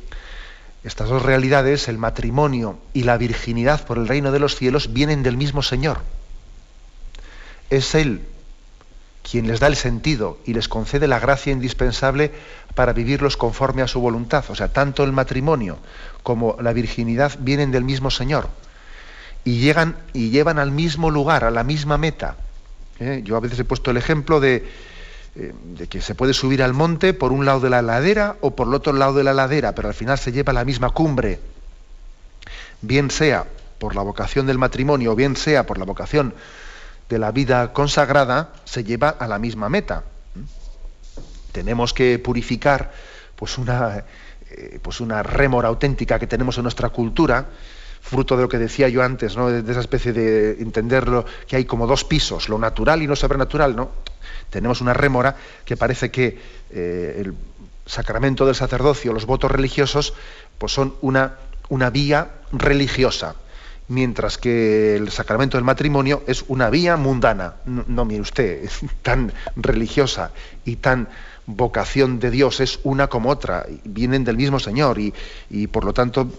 estas 0.83 1.09
dos 1.09 1.23
realidades, 1.23 1.87
el 1.87 1.97
matrimonio 1.97 2.77
y 2.93 3.05
la 3.05 3.17
virginidad 3.17 3.87
por 3.87 3.97
el 3.97 4.07
reino 4.07 4.31
de 4.31 4.37
los 4.37 4.55
cielos, 4.55 4.93
vienen 4.93 5.23
del 5.23 5.35
mismo 5.35 5.63
Señor. 5.63 6.01
Es 7.71 7.95
Él 7.95 8.27
quien 9.23 9.47
les 9.47 9.59
da 9.59 9.67
el 9.67 9.75
sentido 9.75 10.37
y 10.45 10.53
les 10.53 10.67
concede 10.67 11.07
la 11.07 11.19
gracia 11.19 11.53
indispensable 11.53 12.31
para 12.75 12.93
vivirlos 12.93 13.37
conforme 13.37 13.81
a 13.81 13.87
su 13.87 13.99
voluntad. 14.01 14.43
O 14.49 14.55
sea, 14.55 14.71
tanto 14.71 15.03
el 15.03 15.11
matrimonio 15.11 15.79
como 16.21 16.57
la 16.61 16.73
virginidad 16.73 17.31
vienen 17.39 17.71
del 17.71 17.83
mismo 17.83 18.11
Señor 18.11 18.49
y 19.45 19.59
llegan 19.59 19.97
y 20.13 20.29
llevan 20.29 20.59
al 20.59 20.71
mismo 20.71 21.09
lugar, 21.09 21.45
a 21.45 21.51
la 21.51 21.63
misma 21.63 21.97
meta. 21.97 22.35
¿eh? 22.99 23.21
Yo 23.23 23.37
a 23.37 23.39
veces 23.39 23.59
he 23.59 23.63
puesto 23.63 23.91
el 23.91 23.97
ejemplo 23.97 24.39
de, 24.39 24.67
eh, 25.35 25.53
de, 25.63 25.87
que 25.87 26.01
se 26.01 26.15
puede 26.15 26.33
subir 26.33 26.61
al 26.61 26.73
monte 26.73 27.13
por 27.13 27.31
un 27.31 27.45
lado 27.45 27.61
de 27.61 27.69
la 27.69 27.81
ladera 27.81 28.35
o 28.41 28.55
por 28.55 28.67
el 28.67 28.73
otro 28.73 28.93
lado 28.93 29.13
de 29.13 29.23
la 29.23 29.33
ladera, 29.33 29.73
pero 29.73 29.87
al 29.87 29.93
final 29.95 30.17
se 30.17 30.31
lleva 30.31 30.51
a 30.51 30.53
la 30.53 30.65
misma 30.65 30.89
cumbre. 30.89 31.39
Bien 32.81 33.09
sea 33.09 33.45
por 33.79 33.95
la 33.95 34.01
vocación 34.01 34.45
del 34.47 34.57
matrimonio 34.57 35.13
o 35.13 35.15
bien 35.15 35.35
sea 35.35 35.65
por 35.65 35.77
la 35.77 35.85
vocación 35.85 36.33
de 37.09 37.19
la 37.19 37.31
vida 37.31 37.73
consagrada, 37.73 38.53
se 38.65 38.83
lleva 38.83 39.09
a 39.09 39.27
la 39.27 39.39
misma 39.39 39.69
meta. 39.69 40.03
Tenemos 41.51 41.93
que 41.93 42.17
purificar 42.19 42.91
pues 43.35 43.57
una, 43.57 44.03
eh, 44.49 44.79
pues 44.81 44.99
una 45.01 45.23
rémora 45.23 45.67
auténtica 45.67 46.19
que 46.19 46.27
tenemos 46.27 46.57
en 46.57 46.63
nuestra 46.63 46.89
cultura, 46.89 47.47
fruto 48.01 48.35
de 48.35 48.43
lo 48.43 48.49
que 48.49 48.57
decía 48.57 48.89
yo 48.89 49.01
antes, 49.01 49.37
¿no? 49.37 49.49
de, 49.49 49.69
esa 49.71 49.79
especie 49.79 50.13
de 50.13 50.61
entenderlo 50.61 51.25
que 51.47 51.55
hay 51.55 51.65
como 51.65 51.87
dos 51.87 52.03
pisos, 52.03 52.49
lo 52.49 52.59
natural 52.59 53.01
y 53.01 53.07
lo 53.07 53.15
sobrenatural, 53.15 53.75
¿no? 53.75 53.91
Tenemos 54.49 54.81
una 54.81 54.93
rémora 54.93 55.35
que 55.65 55.77
parece 55.77 56.11
que 56.11 56.37
eh, 56.69 57.21
el 57.23 57.33
sacramento 57.85 58.45
del 58.45 58.55
sacerdocio, 58.55 59.13
los 59.13 59.25
votos 59.25 59.49
religiosos, 59.51 60.13
pues 60.57 60.73
son 60.73 60.95
una, 61.01 61.35
una 61.69 61.89
vía 61.89 62.27
religiosa, 62.51 63.35
mientras 63.87 64.37
que 64.37 64.95
el 64.95 65.11
sacramento 65.11 65.57
del 65.57 65.63
matrimonio 65.63 66.23
es 66.27 66.45
una 66.47 66.69
vía 66.69 66.97
mundana. 66.97 67.55
No, 67.65 68.05
mire 68.05 68.21
usted, 68.21 68.63
es 68.63 68.79
tan 69.01 69.33
religiosa 69.55 70.31
y 70.65 70.77
tan 70.77 71.07
vocación 71.45 72.19
de 72.19 72.31
Dios 72.31 72.59
es 72.59 72.79
una 72.83 73.07
como 73.07 73.29
otra, 73.29 73.65
vienen 73.83 74.23
del 74.23 74.37
mismo 74.37 74.59
Señor 74.59 74.99
y, 74.99 75.13
y 75.49 75.67
por 75.67 75.83
lo 75.83 75.93
tanto 75.93 76.31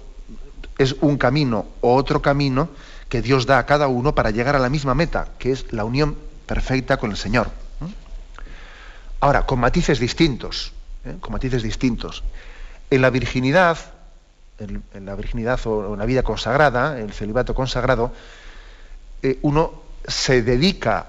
es 0.79 0.97
un 1.01 1.19
camino 1.19 1.67
o 1.83 1.95
otro 1.95 2.23
camino 2.23 2.71
que 3.09 3.23
Dios 3.23 3.47
da 3.47 3.59
a 3.59 3.67
cada 3.67 3.87
uno 3.87 4.15
para 4.15 4.31
llegar 4.31 4.57
a 4.57 4.59
la 4.59 4.69
misma 4.69 4.95
meta, 4.95 5.29
que 5.39 5.53
es 5.53 5.73
la 5.73 5.85
unión 5.85 6.17
perfecta 6.47 6.97
con 6.97 7.11
el 7.11 7.17
Señor. 7.17 7.51
Ahora, 9.21 9.47
con 9.47 9.59
matices 9.61 9.99
distintos, 9.99 10.73
¿eh? 11.05 11.17
con 11.21 11.33
matices 11.33 11.63
distintos. 11.63 12.23
En 12.91 13.01
la 13.01 13.11
virginidad, 13.11 13.79
en, 14.59 15.07
la 15.07 15.15
virginidad 15.15 15.61
o 15.67 15.97
la 15.97 16.07
vida 16.07 16.23
consagrada, 16.23 16.99
el 16.99 17.13
celibato 17.13 17.55
consagrado, 17.55 18.13
eh, 19.23 19.39
uno 19.43 19.83
se 20.07 20.43
dedica 20.43 21.07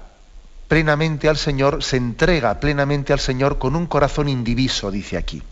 plenamente 0.68 1.28
al 1.28 1.36
Señor, 1.36 1.82
se 1.82 1.96
entrega 1.96 2.58
plenamente 2.58 3.12
al 3.12 3.20
Señor 3.20 3.58
con 3.58 3.76
un 3.76 3.86
corazón 3.86 4.28
indiviso, 4.28 4.90
dice 4.90 5.16
aquí, 5.16 5.42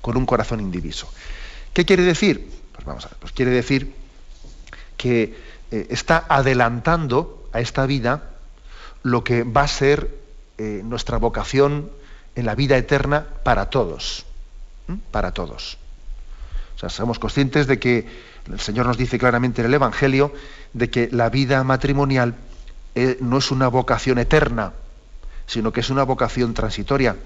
con 0.00 0.16
un 0.16 0.26
corazón 0.26 0.60
indiviso. 0.60 1.08
¿Qué 1.72 1.84
quiere 1.84 2.02
decir? 2.02 2.50
Pues 2.72 2.84
vamos 2.84 3.06
a 3.06 3.08
ver, 3.08 3.18
pues 3.18 3.32
quiere 3.32 3.50
decir 3.52 3.94
que 4.96 5.34
eh, 5.70 5.86
está 5.90 6.24
adelantando 6.28 7.48
a 7.52 7.60
esta 7.60 7.86
vida 7.86 8.30
lo 9.02 9.24
que 9.24 9.44
va 9.44 9.62
a 9.62 9.68
ser 9.68 10.10
eh, 10.58 10.82
nuestra 10.84 11.18
vocación 11.18 11.90
en 12.34 12.46
la 12.46 12.54
vida 12.54 12.76
eterna 12.76 13.26
para 13.44 13.70
todos, 13.70 14.26
para 15.10 15.32
todos. 15.32 15.78
Sea, 16.84 16.90
somos 16.90 17.18
conscientes 17.18 17.66
de 17.66 17.78
que 17.78 18.06
el 18.50 18.60
Señor 18.60 18.86
nos 18.86 18.98
dice 18.98 19.18
claramente 19.18 19.62
en 19.62 19.66
el 19.66 19.74
Evangelio 19.74 20.32
de 20.72 20.90
que 20.90 21.08
la 21.10 21.30
vida 21.30 21.64
matrimonial 21.64 22.34
eh, 22.94 23.16
no 23.20 23.38
es 23.38 23.50
una 23.50 23.68
vocación 23.68 24.18
eterna, 24.18 24.72
sino 25.46 25.72
que 25.72 25.80
es 25.80 25.90
una 25.90 26.02
vocación 26.02 26.52
transitoria. 26.52 27.16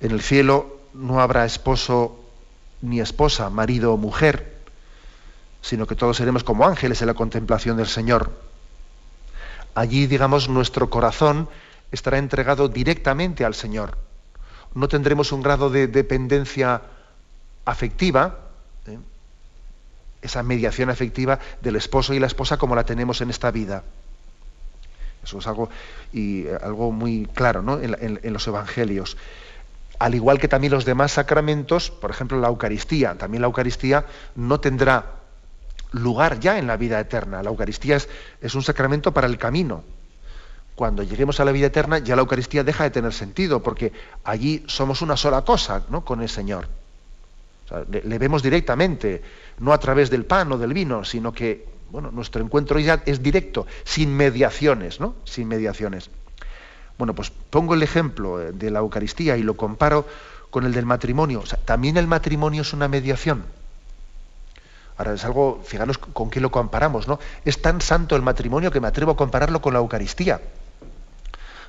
En 0.00 0.10
el 0.10 0.20
cielo 0.20 0.80
no 0.92 1.20
habrá 1.20 1.44
esposo 1.44 2.18
ni 2.82 3.00
esposa, 3.00 3.48
marido 3.50 3.92
o 3.92 3.96
mujer, 3.96 4.56
sino 5.62 5.86
que 5.86 5.94
todos 5.94 6.16
seremos 6.16 6.42
como 6.42 6.66
ángeles 6.66 7.00
en 7.00 7.08
la 7.08 7.14
contemplación 7.14 7.76
del 7.76 7.86
Señor. 7.86 8.30
Allí, 9.74 10.06
digamos, 10.06 10.48
nuestro 10.48 10.90
corazón 10.90 11.48
estará 11.92 12.18
entregado 12.18 12.68
directamente 12.68 13.44
al 13.44 13.54
Señor. 13.54 13.96
No 14.74 14.88
tendremos 14.88 15.30
un 15.32 15.42
grado 15.42 15.70
de 15.70 15.86
dependencia 15.86 16.82
afectiva. 17.64 18.47
Esa 20.22 20.42
mediación 20.42 20.90
afectiva 20.90 21.38
del 21.60 21.76
esposo 21.76 22.14
y 22.14 22.18
la 22.18 22.26
esposa 22.26 22.56
como 22.56 22.74
la 22.74 22.84
tenemos 22.84 23.20
en 23.20 23.30
esta 23.30 23.50
vida. 23.50 23.84
Eso 25.22 25.38
es 25.38 25.46
algo, 25.46 25.68
y, 26.12 26.46
eh, 26.46 26.58
algo 26.62 26.92
muy 26.92 27.26
claro 27.34 27.62
¿no? 27.62 27.78
en, 27.80 28.32
los 28.32 28.46
evangelios 28.46 29.16
al 29.98 30.14
igual 30.14 30.38
que 30.38 30.46
también 30.46 30.72
los 30.72 30.84
demás 30.84 31.10
sacramentos, 31.10 31.90
por 31.90 32.12
ejemplo 32.12 32.38
la 32.38 32.46
Eucaristía, 32.46 33.16
también 33.16 33.42
la 33.42 33.48
Eucaristía 33.48 34.06
no 34.36 34.60
tendrá 34.60 35.18
lugar 35.90 36.38
ya 36.38 36.58
en 36.58 36.68
la 36.68 36.76
vida 36.76 37.00
eterna. 37.00 37.42
La 37.42 37.50
Eucaristía 37.50 37.96
es, 37.96 38.08
es, 38.40 38.54
un 38.54 38.62
sacramento 38.62 39.12
para 39.12 39.26
el 39.26 39.38
camino. 39.38 39.82
Cuando 40.76 41.02
lleguemos 41.02 41.40
a 41.40 41.44
la 41.44 41.50
vida 41.50 41.66
eterna 41.66 41.98
ya 41.98 42.14
la 42.14 42.22
Eucaristía 42.22 42.62
deja 42.62 42.84
de 42.84 42.90
tener 42.90 43.12
sentido, 43.12 43.60
porque 43.60 43.92
allí 44.22 44.62
somos 44.68 45.02
una 45.02 45.16
sola 45.16 45.42
cosa 45.42 45.82
¿no? 45.90 46.04
con 46.04 46.22
el 46.22 46.28
Señor. 46.28 46.68
Le, 47.90 48.18
vemos 48.18 48.42
directamente, 48.42 49.22
no 49.60 49.72
a 49.72 49.78
través 49.78 50.10
del 50.10 50.24
pan 50.24 50.52
o 50.52 50.58
del 50.58 50.72
vino, 50.72 51.04
sino 51.04 51.32
que 51.32 51.66
bueno, 51.90 52.10
nuestro 52.10 52.42
encuentro 52.42 52.78
ya 52.78 53.02
es 53.06 53.22
directo, 53.22 53.66
sin 53.84 54.14
mediaciones, 54.14 55.00
¿no? 55.00 55.14
Sin 55.24 55.48
mediaciones. 55.48 56.10
Bueno, 56.98 57.14
pues 57.14 57.30
pongo 57.30 57.74
el 57.74 57.82
ejemplo 57.82 58.38
de 58.38 58.70
la 58.70 58.80
Eucaristía 58.80 59.36
y 59.36 59.42
lo 59.42 59.56
comparo 59.56 60.06
con 60.50 60.64
el 60.64 60.72
del 60.72 60.84
matrimonio. 60.84 61.42
También 61.64 61.96
el 61.96 62.06
matrimonio 62.06 62.62
es 62.62 62.72
una 62.72 62.88
mediación. 62.88 63.44
Ahora 64.96 65.14
es 65.14 65.24
algo, 65.24 65.62
fijaros 65.64 65.96
con 65.96 66.28
qué 66.28 66.40
lo 66.40 66.50
comparamos, 66.50 67.06
¿no? 67.06 67.20
Es 67.44 67.62
tan 67.62 67.80
santo 67.80 68.16
el 68.16 68.22
matrimonio 68.22 68.72
que 68.72 68.80
me 68.80 68.88
atrevo 68.88 69.12
a 69.12 69.16
compararlo 69.16 69.62
con 69.62 69.72
la 69.72 69.78
Eucaristía. 69.78 70.40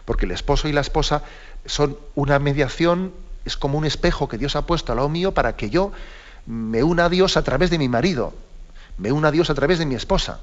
Porque 0.04 0.26
el 0.26 0.32
esposo 0.32 0.68
y 0.68 0.72
la 0.72 0.82
esposa 0.82 1.22
son 1.66 1.96
una 2.16 2.40
mediación, 2.40 3.14
es 3.46 3.56
como 3.56 3.78
un 3.78 3.86
espejo 3.86 4.28
que 4.28 4.40
Dios 4.40 4.56
ha 4.56 4.66
puesto 4.66 4.92
al 4.92 4.98
lado 4.98 5.10
mío 5.10 5.34
para 5.34 5.56
que 5.56 5.70
yo 5.70 5.92
me 6.50 6.82
una 6.82 7.06
a 7.06 7.10
Dios 7.10 7.38
a 7.38 7.44
través 7.44 7.70
de 7.70 7.78
mi 7.78 7.88
marido, 7.88 8.34
me 8.98 9.12
una 9.12 9.28
a 9.28 9.32
Dios 9.32 9.52
a 9.52 9.54
través 9.54 9.78
de 9.78 9.86
mi 9.86 9.94
esposa. 9.94 10.40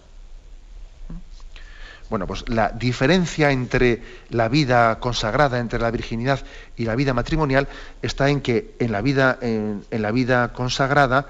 Bueno, 2.09 2.29
pues 2.29 2.49
la 2.49 2.71
diferencia 2.71 3.51
entre 3.51 4.01
la 4.31 4.49
vida 4.49 5.01
consagrada, 5.01 5.59
entre 5.59 5.81
la 5.81 5.91
virginidad 5.91 6.39
y 6.77 6.85
la 6.85 6.95
vida 6.95 7.13
matrimonial, 7.13 7.67
está 8.03 8.31
en 8.31 8.41
que 8.41 8.77
en 8.79 8.93
la 8.93 9.03
vida, 9.03 9.37
en, 9.41 9.85
la 9.91 10.13
vida 10.13 10.53
consagrada 10.53 11.27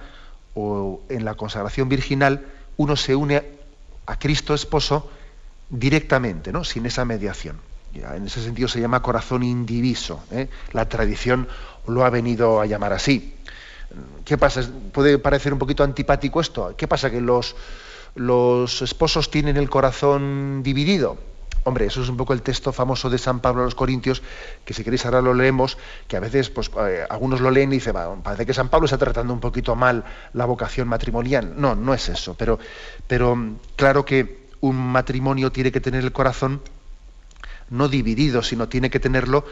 o 0.55 1.01
en 1.09 1.25
la 1.25 1.35
consagración 1.37 1.89
virginal, 1.89 2.45
uno 2.77 2.97
se 2.97 3.17
une 3.17 3.43
a 4.05 4.19
Cristo 4.19 4.53
esposo 4.53 5.11
directamente, 5.71 6.53
¿no? 6.53 6.65
sin 6.65 6.85
esa 6.85 7.07
mediación. 7.07 7.57
En 7.95 8.27
ese 8.27 8.43
sentido 8.43 8.69
se 8.69 8.79
llama 8.79 9.01
corazón 9.01 9.43
indiviso. 9.43 10.23
¿eh? 10.31 10.51
La 10.73 10.87
tradición 10.87 11.49
lo 11.87 12.05
ha 12.05 12.11
venido 12.11 12.61
a 12.61 12.67
llamar 12.67 12.93
así. 12.93 13.36
¿Qué 14.25 14.37
pasa? 14.37 14.63
Puede 14.93 15.19
parecer 15.19 15.53
un 15.53 15.59
poquito 15.59 15.85
antipático 15.85 16.41
esto. 16.41 16.75
¿Qué 16.77 16.89
pasa? 16.89 17.11
Que 17.11 17.21
los, 17.21 17.55
los 18.15 18.83
esposos 18.83 19.31
tienen 19.31 19.57
el 19.57 19.71
corazón 19.71 20.63
dividido. 20.63 21.17
Hombre, 21.65 21.87
eso 21.87 22.01
es 22.01 22.09
un 22.09 22.17
poco 22.17 22.33
el 22.33 22.43
texto 22.43 22.73
famoso 22.73 23.11
de 23.11 23.19
San 23.19 23.41
Pablo 23.41 23.63
a 23.63 23.65
los 23.65 23.75
Corintios, 23.75 24.23
que 24.65 24.73
si 24.73 24.85
queréis 24.85 25.05
ahora 25.05 25.21
lo 25.21 25.35
leemos, 25.35 25.77
que 26.07 26.17
a 26.17 26.21
veces 26.21 26.49
pues, 26.49 26.71
eh, 26.79 27.05
algunos 27.11 27.41
lo 27.41 27.51
leen 27.51 27.73
y 27.73 27.77
dicen, 27.77 27.95
parece 28.23 28.47
que 28.47 28.55
San 28.55 28.69
Pablo 28.69 28.85
está 28.85 28.99
tratando 28.99 29.33
un 29.33 29.41
poquito 29.41 29.75
mal 29.75 30.05
la 30.33 30.45
vocación 30.45 30.87
matrimonial. 30.87 31.55
No, 31.57 31.75
no 31.75 31.93
es 31.93 32.09
eso, 32.09 32.35
pero, 32.35 32.61
pero 33.09 33.37
claro 33.75 34.05
que 34.05 34.47
un 34.61 34.77
matrimonio 34.77 35.51
tiene 35.51 35.73
que 35.73 35.81
tener 35.81 36.05
el 36.05 36.13
corazón 36.13 36.61
no 37.71 37.89
dividido, 37.89 38.43
sino 38.43 38.69
tiene 38.69 38.89
que 38.89 39.01
tenerlo 39.01 39.45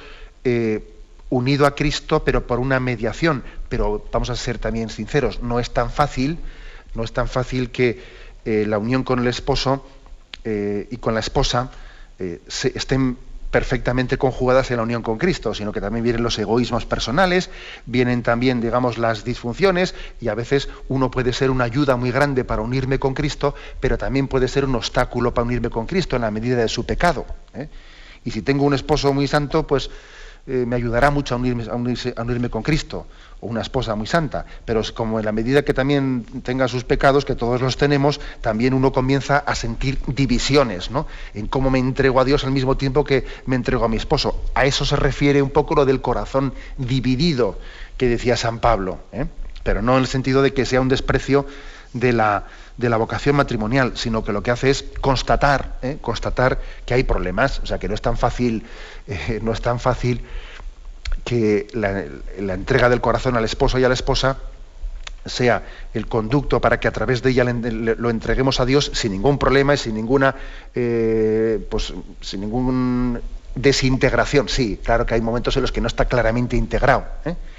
eh, 0.45 0.95
unido 1.31 1.67
a 1.67 1.75
Cristo, 1.75 2.25
pero 2.25 2.47
por 2.47 2.61
una 2.61 2.79
mediación. 2.79 3.43
Pero 3.75 4.05
vamos 4.13 4.31
a 4.31 4.37
ser 4.37 4.59
también 4.59 4.89
sinceros, 4.89 5.43
no 5.43 5.59
es 5.59 5.73
tan 5.73 5.91
fácil, 5.91 6.39
no 6.95 7.03
es 7.03 7.13
tan 7.13 7.27
fácil 7.27 7.73
que 7.73 8.01
eh, 8.45 8.67
la 8.69 8.79
unión 8.79 9.03
con 9.03 9.19
el 9.19 9.27
esposo 9.27 9.85
eh, 10.45 10.87
y 10.93 10.99
con 10.99 11.13
la 11.13 11.19
esposa 11.19 11.73
eh, 12.21 12.41
estén 12.47 13.19
perfectamente 13.51 14.17
conjugadas 14.17 14.71
en 14.71 14.77
la 14.77 14.85
unión 14.85 15.03
con 15.03 15.19
Cristo, 15.19 15.55
sino 15.55 15.73
que 15.73 15.81
también 15.81 16.05
vienen 16.05 16.23
los 16.23 16.39
egoísmos 16.39 16.87
personales, 16.87 17.51
vienen 17.85 18.23
también, 18.23 18.61
digamos, 18.61 18.97
las 18.97 19.25
disfunciones, 19.25 19.97
y 20.21 20.29
a 20.29 20.37
veces 20.37 20.69
uno 20.87 21.11
puede 21.11 21.33
ser 21.33 21.51
una 21.51 21.65
ayuda 21.65 21.97
muy 21.97 22.13
grande 22.13 22.45
para 22.45 22.63
unirme 22.63 23.01
con 23.01 23.13
Cristo, 23.13 23.57
pero 23.81 23.99
también 23.99 24.29
puede 24.29 24.47
ser 24.47 24.67
un 24.67 24.77
obstáculo 24.77 25.35
para 25.35 25.47
unirme 25.47 25.69
con 25.69 25.87
Cristo 25.87 26.15
en 26.15 26.23
la 26.23 26.31
medida 26.31 26.59
de 26.59 26.69
su 26.69 26.87
pecado. 26.87 27.27
Y 28.25 28.31
si 28.31 28.43
tengo 28.43 28.63
un 28.63 28.75
esposo 28.75 29.13
muy 29.13 29.27
santo, 29.27 29.67
pues 29.67 29.91
me 30.47 30.77
ayudará 30.77 31.11
mucho 31.11 31.35
a 31.35 31.39
unirme, 31.39 32.51
con 32.51 32.63
Cristo, 32.63 33.07
una 33.45 33.61
esposa 33.61 33.95
muy 33.95 34.07
santa, 34.07 34.47
pero 34.65 34.81
es 34.81 34.93
como 34.93 35.19
en 35.19 35.25
la 35.25 35.33
medida 35.33 35.65
que 35.65 35.75
también 35.75 36.25
tenga 36.43 36.69
sus 36.69 36.85
pecados, 36.85 37.25
que 37.25 37.35
todos 37.35 37.61
los 37.61 37.77
tenemos, 37.77 38.21
también 38.41 38.75
uno 38.75 38.93
comienza 38.93 39.39
a 39.39 39.55
sentir 39.55 39.99
divisiones, 40.07 40.91
¿no? 40.91 41.07
En 41.35 41.47
cómo 41.47 41.71
me 41.71 41.79
entrego 41.79 42.21
a 42.21 42.25
Dios 42.25 42.45
al 42.45 42.51
mismo 42.51 42.77
tiempo 42.77 43.05
que 43.05 43.25
me 43.47 43.57
entrego 43.57 43.85
a 43.85 43.89
mi 43.89 43.97
esposo. 43.97 44.43
A 44.55 44.65
eso 44.65 44.85
se 44.85 44.97
refiere 44.97 45.43
un 45.43 45.51
poco 45.51 45.75
lo 45.75 45.85
del 45.85 46.01
corazón 46.01 46.55
dividido 46.79 47.59
que 47.97 48.09
decía 48.09 48.37
San 48.37 48.59
Pablo, 48.59 48.99
¿eh? 49.13 49.27
pero 49.63 49.83
no 49.83 49.95
en 49.97 50.01
el 50.01 50.07
sentido 50.07 50.43
de 50.43 50.53
que 50.53 50.67
sea 50.67 50.81
un 50.81 50.89
desprecio 50.89 51.47
de 51.93 52.13
la, 52.13 52.45
de 52.77 52.89
la 52.89 52.97
vocación 52.97 53.37
matrimonial, 53.37 53.93
sino 53.97 54.25
que 54.25 54.33
lo 54.33 54.43
que 54.43 54.51
hace 54.51 54.71
es 54.71 54.85
constatar, 55.01 55.79
¿eh? 55.83 55.99
constatar 56.01 56.61
que 56.85 56.95
hay 56.95 57.05
problemas, 57.05 57.61
o 57.61 57.67
sea 57.67 57.79
que 57.79 57.89
no 57.89 57.95
es 57.95 58.03
tan 58.03 58.17
fácil, 58.17 58.65
eh, 59.07 59.41
no 59.43 59.53
es 59.53 59.61
tan 59.61 59.81
fácil 59.81 60.23
que 61.25 61.69
la, 61.73 62.05
entrega 62.55 62.89
del 62.89 63.01
corazón 63.01 63.37
al 63.37 63.45
esposo 63.45 63.79
y 63.79 63.85
a 63.85 63.89
la 63.89 63.95
esposa 63.95 64.39
sea 65.25 65.63
el 65.95 66.07
conducto 66.07 66.61
para 66.61 66.79
que 66.79 66.87
a 66.87 66.93
través 66.93 67.23
de 67.23 67.31
ella 67.31 67.45
lo 67.45 68.11
entreguemos 68.11 68.61
a 68.61 68.67
Dios 68.67 68.91
sin 68.95 69.13
ningún 69.13 69.39
problema 69.39 69.73
y 69.73 69.79
sin 69.79 69.95
ninguna 69.95 70.35
eh, 70.75 71.67
pues 71.71 71.95
sin 72.21 72.43
ningún 72.43 73.21
desintegración. 73.55 74.51
Sí, 74.51 74.79
claro 74.83 75.07
que 75.07 75.15
hay 75.15 75.23
momentos 75.23 75.57
en 75.57 75.63
los 75.63 75.73
que 75.73 75.81
no 75.81 75.87
está 75.87 76.05
claramente 76.05 76.57
integrado 76.57 77.07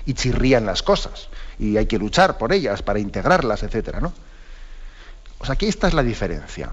y 0.06 0.14
chirrían 0.14 0.66
las 0.66 0.84
cosas 0.84 1.30
y 1.58 1.78
hay 1.78 1.88
que 1.88 1.98
luchar 1.98 2.38
por 2.38 2.54
ellas 2.54 2.84
para 2.84 3.00
integrarlas, 3.00 3.64
etcétera, 3.64 4.00
¿no? 4.00 4.14
O 5.40 5.46
sea, 5.46 5.54
aquí 5.54 5.66
esta 5.66 5.88
es 5.88 5.94
la 5.94 6.04
diferencia. 6.04 6.72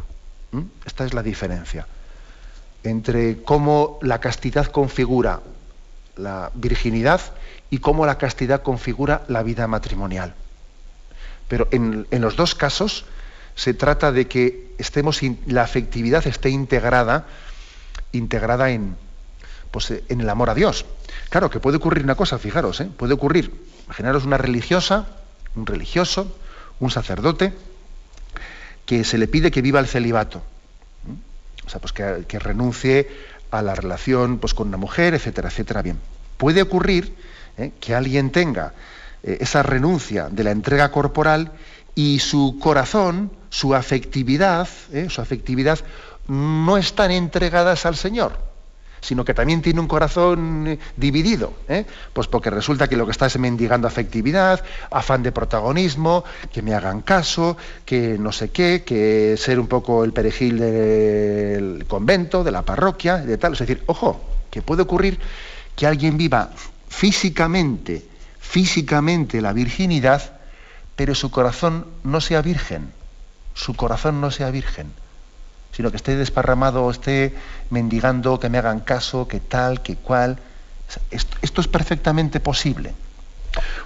Esta 0.85 1.07
es 1.07 1.15
la 1.15 1.23
diferencia 1.23 1.87
entre 2.85 3.43
cómo 3.43 3.99
la 4.03 4.21
castidad 4.21 4.67
configura 4.67 5.41
la 6.17 6.51
virginidad 6.55 7.21
y 7.71 7.79
cómo 7.79 8.07
la 8.07 8.19
castidad 8.19 8.63
configura 8.63 9.23
la 9.29 9.43
vida 9.43 9.67
matrimonial. 9.67 10.35
Pero 11.49 11.69
en, 11.71 12.07
los 12.11 12.37
dos 12.37 12.55
casos 12.55 13.05
se 13.55 13.75
trata 13.75 14.13
de 14.13 14.27
que 14.27 14.75
estemos 14.79 15.21
la 15.47 15.63
afectividad 15.63 16.27
esté 16.27 16.51
integrada, 16.51 17.27
integrada 18.13 18.71
en, 18.71 18.97
pues, 19.71 19.93
en 20.09 20.21
el 20.21 20.29
amor 20.29 20.51
a 20.51 20.55
Dios. 20.55 20.85
Claro 21.31 21.51
que 21.51 21.61
puede 21.61 21.77
ocurrir 21.79 22.05
una 22.05 22.15
cosa, 22.15 22.39
fijaros, 22.39 22.81
¿eh? 22.81 22.89
puede 22.97 23.15
ocurrir, 23.15 23.53
imaginaros 23.87 24.25
una 24.25 24.39
religiosa, 24.39 25.07
un 25.55 25.67
religioso, 25.67 26.35
un 26.81 26.91
sacerdote, 26.91 27.53
que 28.87 29.05
se 29.05 29.19
le 29.19 29.29
pide 29.29 29.51
que 29.51 29.63
viva 29.63 29.81
el 29.81 29.87
celibato. 29.87 30.43
O 31.67 31.71
sea, 31.71 31.81
pues 31.81 31.93
que, 31.93 32.39
renuncie 32.39 33.09
a 33.53 33.63
la 33.63 33.75
relación 33.75 34.39
pues, 34.39 34.55
con 34.55 34.69
una 34.69 34.77
mujer, 34.77 35.15
etcétera, 35.15 35.49
etcétera. 35.49 35.83
Bien. 35.83 35.99
Puede 36.37 36.63
ocurrir 36.63 37.15
¿eh? 37.57 37.73
que 37.81 37.95
alguien 37.95 38.31
tenga 38.31 38.73
eh, 39.23 39.39
esa 39.41 39.63
renuncia 39.63 40.29
de 40.29 40.43
la 40.43 40.51
entrega 40.51 40.91
corporal 40.91 41.53
y 41.95 42.19
su 42.19 42.59
corazón, 42.61 43.31
su 43.51 43.75
afectividad, 43.75 44.69
¿eh? 44.93 45.09
su 45.11 45.21
afectividad 45.21 45.79
no 46.27 46.79
están 46.79 47.11
entregadas 47.11 47.87
al 47.87 47.97
Señor 47.97 48.52
sino 49.03 49.25
que 49.25 49.35
también 49.35 49.61
tiene 49.61 49.81
un 49.81 49.89
corazón 49.89 50.67
eh, 50.67 50.79
dividido, 50.97 51.53
¿eh? 51.69 51.85
pues 52.13 52.29
porque 52.29 52.51
resulta 52.51 52.89
que 52.89 52.97
lo 52.97 53.05
que 53.05 53.11
está 53.11 53.27
es 53.27 53.37
mendigando 53.39 53.89
afectividad, 53.89 54.65
afán 54.91 55.25
de 55.25 55.33
protagonismo, 55.33 56.25
que 56.53 56.63
me 56.63 56.73
hagan 56.73 57.03
caso, 57.03 57.57
que 57.85 58.17
no 58.19 58.31
sé 58.31 58.51
qué, 58.51 58.85
que 58.87 59.35
ser 59.37 59.59
un 59.59 59.67
poco 59.67 60.05
el 60.05 60.13
perejil 60.13 60.59
del 60.59 61.85
convento, 61.89 62.45
de 62.45 62.53
la 62.53 62.63
parroquia, 62.63 63.19
de 63.19 63.37
tal. 63.39 63.55
Es 63.55 63.59
decir, 63.59 63.83
ojo, 63.87 64.21
que 64.51 64.63
puede 64.63 64.83
ocurrir 64.83 65.19
que 65.75 65.87
alguien 65.87 66.17
viva 66.17 66.51
físicamente, 66.89 68.05
físicamente 68.39 69.41
la 69.41 69.53
virginidad, 69.53 70.39
pero 70.95 71.17
su 71.17 71.33
corazón 71.33 71.87
no 72.05 72.21
sea 72.21 72.41
virgen, 72.41 72.93
su 73.55 73.75
corazón 73.75 74.21
no 74.21 74.31
sea 74.31 74.51
virgen 74.51 75.02
sino 75.73 75.91
que 75.91 75.97
esté 75.97 76.17
desparramado 76.17 76.91
esté 76.91 77.35
mendigando 77.71 78.39
que 78.39 78.49
me 78.49 78.59
hagan 78.59 78.81
caso, 78.81 79.27
que 79.27 79.41
tal, 79.41 79.83
que 79.83 79.97
cual. 79.97 80.39
Esto, 81.11 81.61
es 81.61 81.69
perfectamente 81.69 82.39
posible. 82.39 82.95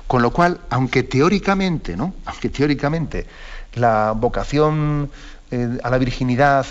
Con 0.07 0.22
lo 0.22 0.33
cual, 0.33 0.61
aunque 0.70 1.05
teóricamente, 1.05 1.96
¿no? 1.96 2.14
Aunque 2.27 2.49
teóricamente 2.49 3.27
la 3.75 4.12
vocación 4.12 5.11
eh, 5.51 5.79
a 5.83 5.90
la 5.90 5.99
virginidad, 5.99 6.66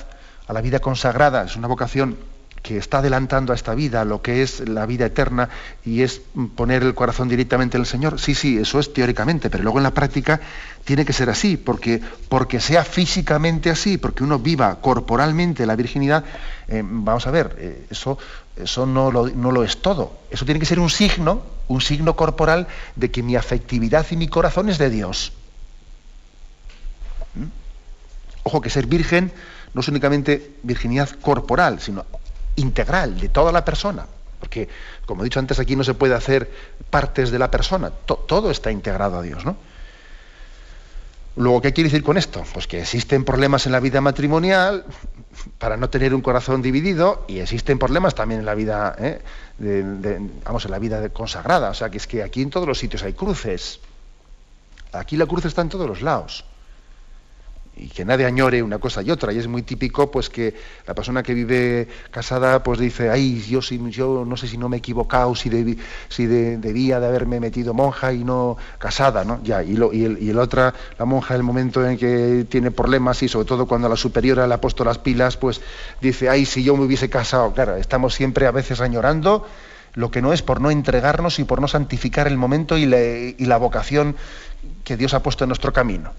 a 0.48 0.54
la 0.54 0.62
vida 0.62 0.80
consagrada, 0.80 1.44
es 1.44 1.56
una 1.56 1.68
vocación 1.68 2.18
que 2.66 2.78
está 2.78 2.98
adelantando 2.98 3.54
a 3.54 3.56
esta 3.56 3.76
vida 3.76 4.04
lo 4.06 4.24
que 4.24 4.42
es 4.42 4.68
la 4.68 4.88
vida 4.88 5.06
eterna 5.06 5.50
y 5.86 6.02
es 6.02 6.20
poner 6.56 6.82
el 6.82 6.96
corazón 6.96 7.30
directamente 7.30 7.78
en 7.78 7.82
el 7.82 7.86
Señor. 7.86 8.20
Sí, 8.20 8.34
sí, 8.34 8.58
eso 8.58 8.80
es 8.80 8.92
teóricamente, 8.92 9.52
pero 9.52 9.62
luego 9.62 9.78
en 9.78 9.84
la 9.84 9.94
práctica 9.94 10.42
tiene 10.84 11.06
que 11.06 11.14
ser 11.14 11.30
así, 11.30 11.58
porque, 11.58 12.02
porque 12.28 12.60
sea 12.60 12.84
físicamente 12.84 13.70
así, 13.70 14.00
porque 14.00 14.24
uno 14.24 14.40
viva 14.40 14.82
corporalmente 14.82 15.68
la 15.68 15.76
virginidad, 15.76 16.26
eh, 16.68 16.82
vamos 16.84 17.28
a 17.28 17.32
ver, 17.32 17.56
eh, 17.60 17.86
eso, 17.92 18.18
eso 18.56 18.88
no, 18.88 19.12
lo, 19.12 19.30
no 19.30 19.52
lo 19.52 19.64
es 19.64 19.84
todo. 19.84 20.18
Eso 20.32 20.44
tiene 20.44 20.60
que 20.60 20.66
ser 20.66 20.80
un 20.80 20.90
signo, 20.90 21.44
un 21.68 21.82
signo 21.82 22.16
corporal 22.16 22.66
de 22.96 23.12
que 23.12 23.22
mi 23.22 23.36
afectividad 23.36 24.08
y 24.10 24.18
mi 24.18 24.28
corazón 24.28 24.70
es 24.70 24.80
de 24.80 24.90
Dios. 24.90 25.34
¿Mm? 27.36 27.46
Ojo 28.42 28.60
que 28.60 28.72
ser 28.72 28.88
virgen 28.88 29.32
no 29.76 29.82
es 29.82 29.88
únicamente 29.88 30.56
virginidad 30.64 31.10
corporal, 31.22 31.80
sino 31.80 32.06
integral 32.56 33.20
de 33.20 33.30
toda 33.30 33.52
la 33.52 33.66
persona. 33.66 34.06
Porque, 34.40 34.70
como 35.06 35.22
he 35.22 35.26
dicho 35.26 35.40
antes, 35.40 35.60
aquí 35.60 35.76
no 35.76 35.84
se 35.84 35.94
puede 35.94 36.14
hacer 36.14 36.50
partes 36.90 37.32
de 37.32 37.40
la 37.40 37.50
persona, 37.50 37.90
todo 37.90 38.52
está 38.52 38.72
integrado 38.72 39.18
a 39.18 39.22
Dios, 39.22 39.46
¿no? 39.46 39.58
Luego, 41.38 41.62
¿qué 41.62 41.74
quiere 41.74 41.90
decir 41.90 42.04
con 42.04 42.18
esto? 42.18 42.46
Pues 42.54 42.66
que 42.66 42.80
existen 42.80 43.26
problemas 43.26 43.66
en 43.66 43.74
la 43.74 43.82
vida 43.82 44.00
matrimonial 44.00 44.86
para 45.58 45.76
no 45.76 45.90
tener 45.90 46.16
un 46.16 46.22
corazón 46.22 46.62
dividido 46.62 47.26
y 47.28 47.40
existen 47.40 47.78
problemas 47.78 48.16
también 48.16 48.40
en 48.40 48.46
la 48.46 48.56
vida, 48.56 48.96
¿eh? 49.00 49.22
vamos, 50.46 50.64
en 50.64 50.72
la 50.72 50.80
vida 50.80 51.10
consagrada. 51.10 51.72
O 51.72 51.74
sea, 51.74 51.90
que 51.90 51.98
es 51.98 52.08
que 52.08 52.24
aquí 52.24 52.42
en 52.42 52.50
todos 52.50 52.68
los 52.68 52.80
sitios 52.80 53.04
hay 53.04 53.14
cruces. 53.14 53.82
Aquí 54.94 55.18
la 55.18 55.26
cruz 55.26 55.44
está 55.44 55.62
en 55.62 55.70
todos 55.70 55.88
los 55.88 56.02
lados 56.02 56.46
y 57.78 57.88
que 57.88 58.06
nadie 58.06 58.26
añore 58.26 58.64
una 58.64 58.80
cosa 58.80 59.02
y 59.02 59.12
otra. 59.12 59.34
Y 59.34 59.38
es 59.38 59.48
muy 59.48 59.62
típico 59.62 60.10
pues 60.10 60.30
que 60.30 60.56
la 60.88 60.94
persona 60.94 61.24
que 61.24 61.34
vive 61.34 61.88
casada 62.12 62.64
pues 62.64 62.80
dice, 62.80 63.10
ay, 63.10 63.42
yo, 63.42 63.60
yo 63.62 64.24
no 64.26 64.38
sé 64.38 64.48
si 64.48 64.58
no 64.58 64.70
me 64.70 64.78
he 64.78 64.80
equivocado, 64.80 65.36
si, 65.36 65.78
si 66.08 66.26
debía 66.26 67.00
de 67.00 67.08
haberme 67.08 67.40
metido 67.40 67.74
monja 67.74 68.14
y 68.14 68.24
no 68.24 68.58
casada, 68.78 69.26
¿no? 69.26 69.42
Ya, 69.44 69.64
y, 69.64 69.76
lo, 69.76 69.92
y, 69.94 70.06
el, 70.06 70.40
otra, 70.40 70.74
la 70.98 71.06
monja, 71.06 71.36
el 71.36 71.44
momento 71.44 71.86
en 71.86 71.98
que 71.98 72.46
tiene 72.50 72.72
problemas 72.72 73.22
y 73.24 73.28
sobre 73.28 73.48
todo 73.48 73.68
cuando 73.68 73.90
la 73.90 73.98
superiora 73.98 74.48
le 74.48 74.54
ha 74.54 74.62
puesto 74.62 74.86
las 74.86 74.98
pilas, 74.98 75.36
pues 75.38 75.62
dice, 76.02 76.30
ay, 76.30 76.46
si 76.46 76.64
yo 76.64 76.78
me 76.78 76.86
hubiese 76.86 77.10
casado. 77.10 77.54
Claro, 77.54 77.76
estamos 77.76 78.14
siempre 78.14 78.48
a 78.48 78.52
veces 78.52 78.80
añorando 78.80 79.46
lo 79.94 80.12
que 80.12 80.22
no 80.22 80.34
es 80.34 80.42
por 80.42 80.62
no 80.62 80.72
entregarnos 80.72 81.40
y 81.40 81.46
por 81.46 81.62
no 81.62 81.68
santificar 81.68 82.28
el 82.28 82.38
momento 82.38 82.78
y 82.78 82.86
la 82.86 83.58
vocación 83.58 84.16
que 84.84 84.98
Dios 84.98 85.14
ha 85.14 85.24
puesto 85.24 85.44
en 85.46 85.50
nuestro 85.50 85.72
camino. 85.72 86.12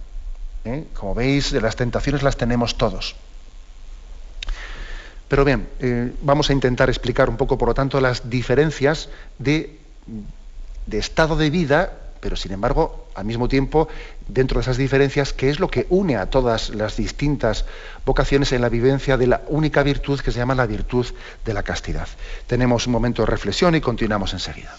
¿Eh? 0.67 0.87
Como 0.95 1.15
veis, 1.15 1.53
las 1.53 1.77
tentaciones 1.77 2.23
las 2.23 2.37
tenemos 2.37 2.77
todos. 2.77 3.17
Pero 5.29 5.45
bien, 5.45 5.69
eh, 5.81 6.13
vamos 6.23 6.51
a 6.51 6.53
intentar 6.53 6.89
explicar 6.89 7.29
un 7.29 7.37
poco, 7.37 7.59
por 7.59 7.69
lo 7.69 7.75
tanto, 7.75 8.01
las 8.01 8.31
diferencias 8.31 9.09
de, 9.39 9.79
de, 10.87 10.99
estado 10.99 11.37
de 11.37 11.51
vida, 11.51 11.93
pero 12.21 12.37
sin 12.37 12.53
embargo, 12.53 13.09
al 13.15 13.25
mismo 13.25 13.49
tiempo, 13.49 13.89
dentro 14.29 14.59
de 14.59 14.63
esas 14.63 14.77
diferencias, 14.77 15.33
qué 15.33 15.51
es 15.51 15.59
lo 15.59 15.69
que 15.69 15.87
une 15.91 16.17
a 16.17 16.31
todas 16.31 16.71
las 16.71 16.97
distintas 16.97 17.65
vocaciones 18.05 18.53
en 18.53 18.61
la 18.61 18.69
vivencia 18.69 19.17
de 19.17 19.27
la 19.27 19.43
única 19.49 19.83
virtud 19.83 20.21
que 20.21 20.31
se 20.31 20.39
llama 20.39 20.55
la 20.55 20.67
virtud 20.67 21.07
de 21.45 21.55
la 21.55 21.65
castidad. 21.65 22.07
Tenemos 22.47 22.87
un 22.87 22.93
momento 22.93 23.23
de 23.23 23.27
reflexión 23.27 23.75
y 23.75 23.81
continuamos 23.81 24.33
enseguida. 24.33 24.77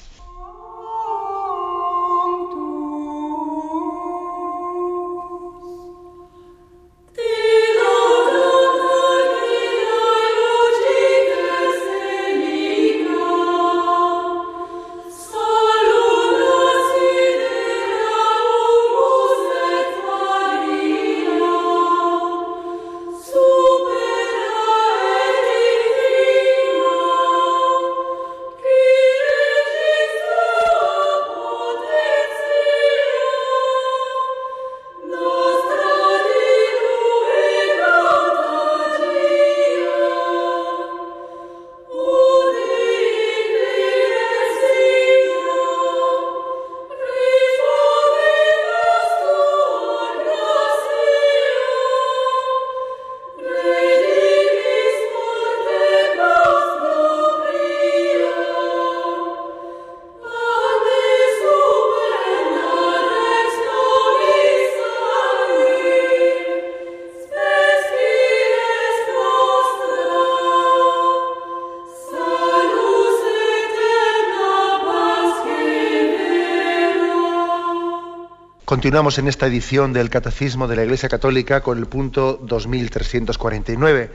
Continuamos 78.87 79.17
en 79.17 79.27
esta 79.27 79.47
edición 79.47 79.91
del 79.91 80.09
Catecismo 80.09 80.65
de 80.65 80.77
la 80.77 80.83
Iglesia 80.85 81.09
Católica 81.09 81.59
con 81.59 81.77
el 81.77 81.87
punto 81.87 82.39
2349. 82.41 84.11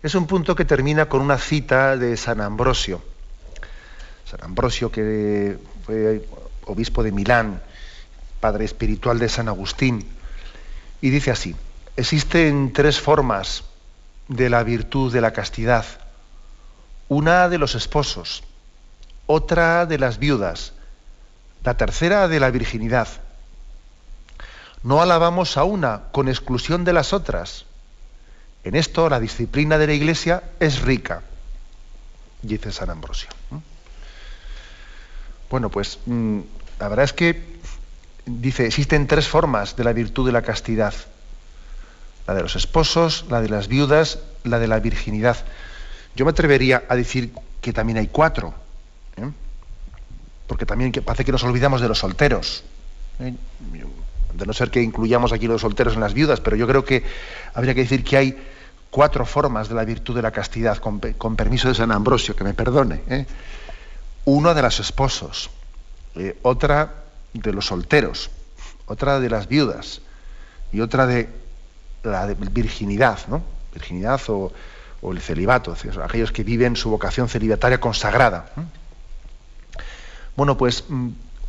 Es 0.00 0.14
un 0.14 0.28
punto 0.28 0.54
que 0.54 0.64
termina 0.64 1.06
con 1.06 1.22
una 1.22 1.38
cita 1.38 1.96
de 1.96 2.16
San 2.16 2.40
Ambrosio. 2.40 3.02
San 4.24 4.44
Ambrosio, 4.44 4.92
que 4.92 5.58
fue 5.84 6.24
obispo 6.66 7.02
de 7.02 7.10
Milán, 7.10 7.62
padre 8.38 8.64
espiritual 8.64 9.18
de 9.18 9.28
San 9.28 9.48
Agustín, 9.48 10.06
y 11.00 11.10
dice 11.10 11.32
así, 11.32 11.56
existen 11.96 12.72
tres 12.72 13.00
formas 13.00 13.64
de 14.28 14.48
la 14.48 14.62
virtud 14.62 15.12
de 15.12 15.20
la 15.20 15.32
castidad. 15.32 15.84
Una 17.08 17.48
de 17.48 17.58
los 17.58 17.74
esposos, 17.74 18.44
otra 19.26 19.84
de 19.84 19.98
las 19.98 20.20
viudas, 20.20 20.74
la 21.64 21.76
tercera 21.76 22.28
de 22.28 22.38
la 22.38 22.52
virginidad 22.52 23.08
no 24.82 25.00
alabamos 25.00 25.56
a 25.56 25.64
una 25.64 26.02
con 26.12 26.28
exclusión 26.28 26.84
de 26.84 26.92
las 26.92 27.12
otras. 27.12 27.66
En 28.64 28.74
esto 28.74 29.08
la 29.08 29.20
disciplina 29.20 29.78
de 29.78 29.86
la 29.86 29.92
Iglesia 29.92 30.42
es 30.60 30.82
rica, 30.82 31.22
dice 32.42 32.72
San 32.72 32.90
Ambrosio. 32.90 33.28
Bueno, 35.50 35.68
pues 35.68 35.98
mm, 36.06 36.40
la 36.80 36.88
verdad 36.88 37.04
es 37.04 37.12
que 37.12 37.42
dice, 38.26 38.66
existen 38.66 39.06
tres 39.06 39.28
formas 39.28 39.76
de 39.76 39.84
la 39.84 39.92
virtud 39.92 40.26
de 40.26 40.32
la 40.32 40.42
castidad. 40.42 40.94
La 42.26 42.34
de 42.34 42.42
los 42.42 42.56
esposos, 42.56 43.26
la 43.28 43.40
de 43.40 43.48
las 43.48 43.68
viudas, 43.68 44.20
la 44.44 44.58
de 44.58 44.68
la 44.68 44.78
virginidad. 44.78 45.36
Yo 46.14 46.24
me 46.24 46.30
atrevería 46.30 46.84
a 46.88 46.94
decir 46.94 47.32
que 47.60 47.72
también 47.72 47.98
hay 47.98 48.06
cuatro, 48.08 48.54
¿eh? 49.16 49.28
porque 50.46 50.66
también 50.66 50.92
parece 51.04 51.24
que 51.24 51.32
nos 51.32 51.42
olvidamos 51.42 51.80
de 51.80 51.88
los 51.88 51.98
solteros. 51.98 52.64
¿eh? 53.18 53.34
De 54.34 54.46
no 54.46 54.52
ser 54.52 54.70
que 54.70 54.82
incluyamos 54.82 55.32
aquí 55.32 55.46
los 55.46 55.60
solteros 55.60 55.94
en 55.94 56.00
las 56.00 56.14
viudas, 56.14 56.40
pero 56.40 56.56
yo 56.56 56.66
creo 56.66 56.84
que 56.84 57.04
habría 57.54 57.74
que 57.74 57.82
decir 57.82 58.04
que 58.04 58.16
hay 58.16 58.36
cuatro 58.90 59.24
formas 59.24 59.68
de 59.68 59.74
la 59.74 59.84
virtud 59.84 60.14
de 60.14 60.22
la 60.22 60.30
castidad, 60.30 60.78
con, 60.78 61.00
permiso 61.36 61.68
de 61.68 61.74
San 61.74 61.90
Ambrosio, 61.92 62.36
que 62.36 62.44
me 62.44 62.54
perdone. 62.54 63.00
¿eh? 63.08 63.26
Una 64.26 64.54
de 64.54 64.62
los 64.62 64.80
esposos, 64.80 65.50
eh, 66.14 66.38
otra 66.42 67.04
de 67.32 67.52
los 67.52 67.66
solteros, 67.66 68.30
otra 68.86 69.18
de 69.18 69.30
las 69.30 69.48
viudas 69.48 70.02
y 70.72 70.80
otra 70.80 71.06
de 71.06 71.28
la 72.02 72.26
virginidad, 72.26 73.18
¿no? 73.28 73.42
Virginidad 73.72 74.20
o, 74.28 74.52
el 75.10 75.20
celibato, 75.20 75.74
aquellos 76.04 76.30
que 76.30 76.44
viven 76.44 76.76
su 76.76 76.90
vocación 76.90 77.28
celibataria 77.28 77.80
consagrada. 77.80 78.52
Bueno, 80.36 80.56
pues 80.56 80.84
mm, 80.88 81.08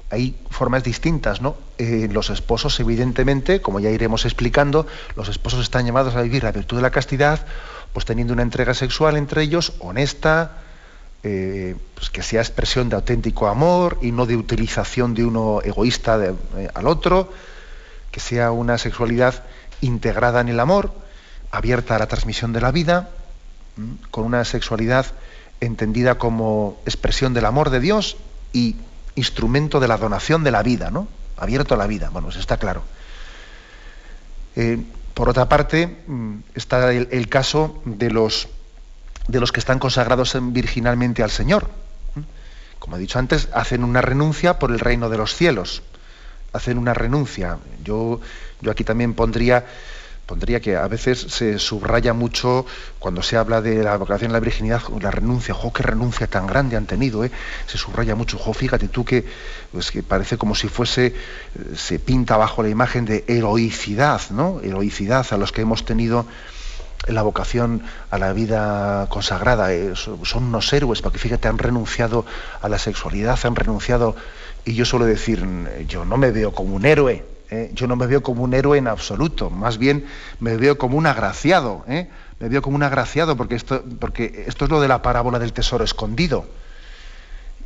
hay 0.09 0.35
formas 0.49 0.83
distintas, 0.83 1.41
¿no? 1.41 1.55
Eh, 1.77 2.07
los 2.11 2.29
esposos, 2.29 2.79
evidentemente, 2.79 3.61
como 3.61 3.79
ya 3.79 3.89
iremos 3.89 4.25
explicando, 4.25 4.85
los 5.15 5.27
esposos 5.29 5.61
están 5.61 5.85
llamados 5.85 6.15
a 6.15 6.21
vivir 6.21 6.43
la 6.43 6.51
virtud 6.51 6.77
de 6.77 6.83
la 6.83 6.91
castidad, 6.91 7.45
pues 7.93 8.05
teniendo 8.05 8.33
una 8.33 8.43
entrega 8.43 8.73
sexual 8.73 9.17
entre 9.17 9.41
ellos 9.41 9.73
honesta, 9.79 10.63
eh, 11.23 11.75
pues 11.95 12.09
que 12.09 12.21
sea 12.21 12.41
expresión 12.41 12.89
de 12.89 12.95
auténtico 12.95 13.47
amor 13.47 13.97
y 14.01 14.11
no 14.11 14.25
de 14.25 14.35
utilización 14.35 15.13
de 15.13 15.25
uno 15.25 15.61
egoísta 15.63 16.19
eh, 16.23 16.69
al 16.73 16.87
otro, 16.87 17.31
que 18.11 18.19
sea 18.19 18.51
una 18.51 18.77
sexualidad 18.77 19.43
integrada 19.81 20.41
en 20.41 20.49
el 20.49 20.59
amor, 20.59 20.91
abierta 21.49 21.95
a 21.95 21.99
la 21.99 22.07
transmisión 22.07 22.53
de 22.53 22.61
la 22.61 22.71
vida, 22.71 23.09
con 24.11 24.25
una 24.25 24.45
sexualidad 24.45 25.07
entendida 25.59 26.15
como 26.15 26.77
expresión 26.85 27.33
del 27.33 27.45
amor 27.45 27.69
de 27.69 27.79
Dios 27.79 28.17
y 28.51 28.75
instrumento 29.15 29.79
de 29.79 29.87
la 29.87 29.97
donación 29.97 30.43
de 30.43 30.51
la 30.51 30.63
vida, 30.63 30.91
¿no? 30.91 31.07
Abierto 31.37 31.75
a 31.75 31.77
la 31.77 31.87
vida, 31.87 32.09
bueno, 32.09 32.29
eso 32.29 32.39
está 32.39 32.57
claro. 32.57 32.83
Eh, 34.55 34.83
por 35.13 35.29
otra 35.29 35.47
parte, 35.47 36.03
mm, 36.07 36.35
está 36.55 36.91
el, 36.91 37.29
caso 37.29 37.81
de 37.85 38.09
los, 38.09 38.47
de 39.27 39.39
los 39.39 39.51
que 39.51 39.59
están 39.59 39.79
consagrados 39.79 40.35
virginalmente 40.41 41.23
al 41.23 41.31
Señor. 41.31 41.69
Como 42.79 42.97
he 42.97 42.99
dicho 42.99 43.19
antes, 43.19 43.47
hacen 43.53 43.83
una 43.83 44.01
renuncia 44.01 44.59
por 44.59 44.71
el 44.71 44.79
reino 44.79 45.09
de 45.09 45.17
los 45.17 45.35
cielos. 45.35 45.83
Hacen 46.51 46.77
una 46.77 46.93
renuncia. 46.93 47.57
Yo, 47.83 48.19
yo 48.59 48.71
aquí 48.71 48.83
también 48.83 49.13
pondría 49.13 49.65
pondría 50.33 50.59
que 50.59 50.75
a 50.75 50.87
veces 50.87 51.19
se 51.29 51.59
subraya 51.59 52.11
mucho 52.11 52.65
cuando 52.97 53.21
se 53.21 53.37
habla 53.37 53.61
de 53.61 53.83
la 53.83 53.95
vocación 53.97 54.31
a 54.31 54.33
la 54.33 54.39
virginidad, 54.39 54.81
la 54.99 55.11
renuncia, 55.11 55.53
jo, 55.53 55.71
qué 55.71 55.83
renuncia 55.83 56.25
tan 56.25 56.47
grande 56.47 56.75
han 56.75 56.87
tenido, 56.87 57.23
¿eh? 57.23 57.29
se 57.67 57.77
subraya 57.77 58.15
mucho, 58.15 58.39
jo, 58.39 58.51
fíjate 58.51 58.87
tú 58.87 59.05
que, 59.05 59.25
pues, 59.71 59.91
que 59.91 60.01
parece 60.01 60.39
como 60.39 60.55
si 60.55 60.69
fuese, 60.69 61.05
eh, 61.05 61.13
se 61.75 61.99
pinta 61.99 62.35
bajo 62.35 62.63
la 62.63 62.69
imagen 62.69 63.05
de 63.05 63.23
heroicidad, 63.27 64.21
¿no? 64.31 64.59
Heroicidad 64.63 65.23
a 65.29 65.37
los 65.37 65.51
que 65.51 65.61
hemos 65.61 65.85
tenido 65.85 66.25
la 67.07 67.21
vocación 67.21 67.83
a 68.09 68.17
la 68.17 68.33
vida 68.33 69.05
consagrada, 69.09 69.71
eh, 69.71 69.93
son 69.95 70.45
unos 70.45 70.73
héroes, 70.73 71.03
porque 71.03 71.19
fíjate, 71.19 71.47
han 71.47 71.59
renunciado 71.59 72.25
a 72.59 72.69
la 72.69 72.79
sexualidad, 72.79 73.37
han 73.43 73.55
renunciado, 73.55 74.15
y 74.65 74.73
yo 74.73 74.83
suelo 74.83 75.05
decir, 75.05 75.45
yo 75.87 76.05
no 76.05 76.17
me 76.17 76.31
veo 76.31 76.53
como 76.53 76.75
un 76.75 76.85
héroe, 76.87 77.32
¿eh? 77.53 77.71
yo 77.73 77.87
no 77.87 77.95
me 77.95 78.07
veo 78.07 78.23
como 78.23 78.43
un 78.43 78.53
héroe 78.53 78.77
en 78.77 78.87
absoluto, 78.87 79.49
más 79.49 79.77
bien 79.77 80.05
me 80.39 80.57
veo 80.57 80.77
como 80.77 80.97
un 80.97 81.05
agraciado, 81.05 81.83
¿eh? 81.87 82.09
me 82.39 82.49
veo 82.49 82.61
como 82.61 82.75
un 82.75 82.83
agraciado 82.83 83.37
porque 83.37 83.55
esto, 83.55 83.83
porque 83.99 84.45
esto 84.47 84.65
es 84.65 84.71
lo 84.71 84.81
de 84.81 84.87
la 84.87 85.01
parábola 85.01 85.39
del 85.39 85.53
tesoro 85.53 85.83
escondido. 85.83 86.45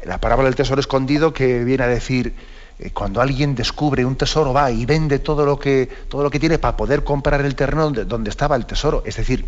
La 0.05 0.19
parábola 0.19 0.47
del 0.47 0.55
tesoro 0.55 0.79
escondido 0.79 1.33
que 1.33 1.63
viene 1.63 1.83
a 1.83 1.87
decir, 1.87 2.35
eh, 2.79 2.91
cuando 2.91 3.21
alguien 3.21 3.55
descubre 3.55 4.05
un 4.05 4.15
tesoro 4.15 4.53
va 4.53 4.69
y 4.69 4.85
vende 4.85 5.19
todo 5.19 5.45
lo 5.45 5.57
que, 5.57 5.89
todo 6.09 6.21
lo 6.21 6.29
que 6.29 6.39
tiene 6.39 6.59
para 6.59 6.77
poder 6.77 7.03
comprar 7.03 7.41
el 7.41 7.55
terreno 7.55 7.85
donde, 7.85 8.05
donde 8.05 8.29
estaba 8.29 8.55
el 8.55 8.65
tesoro. 8.65 9.01
Es 9.05 9.15
decir, 9.15 9.45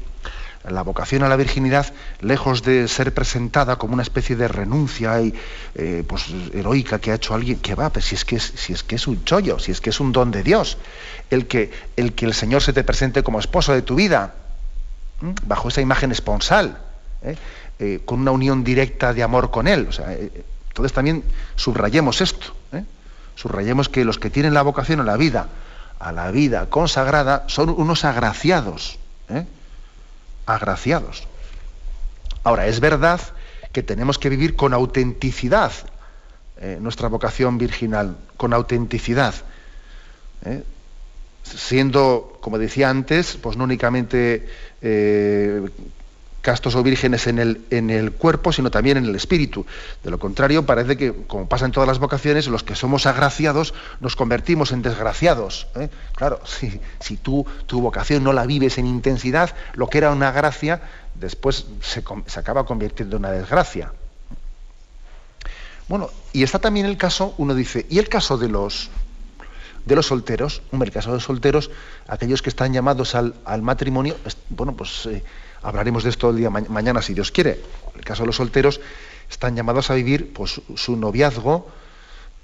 la 0.67 0.81
vocación 0.81 1.23
a 1.23 1.29
la 1.29 1.35
virginidad, 1.35 1.93
lejos 2.21 2.63
de 2.63 2.87
ser 2.87 3.13
presentada 3.13 3.77
como 3.77 3.93
una 3.93 4.03
especie 4.03 4.35
de 4.35 4.47
renuncia 4.47 5.21
y, 5.21 5.33
eh, 5.75 6.03
pues, 6.05 6.25
heroica 6.53 6.99
que 6.99 7.11
ha 7.11 7.15
hecho 7.15 7.33
alguien, 7.33 7.59
que 7.59 7.75
va, 7.75 7.89
pues 7.89 8.05
si 8.05 8.15
es 8.15 8.25
que 8.25 8.35
es, 8.35 8.53
si 8.55 8.73
es 8.73 8.83
que 8.83 8.95
es 8.95 9.07
un 9.07 9.23
chollo, 9.23 9.59
si 9.59 9.71
es 9.71 9.79
que 9.79 9.89
es 9.89 9.99
un 9.99 10.11
don 10.11 10.31
de 10.31 10.43
Dios, 10.43 10.77
el 11.29 11.47
que 11.47 11.71
el, 11.95 12.13
que 12.13 12.25
el 12.25 12.33
Señor 12.33 12.61
se 12.61 12.73
te 12.73 12.83
presente 12.83 13.23
como 13.23 13.39
esposo 13.39 13.73
de 13.73 13.81
tu 13.81 13.95
vida, 13.95 14.35
bajo 15.43 15.69
esa 15.69 15.81
imagen 15.81 16.11
esponsal, 16.11 16.77
¿eh? 17.23 17.35
Eh, 17.79 18.01
con 18.05 18.19
una 18.19 18.31
unión 18.31 18.63
directa 18.63 19.13
de 19.13 19.23
amor 19.23 19.51
con 19.51 19.67
Él. 19.67 19.87
Entonces 20.69 20.93
también 20.93 21.23
subrayemos 21.55 22.19
esto, 22.21 22.53
subrayemos 23.35 23.87
que 23.87 24.03
los 24.03 24.19
que 24.19 24.29
tienen 24.29 24.53
la 24.53 24.61
vocación 24.61 24.99
a 24.99 25.03
la 25.03 25.15
vida, 25.15 25.47
a 25.99 26.11
la 26.11 26.31
vida 26.31 26.69
consagrada, 26.69 27.45
son 27.47 27.69
unos 27.69 28.03
agraciados 28.03 28.99
agraciados. 30.55 31.27
Ahora, 32.43 32.67
es 32.67 32.79
verdad 32.79 33.21
que 33.71 33.83
tenemos 33.83 34.17
que 34.17 34.29
vivir 34.29 34.55
con 34.55 34.73
autenticidad 34.73 35.71
eh, 36.61 36.77
nuestra 36.81 37.07
vocación 37.07 37.57
virginal, 37.57 38.17
con 38.35 38.53
autenticidad. 38.53 39.33
¿eh? 40.45 40.63
Siendo, 41.43 42.37
como 42.41 42.57
decía 42.57 42.89
antes, 42.89 43.37
pues 43.41 43.55
no 43.55 43.63
únicamente 43.63 44.49
eh, 44.81 45.69
castos 46.41 46.75
o 46.75 46.83
vírgenes 46.83 47.27
en 47.27 47.39
el, 47.39 47.65
en 47.69 47.89
el 47.89 48.11
cuerpo, 48.11 48.51
sino 48.51 48.71
también 48.71 48.97
en 48.97 49.05
el 49.05 49.15
espíritu. 49.15 49.65
De 50.03 50.11
lo 50.11 50.19
contrario, 50.19 50.65
parece 50.65 50.97
que, 50.97 51.13
como 51.27 51.47
pasa 51.47 51.65
en 51.65 51.71
todas 51.71 51.87
las 51.87 51.99
vocaciones, 51.99 52.47
los 52.47 52.63
que 52.63 52.75
somos 52.75 53.05
agraciados 53.05 53.73
nos 53.99 54.15
convertimos 54.15 54.71
en 54.71 54.81
desgraciados. 54.81 55.67
¿eh? 55.75 55.89
Claro, 56.15 56.39
si, 56.45 56.79
si 56.99 57.17
tú 57.17 57.45
tu 57.65 57.81
vocación 57.81 58.23
no 58.23 58.33
la 58.33 58.45
vives 58.45 58.77
en 58.77 58.85
intensidad, 58.85 59.55
lo 59.73 59.87
que 59.87 59.97
era 59.97 60.11
una 60.11 60.31
gracia, 60.31 60.81
después 61.15 61.65
se, 61.81 62.03
se 62.25 62.39
acaba 62.39 62.65
convirtiendo 62.65 63.17
en 63.17 63.23
una 63.23 63.31
desgracia. 63.31 63.91
Bueno, 65.87 66.09
y 66.33 66.43
está 66.43 66.59
también 66.59 66.85
el 66.85 66.97
caso, 66.97 67.33
uno 67.37 67.55
dice, 67.55 67.85
¿y 67.89 67.97
el 67.97 68.09
caso 68.09 68.37
de 68.37 68.47
los, 68.47 68.89
de 69.85 69.95
los 69.95 70.05
solteros? 70.05 70.61
Hombre, 70.71 70.87
el 70.87 70.93
caso 70.93 71.09
de 71.09 71.15
los 71.15 71.23
solteros, 71.23 71.71
aquellos 72.07 72.43
que 72.43 72.49
están 72.49 72.73
llamados 72.73 73.15
al, 73.15 73.33
matrimonio, 73.61 74.15
bueno, 74.49 74.73
pues... 74.75 75.05
Eh, 75.07 75.23
Hablaremos 75.61 76.03
de 76.03 76.09
esto 76.09 76.29
el 76.29 76.37
día 76.37 76.49
mañana 76.49 77.01
si 77.01 77.13
Dios 77.13 77.31
quiere. 77.31 77.61
En 77.93 77.99
el 77.99 78.05
caso 78.05 78.23
de 78.23 78.27
los 78.27 78.37
solteros, 78.37 78.79
están 79.29 79.55
llamados 79.55 79.89
a 79.89 79.95
vivir 79.95 80.33
pues, 80.33 80.61
su 80.75 80.95
noviazgo, 80.95 81.69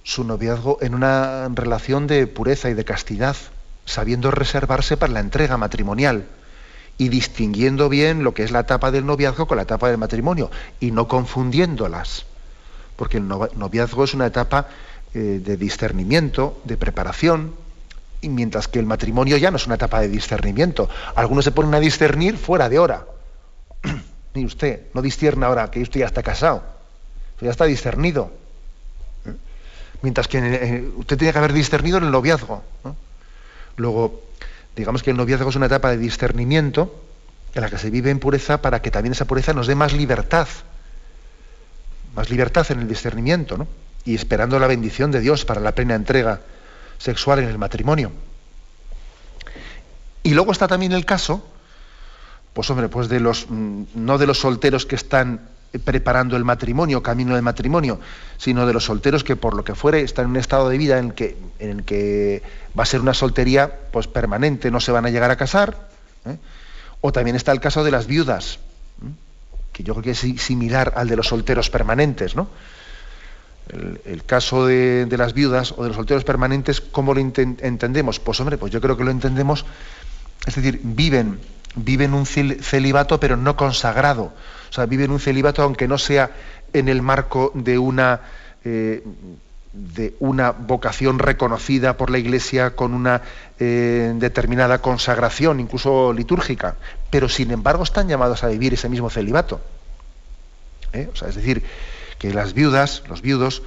su 0.03 0.23
noviazgo 0.23 0.77
en 0.81 0.93
una 0.93 1.47
relación 1.49 2.07
de 2.07 2.27
pureza 2.27 2.69
y 2.69 2.73
de 2.73 2.85
castidad, 2.85 3.35
sabiendo 3.85 4.31
reservarse 4.31 4.97
para 4.97 5.13
la 5.13 5.19
entrega 5.19 5.57
matrimonial 5.57 6.27
y 6.97 7.09
distinguiendo 7.09 7.89
bien 7.89 8.23
lo 8.23 8.33
que 8.33 8.43
es 8.43 8.51
la 8.51 8.61
etapa 8.61 8.91
del 8.91 9.05
noviazgo 9.05 9.47
con 9.47 9.57
la 9.57 9.63
etapa 9.63 9.89
del 9.89 9.97
matrimonio 9.97 10.51
y 10.79 10.91
no 10.91 11.07
confundiéndolas, 11.07 12.25
porque 12.95 13.17
el 13.17 13.27
noviazgo 13.27 14.03
es 14.03 14.13
una 14.13 14.27
etapa 14.27 14.67
eh, 15.13 15.41
de 15.43 15.57
discernimiento, 15.57 16.59
de 16.63 16.77
preparación, 16.77 17.55
y 18.25 18.29
mientras 18.29 18.67
que 18.67 18.79
el 18.79 18.87
matrimonio 18.87 19.37
ya 19.37 19.51
no 19.51 19.57
es 19.57 19.67
una 19.67 19.75
etapa 19.75 20.01
de 20.01 20.07
discernimiento. 20.07 20.89
Algunos 21.13 21.45
se 21.45 21.51
ponen 21.51 21.75
a 21.75 21.79
discernir 21.79 22.37
fuera 22.37 22.69
de 22.69 22.79
hora. 22.79 23.05
Ni 24.33 24.45
usted, 24.45 24.87
no 24.95 25.03
discierne 25.03 25.45
ahora 25.45 25.69
que 25.69 25.79
usted 25.79 25.99
ya 25.99 26.07
está 26.07 26.23
casado. 26.23 26.63
ya 27.39 27.51
está 27.51 27.65
discernido. 27.65 28.31
Mientras 30.01 30.27
que 30.27 30.39
eh, 30.39 30.89
usted 30.97 31.19
tiene 31.19 31.33
que 31.33 31.37
haber 31.37 31.53
discernido 31.53 31.99
en 31.99 32.05
el 32.05 32.11
noviazgo. 32.11 32.63
Luego, 33.77 34.23
digamos 34.75 35.03
que 35.03 35.11
el 35.11 35.17
noviazgo 35.17 35.51
es 35.51 35.55
una 35.55 35.67
etapa 35.67 35.91
de 35.91 35.97
discernimiento 35.97 37.03
en 37.53 37.61
la 37.61 37.69
que 37.69 37.77
se 37.77 37.91
vive 37.91 38.09
en 38.09 38.17
pureza 38.17 38.59
para 38.59 38.81
que 38.81 38.89
también 38.89 39.13
esa 39.13 39.25
pureza 39.25 39.53
nos 39.53 39.67
dé 39.67 39.75
más 39.75 39.93
libertad. 39.93 40.47
Más 42.15 42.31
libertad 42.31 42.65
en 42.71 42.79
el 42.79 42.87
discernimiento. 42.87 43.67
Y 44.03 44.15
esperando 44.15 44.57
la 44.57 44.65
bendición 44.65 45.11
de 45.11 45.19
Dios 45.19 45.45
para 45.45 45.61
la 45.61 45.73
plena 45.73 45.93
entrega 45.93 46.41
sexual 46.97 47.39
en 47.39 47.49
el 47.49 47.57
matrimonio. 47.57 48.11
Y 50.23 50.33
luego 50.33 50.51
está 50.51 50.67
también 50.67 50.91
el 50.91 51.05
caso, 51.05 51.45
pues 52.53 52.69
hombre, 52.69 52.89
pues 52.89 53.09
de 53.09 53.19
los, 53.19 53.47
mm, 53.49 53.83
no 53.95 54.17
de 54.17 54.27
los 54.27 54.39
solteros 54.39 54.85
que 54.85 54.95
están 54.95 55.41
preparando 55.79 56.37
el 56.37 56.43
matrimonio, 56.43 57.03
camino 57.03 57.35
del 57.35 57.43
matrimonio, 57.43 57.99
sino 58.37 58.65
de 58.65 58.73
los 58.73 58.85
solteros 58.85 59.23
que 59.23 59.35
por 59.35 59.55
lo 59.55 59.63
que 59.63 59.75
fuere 59.75 60.01
están 60.01 60.25
en 60.25 60.31
un 60.31 60.37
estado 60.37 60.69
de 60.69 60.77
vida 60.77 60.97
en 60.97 61.07
el 61.07 61.13
que, 61.13 61.37
en 61.59 61.83
que 61.83 62.43
va 62.77 62.83
a 62.83 62.85
ser 62.85 63.01
una 63.01 63.13
soltería 63.13 63.71
pues 63.91 64.07
permanente, 64.07 64.71
no 64.71 64.79
se 64.79 64.91
van 64.91 65.05
a 65.05 65.09
llegar 65.09 65.31
a 65.31 65.35
casar. 65.35 65.89
¿eh? 66.25 66.37
O 67.01 67.11
también 67.11 67.35
está 67.35 67.51
el 67.51 67.59
caso 67.59 67.83
de 67.83 67.91
las 67.91 68.07
viudas, 68.07 68.59
¿eh? 69.03 69.11
que 69.73 69.83
yo 69.83 69.93
creo 69.93 70.03
que 70.03 70.11
es 70.11 70.41
similar 70.41 70.93
al 70.95 71.07
de 71.07 71.17
los 71.17 71.27
solteros 71.27 71.69
permanentes, 71.69 72.35
¿no? 72.35 72.47
El, 73.69 74.23
caso 74.25 74.67
de, 74.67 75.07
las 75.17 75.33
viudas 75.33 75.73
o 75.75 75.83
de 75.83 75.89
los 75.89 75.97
solteros 75.97 76.23
permanentes, 76.23 76.81
¿cómo 76.81 77.13
lo 77.13 77.19
entendemos? 77.19 78.19
Pues 78.19 78.39
hombre, 78.39 78.57
pues 78.57 78.71
yo 78.71 78.79
creo 78.79 78.95
que 78.95 79.03
lo 79.03 79.11
entendemos, 79.11 79.65
es 80.45 80.55
decir, 80.55 80.79
viven, 80.83 81.39
viven 81.75 82.13
un 82.13 82.25
celibato 82.25 83.19
pero 83.19 83.37
no 83.37 83.57
consagrado 83.57 84.33
o 84.69 84.73
sea, 84.75 84.87
viven 84.87 85.09
un 85.09 85.21
celibato 85.21 85.63
aunque 85.63 85.87
no 85.87 85.97
sea 85.97 86.31
en 86.73 86.89
el 86.89 87.01
marco 87.01 87.53
de 87.55 87.77
una, 87.77 88.19
eh, 88.65 89.01
de 89.71 90.15
una 90.19 90.51
vocación 90.51 91.17
reconocida 91.17 91.95
por 91.95 92.09
la 92.09 92.17
Iglesia 92.17 92.75
con 92.75 92.93
una 92.93 93.21
eh, 93.57 94.11
determinada 94.17 94.79
consagración, 94.79 95.61
incluso 95.61 96.11
litúrgica, 96.11 96.75
pero 97.09 97.29
sin 97.29 97.51
embargo 97.51 97.83
están 97.83 98.09
llamados 98.09 98.43
a 98.43 98.47
vivir 98.47 98.73
ese 98.73 98.89
mismo 98.89 99.09
celibato. 99.09 99.61
¿eh? 100.91 101.07
O 101.13 101.15
sea, 101.15 101.29
es 101.29 101.35
decir, 101.35 101.63
que 102.19 102.33
las 102.33 102.53
viudas, 102.53 103.03
los 103.07 103.21
viudos, 103.21 103.61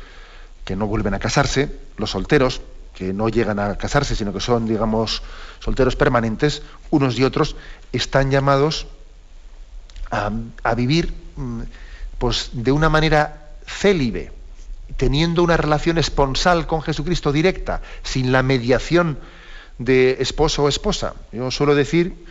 que 0.65 0.77
no 0.77 0.87
vuelven 0.87 1.15
a 1.15 1.19
casarse, 1.19 1.71
los 1.97 2.11
solteros, 2.11 2.61
que 2.95 3.13
no 3.13 3.29
llegan 3.29 3.59
a 3.59 3.77
casarse, 3.79 4.17
sino 4.17 4.33
que 4.33 4.41
son, 4.41 4.67
digamos, 4.67 5.23
solteros 5.61 5.97
permanentes, 5.97 6.63
unos 6.91 7.19
y 7.19 7.25
otros, 7.25 7.57
están 7.93 8.31
llamados 8.31 8.87
a, 10.11 10.75
vivir 10.75 11.15
mm, 11.37 11.61
pues, 12.19 12.51
de 12.53 12.73
una 12.73 12.89
manera 12.89 13.51
célibe, 13.67 14.33
teniendo 14.97 15.43
una 15.43 15.57
relación 15.57 15.99
esponsal 15.99 16.67
con 16.67 16.83
Jesucristo 16.83 17.33
directa, 17.33 17.83
sin 18.03 18.33
la 18.33 18.43
mediación 18.43 19.19
de 19.79 20.17
esposo 20.21 20.65
o 20.65 20.69
esposa. 20.69 21.15
Yo 21.33 21.51
suelo 21.51 21.75
decir, 21.75 22.25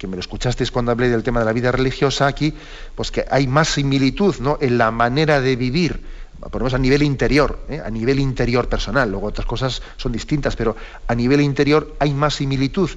que 0.00 0.06
me 0.06 0.16
lo 0.16 0.20
escuchasteis 0.20 0.70
cuando 0.70 0.92
hablé 0.92 1.10
del 1.10 1.22
tema 1.22 1.40
de 1.40 1.44
la 1.44 1.52
vida 1.52 1.70
religiosa 1.70 2.26
aquí, 2.26 2.54
pues 2.94 3.10
que 3.10 3.26
hay 3.30 3.46
más 3.46 3.68
similitud 3.68 4.34
¿no? 4.40 4.56
en 4.58 4.78
la 4.78 4.90
manera 4.90 5.42
de 5.42 5.56
vivir, 5.56 6.02
por 6.50 6.74
a 6.74 6.78
nivel 6.78 7.02
interior, 7.02 7.60
¿eh? 7.68 7.82
a 7.84 7.90
nivel 7.90 8.18
interior 8.18 8.66
personal, 8.66 9.10
luego 9.10 9.26
otras 9.26 9.46
cosas 9.46 9.82
son 9.98 10.10
distintas, 10.10 10.56
pero 10.56 10.74
a 11.06 11.14
nivel 11.14 11.42
interior 11.42 11.96
hay 11.98 12.14
más 12.14 12.36
similitud 12.36 12.88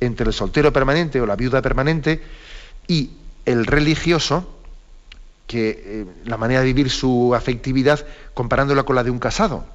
entre 0.00 0.26
el 0.26 0.32
soltero 0.32 0.72
permanente 0.72 1.20
o 1.20 1.26
la 1.26 1.36
viuda 1.36 1.62
permanente 1.62 2.20
y 2.88 3.10
el 3.46 3.64
religioso, 3.64 4.58
que 5.46 5.70
eh, 5.70 6.06
la 6.24 6.36
manera 6.36 6.62
de 6.62 6.66
vivir 6.66 6.90
su 6.90 7.32
afectividad 7.32 8.04
comparándola 8.34 8.82
con 8.82 8.96
la 8.96 9.04
de 9.04 9.12
un 9.12 9.20
casado. 9.20 9.66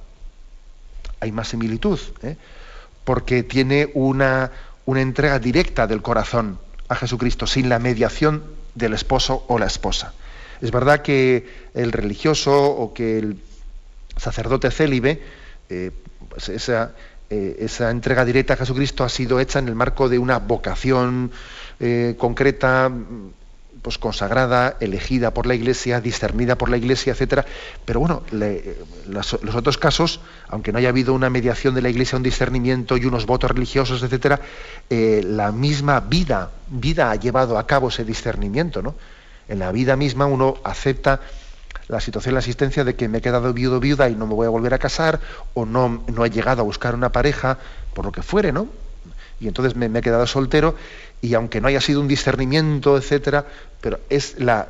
Hay 1.20 1.32
más 1.32 1.48
similitud, 1.48 1.98
¿eh? 2.22 2.36
porque 3.04 3.44
tiene 3.44 3.90
una, 3.94 4.50
una 4.84 5.00
entrega 5.00 5.38
directa 5.38 5.86
del 5.86 6.02
corazón 6.02 6.65
a 6.88 6.96
Jesucristo 6.96 7.46
sin 7.46 7.68
la 7.68 7.78
mediación 7.78 8.44
del 8.74 8.94
esposo 8.94 9.44
o 9.48 9.58
la 9.58 9.66
esposa. 9.66 10.14
Es 10.60 10.70
verdad 10.70 11.02
que 11.02 11.46
el 11.74 11.92
religioso 11.92 12.64
o 12.64 12.94
que 12.94 13.18
el 13.18 13.38
sacerdote 14.16 14.70
célibe, 14.70 15.22
eh, 15.68 15.90
pues 16.28 16.48
esa, 16.48 16.92
esa, 17.28 17.90
entrega 17.90 18.24
directa 18.24 18.54
a 18.54 18.56
Jesucristo 18.56 19.04
ha 19.04 19.08
sido 19.08 19.40
hecha 19.40 19.58
en 19.58 19.68
el 19.68 19.74
marco 19.74 20.08
de 20.08 20.18
una 20.18 20.38
vocación 20.38 21.30
concreta, 22.16 22.90
pues 23.86 23.98
consagrada, 23.98 24.76
elegida 24.80 25.30
por 25.30 25.46
la 25.46 25.54
Iglesia, 25.54 26.00
discernida 26.00 26.58
por 26.58 26.70
la 26.70 26.76
Iglesia, 26.76 27.12
etcétera. 27.12 27.46
Pero 27.84 28.00
bueno, 28.00 28.24
los, 29.06 29.32
otros 29.32 29.78
casos, 29.78 30.18
aunque 30.48 30.72
no 30.72 30.78
haya 30.78 30.88
habido 30.88 31.14
una 31.14 31.30
mediación 31.30 31.72
de 31.76 31.82
la 31.82 31.88
Iglesia, 31.88 32.16
un 32.16 32.24
discernimiento 32.24 32.96
y 32.96 33.04
unos 33.04 33.26
votos 33.26 33.52
religiosos, 33.52 34.02
etcétera, 34.02 34.40
eh, 34.90 35.22
la 35.24 35.52
misma 35.52 36.00
vida, 36.00 36.50
vida 36.66 37.12
ha 37.12 37.14
llevado 37.14 37.58
a 37.58 37.66
cabo 37.68 37.90
ese 37.90 38.04
discernimiento, 38.04 38.82
¿no? 38.82 38.96
En 39.46 39.60
la 39.60 39.70
vida 39.70 39.94
misma 39.94 40.26
uno 40.26 40.56
acepta 40.64 41.20
la 41.86 42.00
situación, 42.00 42.34
la 42.34 42.40
existencia 42.40 42.82
de 42.82 42.96
que 42.96 43.06
me 43.06 43.18
he 43.18 43.20
quedado 43.20 43.52
viudo 43.52 43.78
viuda 43.78 44.08
y 44.08 44.16
no 44.16 44.26
me 44.26 44.34
voy 44.34 44.48
a 44.48 44.50
volver 44.50 44.74
a 44.74 44.80
casar, 44.80 45.20
o 45.54 45.64
no, 45.64 46.02
no 46.12 46.24
he 46.24 46.30
llegado 46.30 46.60
a 46.62 46.64
buscar 46.64 46.96
una 46.96 47.12
pareja, 47.12 47.58
por 47.94 48.04
lo 48.04 48.10
que 48.10 48.22
fuere, 48.22 48.50
¿no? 48.50 48.66
Y 49.38 49.46
entonces 49.46 49.76
me 49.76 49.86
he 49.96 50.02
quedado 50.02 50.26
soltero 50.26 50.74
y 51.20 51.34
aunque 51.34 51.60
no 51.60 51.68
haya 51.68 51.80
sido 51.80 52.00
un 52.00 52.08
discernimiento, 52.08 52.96
etcétera, 52.96 53.46
pero 53.80 54.00
es 54.10 54.38
la, 54.38 54.68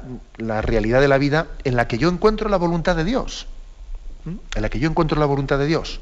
realidad 0.63 1.01
de 1.01 1.09
la 1.09 1.19
vida 1.19 1.47
en 1.65 1.77
la 1.77 1.89
que 1.89 1.99
yo 1.99 2.09
encuentro 2.09 2.49
la 2.49 2.57
voluntad 2.57 2.97
de 2.97 3.05
Dios. 3.05 3.47
En 4.25 4.63
la 4.63 4.69
que 4.69 4.79
yo 4.79 4.89
encuentro 4.89 5.19
la 5.19 5.27
voluntad 5.27 5.59
de 5.59 5.67
Dios. 5.67 6.01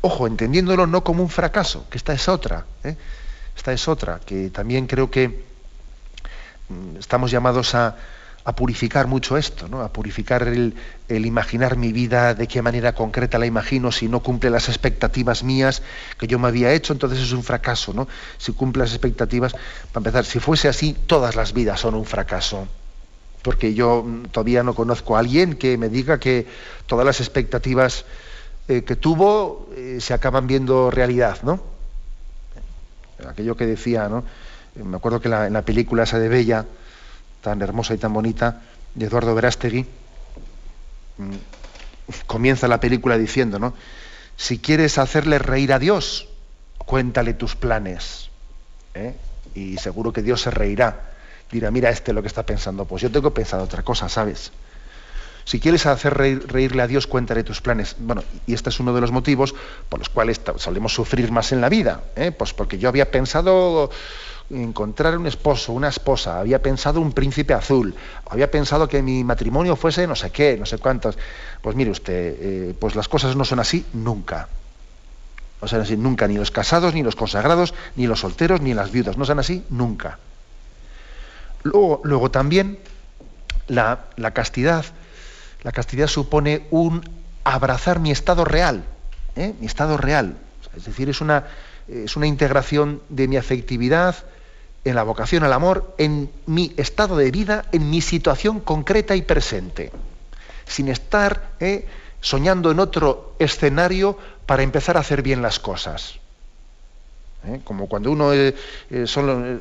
Ojo, 0.00 0.26
entendiéndolo 0.26 0.86
no 0.86 1.04
como 1.04 1.22
un 1.22 1.28
fracaso, 1.28 1.86
que 1.90 1.98
esta 1.98 2.12
es 2.12 2.28
otra. 2.28 2.66
¿eh? 2.82 2.96
Esta 3.56 3.72
es 3.72 3.86
otra, 3.86 4.20
que 4.24 4.50
también 4.50 4.86
creo 4.86 5.10
que 5.10 5.44
mm, 6.68 6.96
estamos 6.98 7.30
llamados 7.30 7.74
a, 7.74 7.96
a 8.44 8.56
purificar 8.56 9.06
mucho 9.06 9.36
esto, 9.36 9.68
¿no? 9.68 9.82
a 9.82 9.92
purificar 9.92 10.48
el, 10.48 10.74
imaginar 11.08 11.76
mi 11.76 11.92
vida, 11.92 12.34
de 12.34 12.48
qué 12.48 12.60
manera 12.60 12.94
concreta 12.94 13.38
la 13.38 13.46
imagino, 13.46 13.92
si 13.92 14.08
no 14.08 14.20
cumple 14.20 14.50
las 14.50 14.68
expectativas 14.68 15.44
mías 15.44 15.82
que 16.18 16.26
yo 16.26 16.38
me 16.38 16.48
había 16.48 16.72
hecho, 16.72 16.92
entonces 16.92 17.20
es 17.20 17.32
un 17.32 17.44
fracaso. 17.44 17.92
¿no? 17.92 18.08
Si 18.38 18.52
cumple 18.52 18.82
las 18.82 18.90
expectativas, 18.90 19.52
para 19.52 20.00
empezar, 20.00 20.24
si 20.24 20.40
fuese 20.40 20.68
así, 20.68 20.96
todas 21.06 21.36
las 21.36 21.52
vidas 21.52 21.80
son 21.80 21.94
un 21.94 22.04
fracaso. 22.04 22.66
Porque 23.42 23.74
yo 23.74 24.02
mm, 24.02 24.24
todavía 24.26 24.62
no 24.62 24.74
conozco 24.74 25.16
a 25.16 25.20
alguien 25.20 25.54
que 25.54 25.78
me 25.78 25.88
diga 25.88 26.18
que 26.18 26.46
todas 26.86 27.06
las 27.06 27.20
expectativas 27.20 28.04
eh, 28.68 28.82
que 28.82 28.96
tuvo 28.96 29.68
eh, 29.76 29.98
se 30.00 30.14
acaban 30.14 30.46
viendo 30.46 30.90
realidad, 30.90 31.38
¿no? 31.42 31.60
Aquello 33.28 33.56
que 33.56 33.66
decía, 33.66 34.08
¿no? 34.08 34.24
Me 34.74 34.96
acuerdo 34.96 35.20
que 35.20 35.28
en 35.28 35.52
la 35.52 35.62
película 35.62 36.04
esa 36.04 36.18
de 36.18 36.28
Bella, 36.28 36.64
tan 37.42 37.60
hermosa 37.60 37.92
y 37.94 37.98
tan 37.98 38.12
bonita 38.12 38.62
de 38.94 39.06
Eduardo 39.06 39.34
Verástegui, 39.34 39.84
mm, 41.18 41.34
comienza 42.26 42.68
la 42.68 42.80
película 42.80 43.18
diciendo, 43.18 43.58
¿no? 43.58 43.74
Si 44.36 44.58
quieres 44.58 44.98
hacerle 44.98 45.38
reír 45.38 45.72
a 45.72 45.78
Dios, 45.78 46.28
cuéntale 46.78 47.34
tus 47.34 47.54
planes. 47.54 48.30
¿eh? 48.94 49.14
Y 49.54 49.76
seguro 49.78 50.12
que 50.12 50.22
Dios 50.22 50.40
se 50.40 50.50
reirá. 50.50 51.12
Dirá, 51.50 51.70
mira 51.70 51.90
este 51.90 52.12
lo 52.12 52.22
que 52.22 52.28
está 52.28 52.44
pensando. 52.44 52.86
Pues 52.86 53.02
yo 53.02 53.10
tengo 53.10 53.34
pensado 53.34 53.64
otra 53.64 53.82
cosa, 53.82 54.08
¿sabes? 54.08 54.52
Si 55.44 55.60
quieres 55.60 55.86
hacer 55.86 56.14
reírle 56.14 56.82
a 56.82 56.86
Dios, 56.86 57.06
cuéntale 57.06 57.42
tus 57.42 57.60
planes. 57.60 57.96
Bueno, 57.98 58.22
y 58.46 58.54
este 58.54 58.70
es 58.70 58.80
uno 58.80 58.94
de 58.94 59.00
los 59.00 59.10
motivos 59.10 59.54
por 59.88 59.98
los 59.98 60.08
cuales 60.08 60.40
solemos 60.56 60.94
sufrir 60.94 61.32
más 61.32 61.52
en 61.52 61.60
la 61.60 61.68
vida. 61.68 62.04
¿eh? 62.16 62.30
Pues 62.30 62.54
porque 62.54 62.78
yo 62.78 62.88
había 62.88 63.10
pensado 63.10 63.90
encontrar 64.50 65.16
un 65.16 65.26
esposo, 65.26 65.72
una 65.72 65.88
esposa, 65.88 66.38
había 66.38 66.62
pensado 66.62 67.00
un 67.00 67.12
príncipe 67.12 67.54
azul, 67.54 67.94
había 68.28 68.50
pensado 68.50 68.88
que 68.88 69.02
mi 69.02 69.24
matrimonio 69.24 69.76
fuese 69.76 70.06
no 70.06 70.14
sé 70.14 70.30
qué, 70.30 70.56
no 70.58 70.66
sé 70.66 70.78
cuántos. 70.78 71.16
Pues 71.60 71.76
mire 71.76 71.90
usted, 71.90 72.36
eh, 72.38 72.74
pues 72.78 72.94
las 72.94 73.08
cosas 73.08 73.36
no 73.36 73.44
son 73.44 73.60
así 73.60 73.86
nunca. 73.92 74.48
No 75.60 75.68
son 75.68 75.80
así 75.80 75.96
nunca, 75.96 76.26
ni 76.26 76.36
los 76.36 76.50
casados, 76.50 76.92
ni 76.92 77.02
los 77.02 77.14
consagrados, 77.14 77.72
ni 77.94 78.06
los 78.06 78.20
solteros, 78.20 78.60
ni 78.60 78.74
las 78.74 78.90
viudas, 78.90 79.16
no 79.16 79.24
son 79.24 79.38
así 79.38 79.64
nunca. 79.70 80.18
Luego, 81.62 82.00
luego 82.02 82.30
también 82.30 82.80
la, 83.68 84.32
castidad, 84.32 84.84
la 85.62 85.72
castidad 85.72 86.08
supone 86.08 86.66
un 86.70 87.02
abrazar 87.44 88.00
mi 88.00 88.10
estado 88.10 88.44
real, 88.44 88.84
¿eh? 89.36 89.54
mi 89.60 89.66
estado 89.66 89.96
real. 89.96 90.36
Es 90.76 90.84
decir, 90.84 91.08
es 91.08 91.20
una, 91.20 91.46
es 91.88 92.16
una 92.16 92.26
integración 92.26 93.02
de 93.08 93.28
mi 93.28 93.36
afectividad, 93.36 94.16
en 94.84 94.94
la 94.96 95.02
vocación 95.04 95.44
al 95.44 95.52
amor, 95.52 95.94
en 95.98 96.30
mi 96.46 96.72
estado 96.76 97.16
de 97.16 97.30
vida, 97.30 97.66
en 97.72 97.88
mi 97.88 98.00
situación 98.00 98.60
concreta 98.60 99.14
y 99.14 99.22
presente, 99.22 99.92
sin 100.66 100.88
estar 100.88 101.50
eh, 101.60 101.86
soñando 102.20 102.70
en 102.70 102.80
otro 102.80 103.34
escenario 103.38 104.18
para 104.46 104.62
empezar 104.62 104.96
a 104.96 105.00
hacer 105.00 105.22
bien 105.22 105.40
las 105.40 105.58
cosas. 105.58 106.18
Eh, 107.46 107.60
como 107.64 107.88
cuando 107.88 108.10
uno 108.10 108.32
eh, 108.32 108.54
solo 109.06 109.60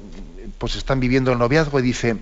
pues 0.57 0.75
están 0.75 0.99
viviendo 0.99 1.31
el 1.31 1.39
noviazgo 1.39 1.79
y 1.79 1.83
dice, 1.83 2.17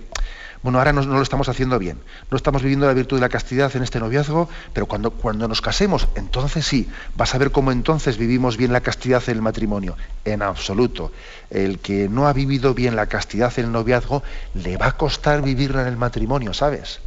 Bueno, 0.62 0.78
ahora 0.78 0.92
no, 0.92 1.02
lo 1.02 1.22
estamos 1.22 1.48
haciendo 1.48 1.78
bien. 1.78 1.98
No 2.30 2.36
estamos 2.36 2.62
viviendo 2.62 2.86
la 2.86 2.92
virtud 2.92 3.16
de 3.16 3.22
la 3.22 3.30
castidad 3.30 3.74
en 3.76 3.82
este 3.82 3.98
noviazgo, 3.98 4.48
pero 4.74 4.86
cuando, 4.86 5.10
cuando 5.10 5.48
nos 5.48 5.62
casemos, 5.62 6.08
entonces 6.16 6.66
sí, 6.66 6.90
vas 7.14 7.34
a 7.34 7.38
ver 7.38 7.50
cómo 7.50 7.72
entonces 7.72 8.18
vivimos 8.18 8.58
bien 8.58 8.72
la 8.72 8.82
castidad 8.82 9.22
en 9.28 9.36
el 9.36 9.42
matrimonio. 9.42 9.96
En 10.24 10.42
absoluto. 10.42 11.12
El 11.48 11.78
que 11.78 12.10
no 12.10 12.26
ha 12.26 12.34
vivido 12.34 12.74
bien 12.74 12.94
la 12.94 13.06
castidad 13.06 13.52
en 13.58 13.66
el 13.66 13.72
noviazgo, 13.72 14.22
le 14.52 14.76
va 14.76 14.88
a 14.88 14.96
costar 14.96 15.40
vivirla 15.40 15.82
en 15.82 15.88
el 15.88 15.96
matrimonio, 15.96 16.52
¿sabes? 16.52 17.00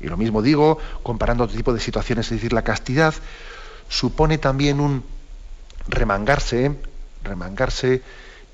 Y 0.00 0.06
lo 0.06 0.16
mismo 0.16 0.40
digo, 0.40 0.78
comparando 1.02 1.44
otro 1.44 1.56
tipo 1.56 1.74
de 1.74 1.80
situaciones, 1.80 2.26
es 2.26 2.32
decir, 2.32 2.54
la 2.54 2.62
castidad 2.62 3.14
supone 3.88 4.38
también 4.38 4.80
un 4.80 5.04
remangarse, 5.88 6.76
remangarse 7.22 8.02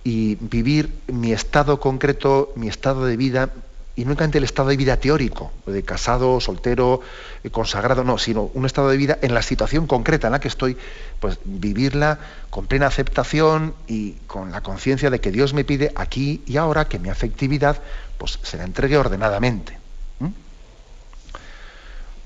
y 0.05 0.37
vivir 0.37 0.93
mi 1.07 1.33
estado 1.33 1.79
concreto, 1.79 2.53
mi 2.57 2.69
estado 2.69 3.05
de 3.05 3.17
vida, 3.17 3.51
y 3.95 4.05
no 4.05 4.17
el 4.19 4.45
estado 4.45 4.71
de 4.71 4.77
vida 4.77 4.97
teórico, 4.97 5.53
de 5.67 5.83
casado, 5.83 6.41
soltero, 6.41 7.01
eh, 7.45 7.51
consagrado, 7.51 8.05
no, 8.05 8.17
sino 8.17 8.51
un 8.55 8.65
estado 8.65 8.89
de 8.89 8.97
vida 8.97 9.19
en 9.21 9.35
la 9.35 9.43
situación 9.43 9.87
concreta 9.87 10.29
en 10.29 10.33
la 10.33 10.41
que 10.41 10.49
estoy, 10.49 10.79
pues 11.21 11.39
vivirla 11.45 12.19
con 12.49 12.67
plena 12.67 12.87
aceptación 12.87 13.75
y 13.87 14.13
con 14.27 14.51
la 14.51 14.63
conciencia 14.63 15.11
de 15.11 15.21
que 15.21 15.31
Dios 15.31 15.53
me 15.53 15.65
pide 15.65 15.93
aquí 15.95 16.43
y 16.47 16.57
ahora 16.57 16.89
que 16.89 16.99
mi 16.99 17.11
afectividad 17.11 17.83
pues, 18.17 18.39
se 18.43 18.57
la 18.57 18.65
entregue 18.65 18.97
ordenadamente. 18.97 19.79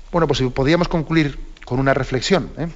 Bueno, 0.09 0.25
pues 0.25 0.41
podríamos 0.53 0.87
concluir 0.87 1.37
con 1.65 1.79
una 1.79 1.93
reflexión. 1.93 2.49
¿eh? 2.57 2.69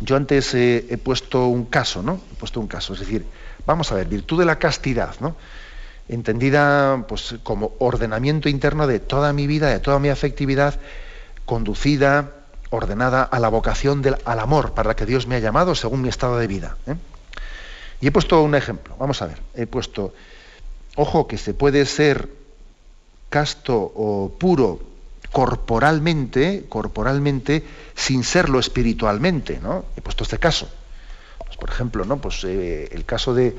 Yo 0.00 0.16
antes 0.16 0.54
he 0.54 0.98
puesto 1.04 1.48
un 1.48 1.66
caso, 1.66 2.02
¿no? 2.02 2.18
He 2.32 2.34
puesto 2.36 2.60
un 2.60 2.66
caso, 2.66 2.94
es 2.94 3.00
decir, 3.00 3.26
vamos 3.64 3.90
a 3.92 3.94
ver, 3.94 4.08
virtud 4.08 4.38
de 4.38 4.44
la 4.44 4.58
castidad, 4.58 5.14
¿no? 5.20 5.36
Entendida 6.08 7.04
pues, 7.08 7.36
como 7.42 7.72
ordenamiento 7.78 8.48
interno 8.48 8.86
de 8.86 9.00
toda 9.00 9.32
mi 9.32 9.46
vida, 9.46 9.68
de 9.68 9.80
toda 9.80 9.98
mi 9.98 10.08
afectividad, 10.08 10.78
conducida, 11.44 12.32
ordenada 12.70 13.22
a 13.22 13.38
la 13.38 13.48
vocación 13.48 14.02
del, 14.02 14.16
al 14.24 14.40
amor 14.40 14.72
para 14.72 14.88
la 14.88 14.96
que 14.96 15.06
Dios 15.06 15.26
me 15.26 15.36
ha 15.36 15.40
llamado 15.40 15.74
según 15.74 16.02
mi 16.02 16.08
estado 16.08 16.38
de 16.38 16.46
vida. 16.46 16.76
¿eh? 16.86 16.94
Y 18.00 18.08
he 18.08 18.12
puesto 18.12 18.42
un 18.42 18.54
ejemplo, 18.54 18.94
vamos 18.98 19.22
a 19.22 19.26
ver, 19.26 19.38
he 19.54 19.66
puesto, 19.66 20.12
ojo, 20.96 21.26
que 21.26 21.38
se 21.38 21.54
puede 21.54 21.86
ser 21.86 22.28
casto 23.28 23.74
o 23.76 24.32
puro 24.38 24.80
corporalmente, 25.32 26.66
corporalmente, 26.68 27.64
sin 27.94 28.24
serlo 28.24 28.58
espiritualmente, 28.58 29.60
¿no? 29.62 29.84
He 29.96 30.00
puesto 30.00 30.24
este 30.24 30.38
caso. 30.38 30.68
Por 31.58 31.70
ejemplo, 31.70 32.04
¿no? 32.04 32.18
Pues 32.18 32.44
eh, 32.44 32.88
el 32.92 33.04
caso 33.04 33.34
de, 33.34 33.56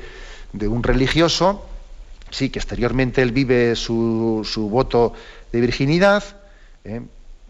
un 0.52 0.82
religioso, 0.82 1.66
sí, 2.30 2.50
que 2.50 2.58
exteriormente 2.58 3.22
él 3.22 3.32
vive 3.32 3.76
su, 3.76 4.46
su 4.50 4.68
voto 4.68 5.12
de 5.52 5.60
virginidad, 5.60 6.22
¿eh? 6.84 7.00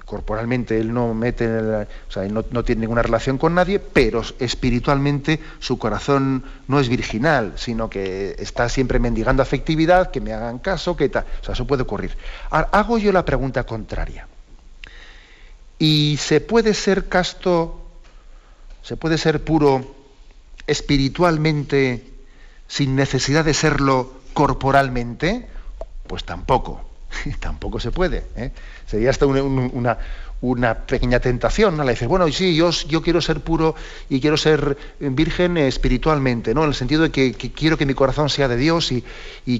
corporalmente 0.09 0.81
él 0.81 0.93
no 0.93 1.13
mete, 1.13 1.47
o 1.47 1.87
sea, 2.11 2.27
no, 2.29 2.65
tiene 2.65 2.81
ninguna 2.81 3.03
relación 3.03 3.37
con 3.37 3.55
nadie, 3.55 3.79
pero 3.79 4.23
espiritualmente 4.39 5.39
su 5.59 5.79
corazón 5.79 6.45
no 6.67 6.81
es 6.81 6.89
virginal, 6.89 7.53
sino 7.57 7.91
que 7.91 8.35
está 8.39 8.71
siempre 8.71 8.99
mendigando 8.99 9.43
afectividad, 9.43 10.11
que 10.11 10.23
me 10.23 10.33
hagan 10.33 10.61
caso, 10.61 10.97
que 10.97 11.11
tal. 11.11 11.27
O 11.43 11.45
sea, 11.45 11.53
eso 11.53 11.67
puede 11.67 11.83
ocurrir. 11.83 12.17
Ahora, 12.49 12.71
hago 12.73 12.97
yo 12.97 13.13
la 13.13 13.27
pregunta 13.27 13.65
contraria. 13.65 14.27
¿Y 15.79 16.17
se 16.19 16.41
puede 16.41 16.73
ser 16.73 17.09
casto, 17.09 17.79
se 18.83 18.97
puede 18.97 19.19
ser 19.19 19.45
puro 19.45 19.95
espiritualmente 20.69 22.05
sin 22.69 22.95
necesidad 22.95 23.45
de 23.45 23.55
serlo 23.55 24.13
corporalmente? 24.35 25.47
Pues 26.07 26.25
tampoco. 26.25 26.89
Tampoco 27.41 27.81
se 27.81 27.91
puede. 27.91 28.25
¿eh? 28.37 28.53
Sería 28.87 29.11
hasta 29.11 29.27
una, 29.27 29.99
una, 30.41 30.75
pequeña 30.75 31.21
tentación. 31.21 31.77
¿no? 31.77 31.85
Le 31.85 31.93
dices, 31.93 32.09
bueno, 32.09 32.31
sí, 32.31 32.55
yo, 32.55 32.71
yo 32.71 33.03
quiero 33.03 33.21
ser 33.21 33.41
puro 33.41 33.75
y 34.09 34.21
quiero 34.21 34.37
ser 34.37 34.77
virgen 35.01 35.57
espiritualmente, 35.57 36.55
¿no? 36.55 36.63
en 36.63 36.69
el 36.69 36.75
sentido 36.75 37.03
de 37.03 37.11
que, 37.11 37.33
quiero 37.33 37.77
que 37.77 37.87
mi 37.87 37.95
corazón 37.95 38.29
sea 38.29 38.49
de 38.49 38.57
Dios 38.57 38.93
y, 38.93 39.03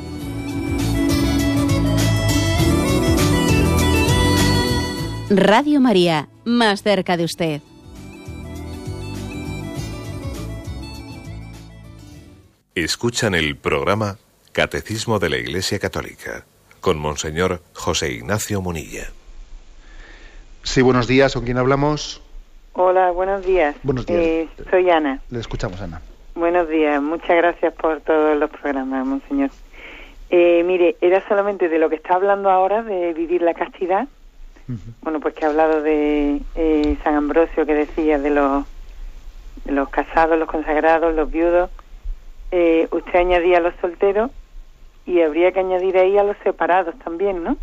Radio 5.33 5.79
María, 5.79 6.27
más 6.43 6.83
cerca 6.83 7.15
de 7.15 7.23
usted. 7.23 7.61
Escuchan 12.75 13.33
el 13.33 13.55
programa 13.55 14.17
Catecismo 14.51 15.19
de 15.19 15.29
la 15.29 15.37
Iglesia 15.37 15.79
Católica 15.79 16.43
con 16.81 16.99
Monseñor 16.99 17.61
José 17.73 18.11
Ignacio 18.11 18.61
Munilla. 18.61 19.05
Sí, 20.63 20.81
buenos 20.81 21.07
días, 21.07 21.33
¿con 21.33 21.45
quién 21.45 21.57
hablamos? 21.57 22.21
Hola, 22.73 23.11
buenos 23.11 23.45
días. 23.45 23.77
Buenos 23.83 24.05
días. 24.05 24.19
Eh, 24.19 24.49
soy 24.69 24.89
Ana. 24.89 25.21
Le 25.29 25.39
escuchamos, 25.39 25.79
Ana. 25.81 26.01
Buenos 26.35 26.67
días, 26.67 27.01
muchas 27.01 27.37
gracias 27.37 27.73
por 27.75 28.01
todos 28.01 28.37
los 28.37 28.49
programas, 28.49 29.05
Monseñor. 29.05 29.51
Eh, 30.29 30.61
mire, 30.65 30.97
era 30.99 31.25
solamente 31.29 31.69
de 31.69 31.79
lo 31.79 31.89
que 31.89 31.95
está 31.95 32.15
hablando 32.15 32.49
ahora, 32.49 32.83
de 32.83 33.13
vivir 33.13 33.41
la 33.41 33.53
castidad. 33.53 34.09
Bueno, 35.01 35.19
pues 35.19 35.33
que 35.33 35.45
ha 35.45 35.49
hablado 35.49 35.81
de 35.81 36.41
eh, 36.55 36.97
San 37.03 37.15
Ambrosio, 37.15 37.65
que 37.65 37.73
decía 37.73 38.19
de 38.19 38.29
los, 38.29 38.65
los 39.65 39.89
casados, 39.89 40.37
los 40.37 40.47
consagrados, 40.47 41.13
los 41.13 41.29
viudos. 41.29 41.69
usted 42.51 43.15
añadía 43.15 43.57
a 43.57 43.61
los 43.61 43.73
solteros 43.81 44.31
y 45.05 45.21
habría 45.21 45.51
que 45.51 45.59
añadir 45.59 45.97
ahí 45.97 46.17
a 46.17 46.23
los 46.23 46.37
separados 46.43 46.95
también, 46.99 47.43
¿no? 47.43 47.57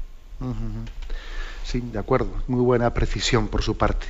sí, 1.64 1.80
de 1.80 1.98
acuerdo. 1.98 2.28
Muy 2.46 2.60
buena 2.60 2.92
precisión 2.94 3.48
por 3.48 3.62
su 3.62 3.76
parte. 3.76 4.06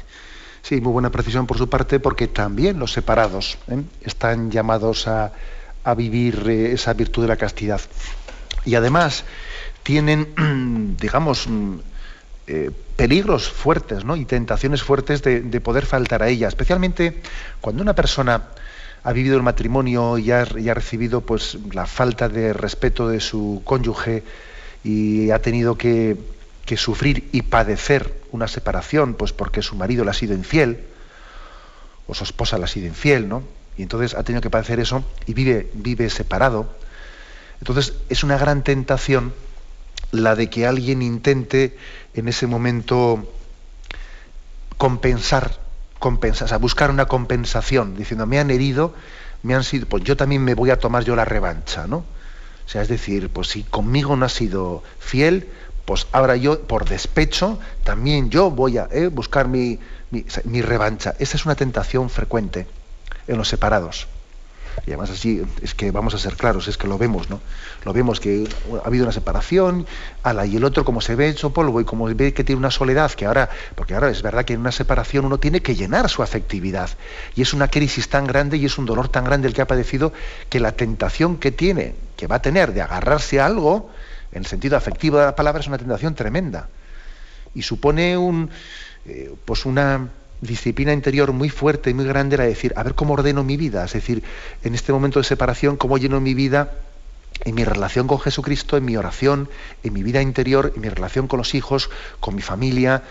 Sí, 0.62 0.80
muy 0.80 0.93
buena 0.93 1.11
precisión 1.11 1.47
por 1.47 1.59
su 1.59 1.68
parte 1.68 2.01
porque 2.01 2.28
también 2.28 2.78
los 2.78 2.93
separados 2.93 3.59
¿eh? 3.68 3.82
están 4.03 4.51
llamados 4.51 5.09
a, 5.09 5.32
vivir 5.97 6.45
eh, 6.51 6.72
esa 6.72 6.93
virtud 6.93 7.22
de 7.22 7.28
la 7.28 7.36
castidad. 7.36 7.80
Y 8.66 8.74
además 8.74 9.24
tienen, 9.82 10.97
digamos, 11.01 11.49
mm, 11.49 11.78
eh, 12.49 12.70
peligros 12.96 13.49
fuertes 13.49 14.05
¿no? 14.05 14.16
y 14.16 14.24
tentaciones 14.24 14.82
fuertes 14.82 15.22
de, 15.22 15.61
poder 15.61 15.86
faltar 15.86 16.22
a 16.22 16.28
ella, 16.28 16.49
especialmente 16.49 17.20
cuando 17.61 17.82
una 17.82 17.94
persona 17.94 18.49
ha 19.05 19.12
vivido 19.12 19.36
el 19.36 19.42
matrimonio 19.42 20.18
y 20.18 20.32
ha, 20.32 20.44
recibido 20.44 21.20
pues, 21.20 21.57
la 21.72 21.86
falta 21.86 22.28
de 22.28 22.53
respeto 22.53 23.09
de 23.09 23.20
su 23.20 23.62
cónyuge 23.64 24.24
y 24.82 25.30
ha 25.30 25.40
tenido 25.40 25.78
que 25.78 26.16
que 26.68 26.76
sufrir 26.76 27.30
y 27.32 27.40
padecer 27.40 28.20
una 28.30 28.46
separación, 28.46 29.14
pues 29.14 29.32
porque 29.32 29.62
su 29.62 29.74
marido 29.74 30.05
le 30.05 30.11
ha 30.11 30.12
sido 30.12 30.34
infiel, 30.34 30.84
o 32.07 32.12
su 32.12 32.24
esposa 32.24 32.59
le 32.59 32.64
ha 32.64 32.66
sido 32.66 32.86
infiel, 32.86 33.26
¿no? 33.26 33.42
Y 33.78 33.82
entonces 33.82 34.14
ha 34.14 34.22
tenido 34.22 34.42
que 34.42 34.51
padecer 34.51 34.78
eso 34.78 35.03
y 35.24 35.32
vive, 35.32 35.70
vive 35.72 36.11
separado. 36.11 36.68
Entonces 37.61 37.94
es 38.11 38.22
una 38.22 38.36
gran 38.36 38.64
tentación 38.64 39.32
la 40.11 40.34
de 40.34 40.48
que 40.50 40.66
alguien 40.66 41.02
intente 41.02 41.76
en 42.14 42.28
ese 42.28 42.46
momento 42.46 43.32
compensar, 44.76 45.59
compensar, 45.98 46.46
o 46.46 46.48
sea, 46.48 46.59
buscar 46.59 46.90
una 46.90 47.06
compensación, 47.06 47.96
diciendo, 47.96 48.26
me 48.26 48.38
han 48.38 48.50
herido, 48.50 48.94
me 49.42 49.54
han 49.54 49.64
sido, 49.64 49.86
pues 49.86 50.04
yo 50.04 50.16
también 50.16 50.42
me 50.44 50.54
voy 50.54 50.70
a 50.70 50.78
tomar 50.78 51.04
yo 51.04 51.16
la 51.16 51.24
revancha, 51.24 51.86
¿no? 51.86 51.98
O 51.98 52.70
sea, 52.70 52.82
es 52.82 52.88
decir, 52.88 53.30
pues 53.30 53.48
si 53.48 53.62
conmigo 53.62 54.16
no 54.16 54.26
ha 54.26 54.28
sido 54.28 54.82
fiel, 54.98 55.48
pues 55.84 56.06
ahora 56.12 56.36
yo, 56.36 56.61
por 56.62 56.86
despecho, 56.86 57.59
también 57.82 58.28
yo 58.28 58.50
voy 58.50 58.76
a 58.76 58.88
eh, 58.90 59.06
buscar 59.06 59.48
mi, 59.48 59.78
mi, 60.11 60.62
revancha. 60.62 61.14
Esa 61.18 61.36
es 61.36 61.46
una 61.46 61.54
tentación 61.54 62.11
frecuente 62.11 62.66
en 63.26 63.38
los 63.38 63.48
separados. 63.48 64.06
Y 64.87 64.91
además 64.91 65.11
así, 65.11 65.43
es 65.62 65.74
que 65.74 65.91
vamos 65.91 66.14
a 66.14 66.18
ser 66.18 66.37
claros, 66.37 66.68
es 66.68 66.76
que 66.76 66.87
lo 66.87 66.99
vemos, 66.99 67.29
¿no? 67.31 67.41
Lo 67.85 67.93
vemos 67.93 68.20
que 68.20 68.49
ha 68.83 68.87
habido 68.87 69.05
una 69.05 69.12
separación, 69.12 69.87
ala, 70.22 70.47
y 70.47 70.57
el 70.57 70.64
otro 70.64 70.85
como 70.85 71.01
se 71.01 71.14
ve 71.14 71.29
hecho 71.29 71.53
polvo 71.53 71.81
y 71.81 71.85
como 71.85 72.07
ve 72.07 72.33
que 72.33 72.45
tiene 72.45 72.59
una 72.59 72.70
soledad, 72.70 73.11
que 73.12 73.26
ahora, 73.26 73.51
porque 73.74 73.95
ahora 73.95 74.11
es 74.11 74.22
verdad 74.22 74.45
que 74.45 74.55
en 74.55 74.61
una 74.61 74.72
separación 74.72 75.24
uno 75.24 75.39
tiene 75.39 75.61
que 75.61 75.74
llenar 75.74 76.09
su 76.09 76.22
afectividad. 76.22 76.91
Y 77.35 77.43
es 77.43 77.53
una 77.53 77.68
crisis 77.68 78.09
tan 78.09 78.26
grande 78.26 78.57
y 78.57 78.66
es 78.66 78.79
un 78.79 78.87
dolor 78.87 79.09
tan 79.09 79.24
grande 79.24 79.49
el 79.49 79.55
que 79.55 79.62
ha 79.62 79.66
padecido 79.66 80.12
que 80.49 80.61
la 80.61 80.72
tentación 80.72 81.37
que 81.37 81.53
tiene, 81.53 81.95
que 82.16 82.26
va 82.26 82.37
a 82.37 82.43
tener 82.43 82.72
de 82.72 82.83
agarrarse 82.83 83.41
a 83.41 83.47
algo, 83.47 83.91
en 84.33 84.39
el 84.39 84.47
sentido 84.47 84.76
afectivo 84.76 85.18
de 85.18 85.24
la 85.24 85.37
palabra, 85.37 85.61
es 85.61 85.66
una 85.66 85.79
tentación 85.79 86.14
tremenda. 86.14 86.68
Y 87.55 87.62
supone 87.62 88.16
un, 88.16 88.51
eh, 89.07 89.35
pues 89.45 89.64
una 89.64 90.09
disciplina 90.41 90.93
interior 90.93 91.32
muy 91.32 91.49
fuerte 91.49 91.91
y 91.91 91.95
muy 91.95 92.05
grande 92.05 92.36
de 92.36 92.47
decir, 92.47 92.72
a 92.76 92.82
ver 92.82 92.95
cómo 92.95 93.14
ordeno 93.14 93.45
mi 93.45 93.57
vida. 93.57 93.84
Es 93.84 93.93
decir, 93.93 94.22
en 94.62 94.74
este 94.74 94.93
momento 94.93 95.18
de 95.18 95.24
separación, 95.24 95.76
cómo 95.76 95.99
lleno 95.99 96.20
mi 96.20 96.34
vida 96.34 96.72
en 97.45 97.55
mi 97.55 97.64
relación 97.64 98.07
con 98.07 98.18
Jesucristo, 98.18 98.76
en 98.76 98.84
mi 98.84 98.97
oración, 98.97 99.49
en 99.84 99.93
mi 99.93 100.03
vida 100.03 100.22
interior, 100.22 100.72
en 100.74 100.82
mi 100.82 100.89
relación 100.89 101.28
con 101.28 101.39
los 101.39 101.55
hijos, 101.55 101.91
con 102.20 102.34
mi 102.34 102.43
familia, 102.43 103.03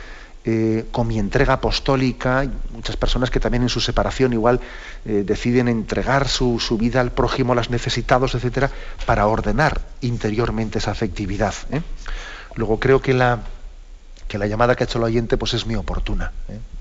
eh, 0.44 0.86
con 0.92 1.08
mi 1.08 1.20
entrega 1.20 1.54
apostólica, 1.54 2.50
muchas 2.72 2.96
personas 2.96 3.30
que 3.30 3.40
también 3.40 3.64
en 3.64 3.70
su 3.70 3.82
separación 3.82 4.34
igual 4.34 4.60
eh, 5.06 5.24
deciden 5.26 5.68
entregar 5.68 6.28
su, 6.28 6.58
vida 6.80 7.02
al 7.02 7.12
prójimo, 7.12 7.54
a 7.54 7.56
los 7.56 7.70
necesitados, 7.70 8.36
etcétera, 8.36 8.72
para 9.06 9.28
ordenar 9.28 9.82
interiormente 10.02 10.80
esa 10.80 10.92
afectividad. 10.92 11.54
¿eh? 11.72 11.82
Luego 12.56 12.80
creo 12.80 13.02
que 13.02 13.14
la, 13.14 13.42
que 14.28 14.38
la 14.38 14.48
llamada 14.48 14.76
que 14.76 14.84
ha 14.84 14.86
hecho 14.86 14.98
el 14.98 15.06
oyente 15.06 15.38
pues 15.38 15.54
es 15.54 15.66
muy 15.66 15.76
oportuna, 15.76 16.32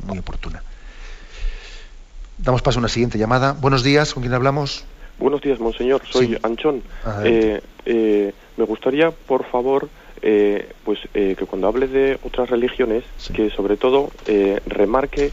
muy 0.07 0.19
oportuna. 0.19 0.63
Damos 2.39 2.63
paso 2.63 2.79
a 2.79 2.81
una 2.81 2.89
siguiente 2.89 3.19
llamada. 3.19 3.53
Buenos 3.53 3.83
días, 3.83 4.13
¿con 4.13 4.23
quién 4.23 4.35
hablamos? 4.35 4.85
Buenos 5.19 5.41
días, 5.41 5.59
monseñor. 5.59 6.03
Soy 6.11 6.39
Anchón. 6.43 6.83
me 7.25 8.65
gustaría, 8.65 9.11
por 9.11 9.45
favor, 9.45 9.89
eh, 10.23 10.73
pues 10.85 10.99
eh, 11.15 11.37
que 11.39 11.45
cuando 11.45 11.69
hable 11.69 11.89
de 11.89 12.19
otras 12.25 12.49
religiones, 12.49 13.05
que 13.35 13.51
sobre 13.51 13.77
todo 13.77 14.11
eh, 14.27 14.61
remarque 14.67 15.31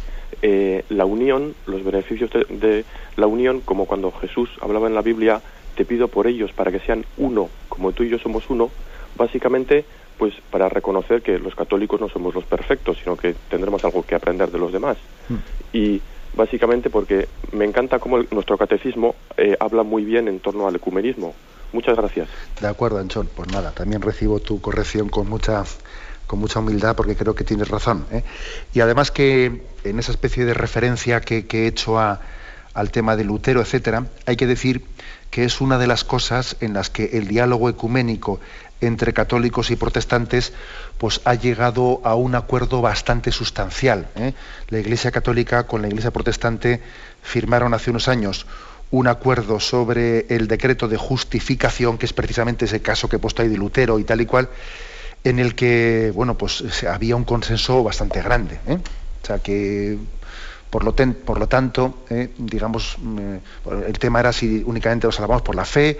la 0.89 1.05
unión, 1.05 1.55
los 1.68 1.86
beneficios 1.86 2.30
de, 2.30 2.84
la 3.16 3.28
unión, 3.28 3.61
como 3.61 3.86
cuando 3.86 4.11
Jesús 4.11 4.49
hablaba 4.59 4.88
en 4.88 4.93
la 4.93 5.01
Biblia, 5.01 5.41
te 5.76 5.86
pido 5.86 6.09
por 6.09 6.28
ellos 6.28 6.51
para 6.51 6.70
que 6.70 6.82
sean 6.82 7.05
uno, 7.16 7.49
como 7.70 7.93
tú 7.93 8.03
y 8.03 8.09
yo 8.09 8.20
somos 8.20 8.49
uno, 8.49 8.70
básicamente 9.16 9.86
pues 10.18 10.34
para 10.51 10.70
reconocer 10.70 11.22
que 11.22 11.39
los 11.39 11.55
católicos 11.55 11.99
no 11.99 12.09
somos 12.09 12.36
los 12.36 12.43
perfectos, 12.43 12.97
sino 13.03 13.18
que 13.18 13.36
tendremos 13.49 13.84
algo 13.84 14.03
que 14.03 14.16
aprender 14.16 14.51
de 14.51 14.59
los 14.59 14.72
demás. 14.72 14.97
Mm. 15.30 15.36
Y 15.74 16.01
básicamente 16.36 16.89
porque 16.89 17.28
me 17.51 17.66
encanta 17.66 17.99
cómo 17.99 18.20
nuestro 18.32 18.57
catecismo 18.57 19.16
habla 19.59 19.84
muy 19.84 20.03
bien 20.03 20.28
en 20.28 20.39
torno 20.39 20.68
al 20.68 20.76
ecumenismo, 20.76 21.34
Muchas 21.74 21.97
gracias. 21.97 22.30
De 22.61 22.68
acuerdo, 22.68 22.99
Anchón. 22.99 23.28
Pues 23.36 23.51
nada, 23.51 23.72
también 23.72 24.01
recibo 24.01 24.39
tu 24.39 24.61
corrección 24.61 25.09
con 25.09 25.28
mucha 25.28 25.64
con 26.28 26.39
mucha 26.39 26.59
humildad 26.59 26.95
porque 26.95 27.16
creo 27.16 27.36
que 27.36 27.43
tienes 27.43 27.68
razón. 27.68 28.05
¿eh? 28.11 28.24
Y 28.74 28.80
además 28.80 29.11
que 29.11 29.64
en 29.84 29.99
esa 29.99 30.11
especie 30.11 30.45
de 30.45 30.53
referencia 30.53 31.20
que, 31.20 31.45
he 31.51 31.68
hecho 31.68 31.99
al 31.99 32.91
tema 32.91 33.16
de 33.18 33.26
Lutero, 33.26 33.59
etcétera, 33.59 34.07
hay 34.26 34.38
que 34.38 34.47
decir 34.47 34.86
que 35.32 35.43
es 35.43 35.61
una 35.61 35.78
de 35.78 35.88
las 35.88 36.03
cosas 36.03 36.57
en 36.61 36.74
las 36.74 36.89
que 36.89 37.18
el 37.18 37.28
diálogo 37.28 37.68
ecuménico 37.68 38.39
entre 38.88 39.13
católicos 39.13 39.71
y 39.71 39.75
protestantes 39.75 40.53
pues 40.97 41.21
ha 41.25 41.36
llegado 41.36 42.01
a 42.03 42.15
un 42.15 42.36
acuerdo 42.36 42.81
bastante 42.81 43.31
sustancial. 43.31 44.07
¿eh? 44.15 44.34
La 44.69 44.79
Iglesia 44.79 45.11
católica 45.11 45.63
con 45.63 45.81
la 45.81 45.88
Iglesia 45.88 46.11
protestante 46.11 46.81
firmaron 47.21 47.73
hace 47.73 47.89
unos 47.89 48.07
años 48.07 48.45
un 48.91 49.07
acuerdo 49.07 49.59
sobre 49.59 50.27
el 50.29 50.47
decreto 50.47 50.88
de 50.88 50.97
justificación, 50.97 51.97
que 51.97 52.05
es 52.05 52.13
precisamente 52.13 52.65
ese 52.65 52.84
caso 52.84 53.09
que 53.09 53.15
he 53.15 53.19
puesto 53.19 53.41
ahí 53.41 53.47
de 53.47 53.57
Lutero 53.57 53.97
y 53.97 54.03
tal 54.03 54.21
y 54.21 54.27
cual, 54.27 54.49
en 55.23 55.39
el 55.39 55.55
que, 55.55 56.11
bueno, 56.13 56.38
pues 56.38 56.84
había 56.84 57.15
un 57.15 57.23
consenso 57.23 57.84
bastante 57.84 58.21
grande. 58.21 58.59
¿eh? 58.67 58.77
O 59.23 59.25
sea 59.25 59.39
que, 59.39 59.97
por 60.69 60.84
lo, 60.84 60.93
por 60.93 61.39
lo 61.39 61.47
tanto, 61.47 62.03
¿eh? 62.11 62.29
digamos, 62.38 62.97
el 63.88 63.97
tema 63.97 64.19
era 64.19 64.31
si 64.31 64.61
únicamente 64.63 65.07
nos 65.07 65.15
salvamos 65.15 65.41
por 65.41 65.55
la 65.55 65.65
fe, 65.65 65.99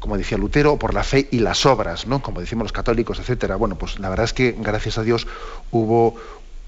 como 0.00 0.16
decía 0.16 0.38
Lutero, 0.38 0.78
por 0.78 0.94
la 0.94 1.02
fe 1.02 1.28
y 1.30 1.40
las 1.40 1.66
obras, 1.66 2.06
¿no? 2.06 2.22
Como 2.22 2.40
decimos 2.40 2.64
los 2.64 2.72
católicos, 2.72 3.18
etcétera. 3.18 3.56
Bueno, 3.56 3.76
pues 3.76 3.98
la 3.98 4.08
verdad 4.08 4.24
es 4.24 4.32
que, 4.32 4.56
gracias 4.58 4.98
a 4.98 5.02
Dios, 5.02 5.26
hubo 5.70 6.14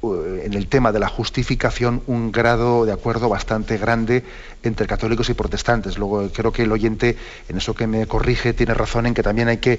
eh, 0.02 0.42
en 0.46 0.54
el 0.54 0.66
tema 0.66 0.92
de 0.92 0.98
la 0.98 1.08
justificación 1.08 2.02
un 2.06 2.32
grado 2.32 2.86
de 2.86 2.92
acuerdo 2.92 3.28
bastante 3.28 3.76
grande 3.78 4.24
entre 4.62 4.86
católicos 4.86 5.28
y 5.28 5.34
protestantes. 5.34 5.98
Luego 5.98 6.28
creo 6.32 6.52
que 6.52 6.62
el 6.62 6.72
oyente, 6.72 7.16
en 7.48 7.58
eso 7.58 7.74
que 7.74 7.86
me 7.86 8.06
corrige, 8.06 8.52
tiene 8.52 8.74
razón 8.74 9.06
en 9.06 9.14
que 9.14 9.22
también 9.22 9.48
hay 9.48 9.58
que, 9.58 9.78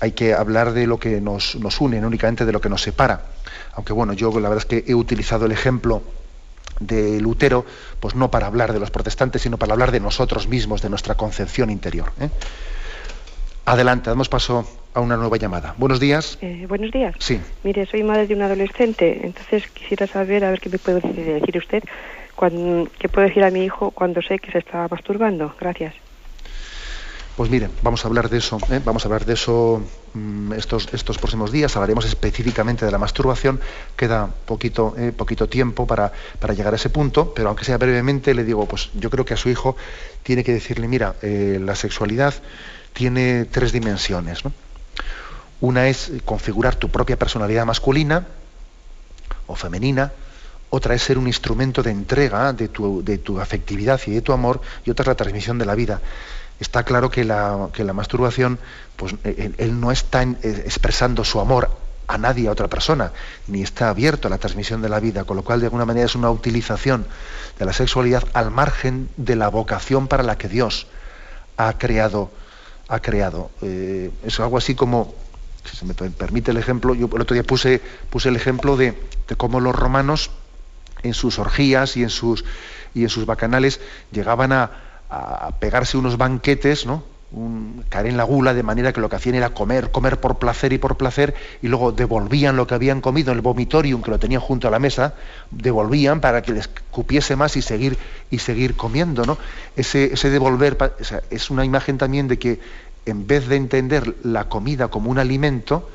hay 0.00 0.12
que 0.12 0.34
hablar 0.34 0.72
de 0.72 0.86
lo 0.86 0.98
que 0.98 1.20
nos, 1.20 1.56
nos 1.56 1.80
une, 1.80 2.00
no 2.00 2.08
únicamente 2.08 2.44
de 2.44 2.52
lo 2.52 2.60
que 2.60 2.68
nos 2.68 2.82
separa. 2.82 3.26
Aunque 3.74 3.92
bueno, 3.92 4.12
yo 4.12 4.30
la 4.40 4.48
verdad 4.48 4.58
es 4.58 4.66
que 4.66 4.90
he 4.90 4.94
utilizado 4.94 5.46
el 5.46 5.52
ejemplo 5.52 6.02
de 6.80 7.20
Lutero, 7.20 7.64
pues 8.00 8.14
no 8.14 8.30
para 8.30 8.46
hablar 8.46 8.72
de 8.72 8.80
los 8.80 8.90
protestantes, 8.90 9.42
sino 9.42 9.58
para 9.58 9.72
hablar 9.72 9.92
de 9.92 10.00
nosotros 10.00 10.48
mismos, 10.48 10.82
de 10.82 10.90
nuestra 10.90 11.14
concepción 11.14 11.70
interior. 11.70 12.12
¿eh? 12.20 12.30
Adelante, 13.64 14.10
damos 14.10 14.28
paso 14.28 14.66
a 14.92 15.00
una 15.00 15.16
nueva 15.16 15.36
llamada. 15.36 15.74
Buenos 15.78 16.00
días. 16.00 16.36
Eh, 16.40 16.66
buenos 16.68 16.90
días. 16.90 17.14
Sí. 17.18 17.40
Mire, 17.62 17.86
soy 17.86 18.02
madre 18.02 18.26
de 18.26 18.34
un 18.34 18.42
adolescente, 18.42 19.20
entonces 19.24 19.68
quisiera 19.68 20.06
saber, 20.08 20.44
a 20.44 20.50
ver 20.50 20.60
qué 20.60 20.68
me 20.68 20.78
puede 20.78 21.00
decir 21.00 21.56
usted, 21.58 21.84
qué 22.98 23.08
puedo 23.08 23.28
decir 23.28 23.44
a 23.44 23.50
mi 23.50 23.64
hijo 23.64 23.92
cuando 23.92 24.20
sé 24.20 24.40
que 24.40 24.50
se 24.50 24.58
está 24.58 24.88
masturbando. 24.90 25.54
Gracias. 25.60 25.94
Pues 27.36 27.50
mire, 27.50 27.70
vamos 27.82 28.04
a 28.04 28.08
hablar 28.08 28.28
de 28.28 28.38
eso, 28.38 28.58
¿eh? 28.70 28.80
vamos 28.84 29.04
a 29.04 29.08
hablar 29.08 29.24
de 29.24 29.32
eso 29.32 29.80
mm, 30.12 30.52
estos, 30.52 30.92
estos 30.92 31.16
próximos 31.16 31.50
días, 31.50 31.74
hablaremos 31.76 32.04
específicamente 32.04 32.84
de 32.84 32.92
la 32.92 32.98
masturbación, 32.98 33.58
queda 33.96 34.28
poquito, 34.44 34.94
eh, 34.98 35.12
poquito 35.16 35.48
tiempo 35.48 35.86
para, 35.86 36.12
para, 36.38 36.52
llegar 36.52 36.74
a 36.74 36.76
ese 36.76 36.90
punto, 36.90 37.32
pero 37.32 37.48
aunque 37.48 37.64
sea 37.64 37.78
brevemente, 37.78 38.34
le 38.34 38.44
digo, 38.44 38.66
pues 38.66 38.90
yo 38.92 39.08
creo 39.08 39.24
que 39.24 39.32
a 39.32 39.38
su 39.38 39.48
hijo 39.48 39.76
tiene 40.22 40.44
que 40.44 40.52
decirle, 40.52 40.88
mira, 40.88 41.14
la 41.22 41.74
sexualidad 41.74 42.34
tiene 42.92 43.46
tres 43.46 43.72
dimensiones. 43.72 44.42
Una 45.60 45.88
es 45.88 46.12
configurar 46.24 46.74
tu 46.74 46.88
propia 46.88 47.18
personalidad 47.18 47.64
masculina 47.64 48.26
o 49.46 49.54
femenina, 49.54 50.12
otra 50.74 50.94
es 50.94 51.02
ser 51.02 51.18
un 51.18 51.26
instrumento 51.26 51.82
de 51.82 51.90
entrega 51.90 52.54
de 52.54 52.68
tu, 52.68 53.38
afectividad 53.38 54.00
y 54.06 54.12
de 54.12 54.22
tu 54.22 54.32
amor, 54.32 54.62
y 54.86 54.90
otra 54.90 55.02
es 55.02 55.06
la 55.08 55.14
transmisión 55.14 55.58
de 55.58 55.66
la 55.66 55.74
vida. 55.74 56.00
Está 56.58 56.82
claro 56.82 57.10
que 57.10 57.24
la, 57.24 57.68
masturbación, 57.92 58.58
pues 58.96 59.14
él, 59.24 59.80
no 59.80 59.92
está 59.92 60.22
eh, 60.22 60.36
expresando 60.42 61.24
su 61.24 61.40
amor 61.40 61.70
a 62.08 62.16
nadie, 62.16 62.48
a 62.48 62.52
otra 62.52 62.68
persona, 62.68 63.12
ni 63.48 63.62
está 63.62 63.90
abierto 63.90 64.28
a 64.28 64.30
la 64.30 64.38
transmisión 64.38 64.80
de 64.80 64.88
la 64.88 64.98
vida, 64.98 65.24
con 65.24 65.36
lo 65.36 65.44
cual 65.44 65.60
de 65.60 65.66
alguna 65.66 65.84
manera 65.84 66.06
es 66.06 66.14
una 66.14 66.30
utilización 66.30 67.06
de 67.58 67.66
la 67.66 67.74
sexualidad 67.74 68.24
al 68.32 68.50
margen 68.50 69.10
de 69.18 69.36
la 69.36 69.48
vocación 69.48 70.08
para 70.08 70.22
la 70.22 70.38
que 70.38 70.48
Dios 70.48 70.86
ha 71.58 71.76
creado. 71.76 72.30
Ha 72.92 73.00
creado. 73.00 73.50
Eh, 73.62 74.10
es 74.22 74.38
algo 74.38 74.58
así 74.58 74.74
como 74.74 75.14
Si 75.64 75.78
se 75.78 75.86
me 75.86 75.94
permite 75.94 76.50
el 76.50 76.58
ejemplo, 76.58 76.94
yo 76.94 77.08
el 77.14 77.22
otro 77.22 77.32
día 77.32 77.42
puse, 77.42 77.80
puse 78.10 78.28
el 78.28 78.36
ejemplo 78.36 78.76
de, 78.76 78.94
cómo 79.38 79.60
los 79.60 79.74
romanos 79.74 80.30
en 81.02 81.14
sus 81.14 81.38
orgías 81.38 81.96
y 81.96 82.02
en 82.02 82.10
sus, 82.10 82.44
y 82.94 83.04
en 83.04 83.08
sus 83.08 83.24
bacanales 83.24 83.80
llegaban 84.10 84.52
a, 84.52 84.70
a 85.08 85.52
pegarse 85.58 85.96
unos 85.96 86.18
banquetes, 86.18 86.84
¿no? 86.84 87.02
un, 87.32 87.84
caer 87.88 88.06
en 88.06 88.16
la 88.16 88.24
gula, 88.24 88.54
de 88.54 88.62
manera 88.62 88.92
que 88.92 89.00
lo 89.00 89.08
que 89.08 89.16
hacían 89.16 89.34
era 89.34 89.50
comer, 89.50 89.90
comer 89.90 90.20
por 90.20 90.38
placer 90.38 90.72
y 90.72 90.78
por 90.78 90.96
placer, 90.96 91.34
y 91.62 91.68
luego 91.68 91.92
devolvían 91.92 92.56
lo 92.56 92.66
que 92.66 92.74
habían 92.74 93.00
comido 93.00 93.32
en 93.32 93.38
el 93.38 93.42
vomitorium 93.42 94.02
que 94.02 94.10
lo 94.10 94.18
tenían 94.18 94.40
junto 94.40 94.68
a 94.68 94.70
la 94.70 94.78
mesa, 94.78 95.14
devolvían 95.50 96.20
para 96.20 96.42
que 96.42 96.52
les 96.52 96.68
cupiese 96.90 97.36
más 97.36 97.56
y 97.56 97.62
seguir, 97.62 97.98
y 98.30 98.38
seguir 98.38 98.76
comiendo. 98.76 99.24
¿no? 99.24 99.38
Ese, 99.76 100.12
ese 100.12 100.30
devolver 100.30 100.76
es 101.30 101.50
una 101.50 101.64
imagen 101.64 101.98
también 101.98 102.28
de 102.28 102.38
que 102.38 102.60
en 103.06 103.26
vez 103.26 103.48
de 103.48 103.56
entender 103.56 104.16
la 104.22 104.48
comida 104.48 104.88
como 104.88 105.10
un 105.10 105.18
alimento, 105.18 105.88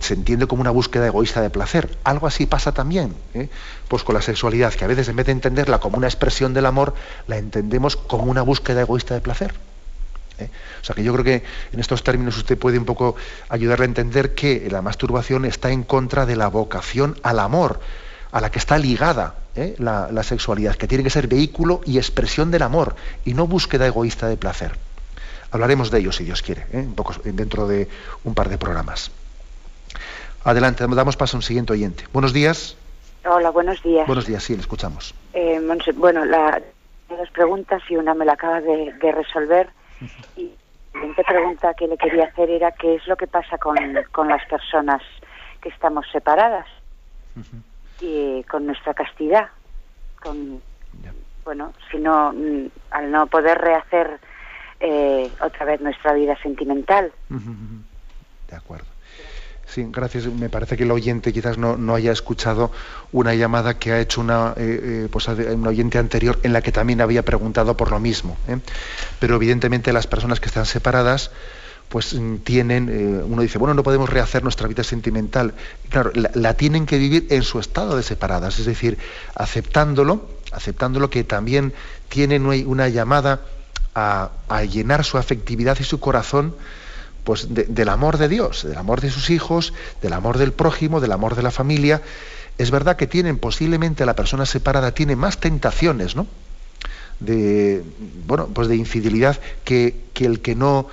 se 0.00 0.14
entiende 0.14 0.46
como 0.46 0.62
una 0.62 0.70
búsqueda 0.70 1.06
egoísta 1.06 1.40
de 1.40 1.50
placer. 1.50 1.96
Algo 2.04 2.26
así 2.26 2.46
pasa 2.46 2.72
también 2.72 3.14
¿eh? 3.34 3.48
pues 3.88 4.02
con 4.02 4.14
la 4.14 4.22
sexualidad, 4.22 4.72
que 4.74 4.84
a 4.84 4.88
veces 4.88 5.08
en 5.08 5.16
vez 5.16 5.26
de 5.26 5.32
entenderla 5.32 5.78
como 5.78 5.96
una 5.96 6.08
expresión 6.08 6.54
del 6.54 6.66
amor, 6.66 6.94
la 7.26 7.38
entendemos 7.38 7.96
como 7.96 8.24
una 8.24 8.42
búsqueda 8.42 8.80
egoísta 8.80 9.14
de 9.14 9.20
placer. 9.20 9.54
¿eh? 10.38 10.50
O 10.80 10.84
sea 10.84 10.94
que 10.94 11.04
yo 11.04 11.12
creo 11.12 11.24
que 11.24 11.44
en 11.72 11.80
estos 11.80 12.02
términos 12.02 12.36
usted 12.36 12.58
puede 12.58 12.78
un 12.78 12.84
poco 12.84 13.16
ayudarle 13.48 13.84
a 13.84 13.88
entender 13.88 14.34
que 14.34 14.68
la 14.70 14.82
masturbación 14.82 15.44
está 15.44 15.70
en 15.70 15.84
contra 15.84 16.26
de 16.26 16.36
la 16.36 16.48
vocación 16.48 17.16
al 17.22 17.38
amor, 17.38 17.80
a 18.32 18.40
la 18.40 18.50
que 18.50 18.58
está 18.58 18.78
ligada 18.78 19.34
¿eh? 19.54 19.74
la, 19.78 20.22
sexualidad, 20.22 20.76
que 20.76 20.88
tiene 20.88 21.04
que 21.04 21.10
ser 21.10 21.28
vehículo 21.28 21.80
y 21.84 21.98
expresión 21.98 22.50
del 22.50 22.62
amor 22.62 22.96
y 23.24 23.34
no 23.34 23.46
búsqueda 23.46 23.86
egoísta 23.86 24.28
de 24.28 24.36
placer. 24.36 24.89
Hablaremos 25.52 25.90
de 25.90 25.98
ello 25.98 26.12
si 26.12 26.24
Dios 26.24 26.42
quiere, 26.42 26.66
¿eh? 26.72 26.78
un 26.78 26.94
poco, 26.94 27.14
dentro 27.24 27.66
de 27.66 27.88
un 28.24 28.34
par 28.34 28.48
de 28.48 28.58
programas. 28.58 29.10
Adelante, 30.44 30.86
damos 30.88 31.16
paso 31.16 31.36
a 31.36 31.38
un 31.38 31.42
siguiente 31.42 31.72
oyente. 31.72 32.04
Buenos 32.12 32.32
días. 32.32 32.76
Hola, 33.24 33.50
buenos 33.50 33.82
días. 33.82 34.06
Buenos 34.06 34.26
días, 34.26 34.42
sí, 34.42 34.54
le 34.54 34.60
escuchamos. 34.60 35.14
bueno, 35.96 36.24
la, 36.24 36.62
dos 37.08 37.30
preguntas 37.30 37.82
y 37.88 37.96
una 37.96 38.14
me 38.14 38.24
la 38.24 38.34
acaba 38.34 38.60
de 38.60 39.12
resolver. 39.12 39.68
Y 40.36 40.52
la 40.94 41.00
siguiente 41.00 41.24
pregunta 41.24 41.74
que 41.74 41.86
le 41.86 41.96
quería 41.96 42.24
hacer 42.24 42.50
era 42.50 42.72
qué 42.72 42.94
es 42.94 43.06
lo 43.06 43.16
que 43.16 43.26
pasa 43.26 43.58
con, 43.58 43.76
con 44.12 44.28
las 44.28 44.44
personas 44.46 45.02
que 45.60 45.68
estamos 45.68 46.06
separadas 46.10 46.66
y 48.00 48.42
con 48.44 48.66
nuestra 48.66 48.94
castidad. 48.94 49.48
Con, 50.22 50.62
bueno, 51.44 51.72
si 51.90 51.98
no, 51.98 52.32
mm, 52.32 52.66
al 52.90 53.10
no 53.10 53.26
poder 53.26 53.58
rehacer 53.58 54.20
eh, 54.80 55.30
otra 55.42 55.66
vez 55.66 55.80
nuestra 55.82 56.14
vida 56.14 56.36
sentimental. 56.42 57.12
De 57.28 58.56
acuerdo. 58.56 58.86
Sí, 59.66 59.86
gracias. 59.88 60.26
Me 60.26 60.48
parece 60.48 60.76
que 60.76 60.84
el 60.84 60.90
oyente 60.90 61.32
quizás 61.32 61.58
no, 61.58 61.94
haya 61.94 62.10
escuchado 62.10 62.72
una 63.12 63.34
llamada 63.34 63.78
que 63.78 63.92
ha 63.92 64.00
hecho 64.00 64.22
una, 64.22 64.54
eh, 64.56 64.80
eh, 64.82 65.08
pues, 65.10 65.28
un 65.28 65.66
oyente 65.66 65.98
anterior 65.98 66.40
en 66.42 66.54
la 66.54 66.62
que 66.62 66.72
también 66.72 67.02
había 67.02 67.24
preguntado 67.24 67.76
por 67.76 67.90
lo 67.90 68.00
mismo. 68.00 68.36
Pero 69.20 69.36
evidentemente 69.36 69.92
las 69.92 70.06
personas 70.06 70.40
que 70.40 70.46
están 70.46 70.66
separadas 70.66 71.30
pues 71.88 72.14
mm, 72.14 72.36
tienen, 72.38 73.22
uno 73.28 73.42
dice, 73.42 73.58
bueno, 73.58 73.74
no 73.74 73.82
podemos 73.82 74.08
rehacer 74.08 74.42
nuestra 74.42 74.66
vida 74.66 74.82
sentimental. 74.82 75.54
claro, 75.90 76.10
la, 76.14 76.54
tienen 76.54 76.86
que 76.86 76.98
vivir 76.98 77.26
en 77.30 77.42
su 77.42 77.60
estado 77.60 77.96
de 77.96 78.02
separadas, 78.02 78.58
es 78.58 78.66
decir, 78.66 78.96
aceptándolo, 79.34 80.26
aceptándolo 80.52 81.10
que 81.10 81.22
también 81.22 81.74
tienen 82.08 82.46
una 82.46 82.88
llamada 82.88 83.40
a, 83.94 84.30
llenar 84.70 85.04
su 85.04 85.18
afectividad 85.18 85.78
y 85.80 85.84
su 85.84 86.00
corazón 86.00 86.54
pues 87.24 87.48
del 87.50 87.88
amor 87.88 88.16
de 88.16 88.28
Dios, 88.28 88.64
del 88.64 88.78
amor 88.78 89.00
de 89.00 89.10
sus 89.10 89.30
hijos, 89.30 89.74
del 90.00 90.14
amor 90.14 90.38
del 90.38 90.52
prójimo, 90.52 91.00
del 91.00 91.12
amor 91.12 91.36
de 91.36 91.42
la 91.42 91.50
familia. 91.50 92.00
Es 92.56 92.70
verdad 92.70 92.96
que 92.96 93.06
tienen, 93.06 93.38
posiblemente 93.38 94.06
la 94.06 94.16
persona 94.16 94.46
separada 94.46 94.92
tiene 94.92 95.16
más 95.16 95.38
tentaciones, 95.38 96.16
¿no? 96.16 96.26
De, 97.20 97.84
bueno, 98.26 98.48
pues 98.48 98.68
de 98.68 98.76
infidelidad 98.76 99.38
que, 99.64 100.00
que 100.14 100.24
el 100.24 100.40
que 100.40 100.54
no, 100.54 100.88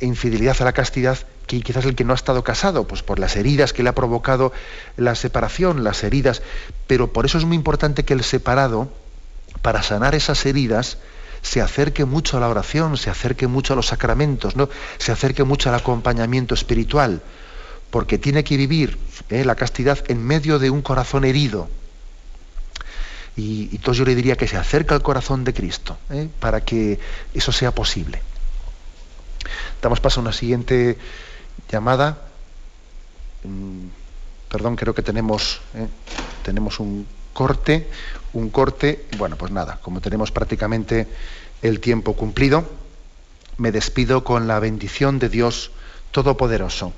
infidelidad 0.00 0.56
a 0.60 0.64
la 0.64 0.72
castidad, 0.72 1.18
que 1.46 1.60
quizás 1.60 1.84
el 1.84 1.94
que 1.94 2.04
no 2.04 2.12
ha 2.12 2.16
estado 2.16 2.42
casado, 2.42 2.86
pues 2.86 3.02
por 3.02 3.18
las 3.18 3.36
heridas 3.36 3.72
que 3.72 3.82
le 3.82 3.90
ha 3.90 3.94
provocado 3.94 4.52
la 4.96 5.14
separación, 5.14 5.84
las 5.84 6.04
heridas. 6.04 6.42
Pero 6.86 7.12
por 7.12 7.26
eso 7.26 7.38
es 7.38 7.44
muy 7.44 7.56
importante 7.56 8.04
que 8.04 8.14
el 8.14 8.22
separado, 8.22 8.88
para 9.60 9.82
sanar 9.82 10.14
esas 10.14 10.46
heridas, 10.46 10.98
se 11.42 11.60
acerque 11.60 12.04
mucho 12.04 12.36
a 12.36 12.40
la 12.40 12.48
oración, 12.48 12.96
se 12.96 13.10
acerque 13.10 13.46
mucho 13.46 13.72
a 13.72 13.76
los 13.76 13.86
sacramentos, 13.86 14.56
¿no? 14.56 14.68
se 14.98 15.12
acerque 15.12 15.44
mucho 15.44 15.68
al 15.68 15.74
acompañamiento 15.74 16.54
espiritual, 16.54 17.22
porque 17.90 18.18
tiene 18.18 18.44
que 18.44 18.56
vivir 18.56 18.98
¿eh? 19.30 19.44
la 19.44 19.54
castidad 19.54 19.98
en 20.08 20.24
medio 20.24 20.58
de 20.58 20.70
un 20.70 20.82
corazón 20.82 21.24
herido. 21.24 21.68
Y, 23.36 23.70
entonces 23.72 23.98
yo 23.98 24.04
le 24.04 24.14
diría 24.14 24.36
que 24.36 24.46
se 24.46 24.56
acerque 24.56 24.94
al 24.94 25.02
corazón 25.02 25.44
de 25.44 25.54
Cristo, 25.54 25.96
¿eh? 26.10 26.28
para 26.40 26.62
que 26.62 26.98
eso 27.32 27.52
sea 27.52 27.74
posible. 27.74 28.20
Damos 29.80 30.00
paso 30.00 30.20
a 30.20 30.22
una 30.22 30.32
siguiente 30.32 30.98
llamada. 31.70 32.18
Mm, 33.44 33.86
perdón, 34.50 34.76
creo 34.76 34.94
que 34.94 35.02
tenemos, 35.02 35.60
¿eh? 35.74 35.86
tenemos 36.44 36.80
un 36.80 37.06
corte, 37.32 37.88
un 38.32 38.50
corte. 38.50 39.06
Bueno, 39.18 39.36
pues 39.36 39.52
nada, 39.52 39.78
como 39.82 40.00
tenemos 40.00 40.30
prácticamente 40.30 41.06
el 41.62 41.80
tiempo 41.80 42.14
cumplido, 42.14 42.68
me 43.56 43.72
despido 43.72 44.24
con 44.24 44.46
la 44.48 44.58
bendición 44.60 45.18
de 45.18 45.28
Dios 45.28 45.70
Todopoderoso, 46.12 46.92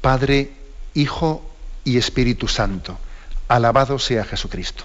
Padre, 0.00 0.50
Hijo 0.94 1.44
y 1.84 1.98
Espíritu 1.98 2.48
Santo. 2.48 2.98
Alabado 3.48 3.98
sea 3.98 4.24
Jesucristo. 4.24 4.84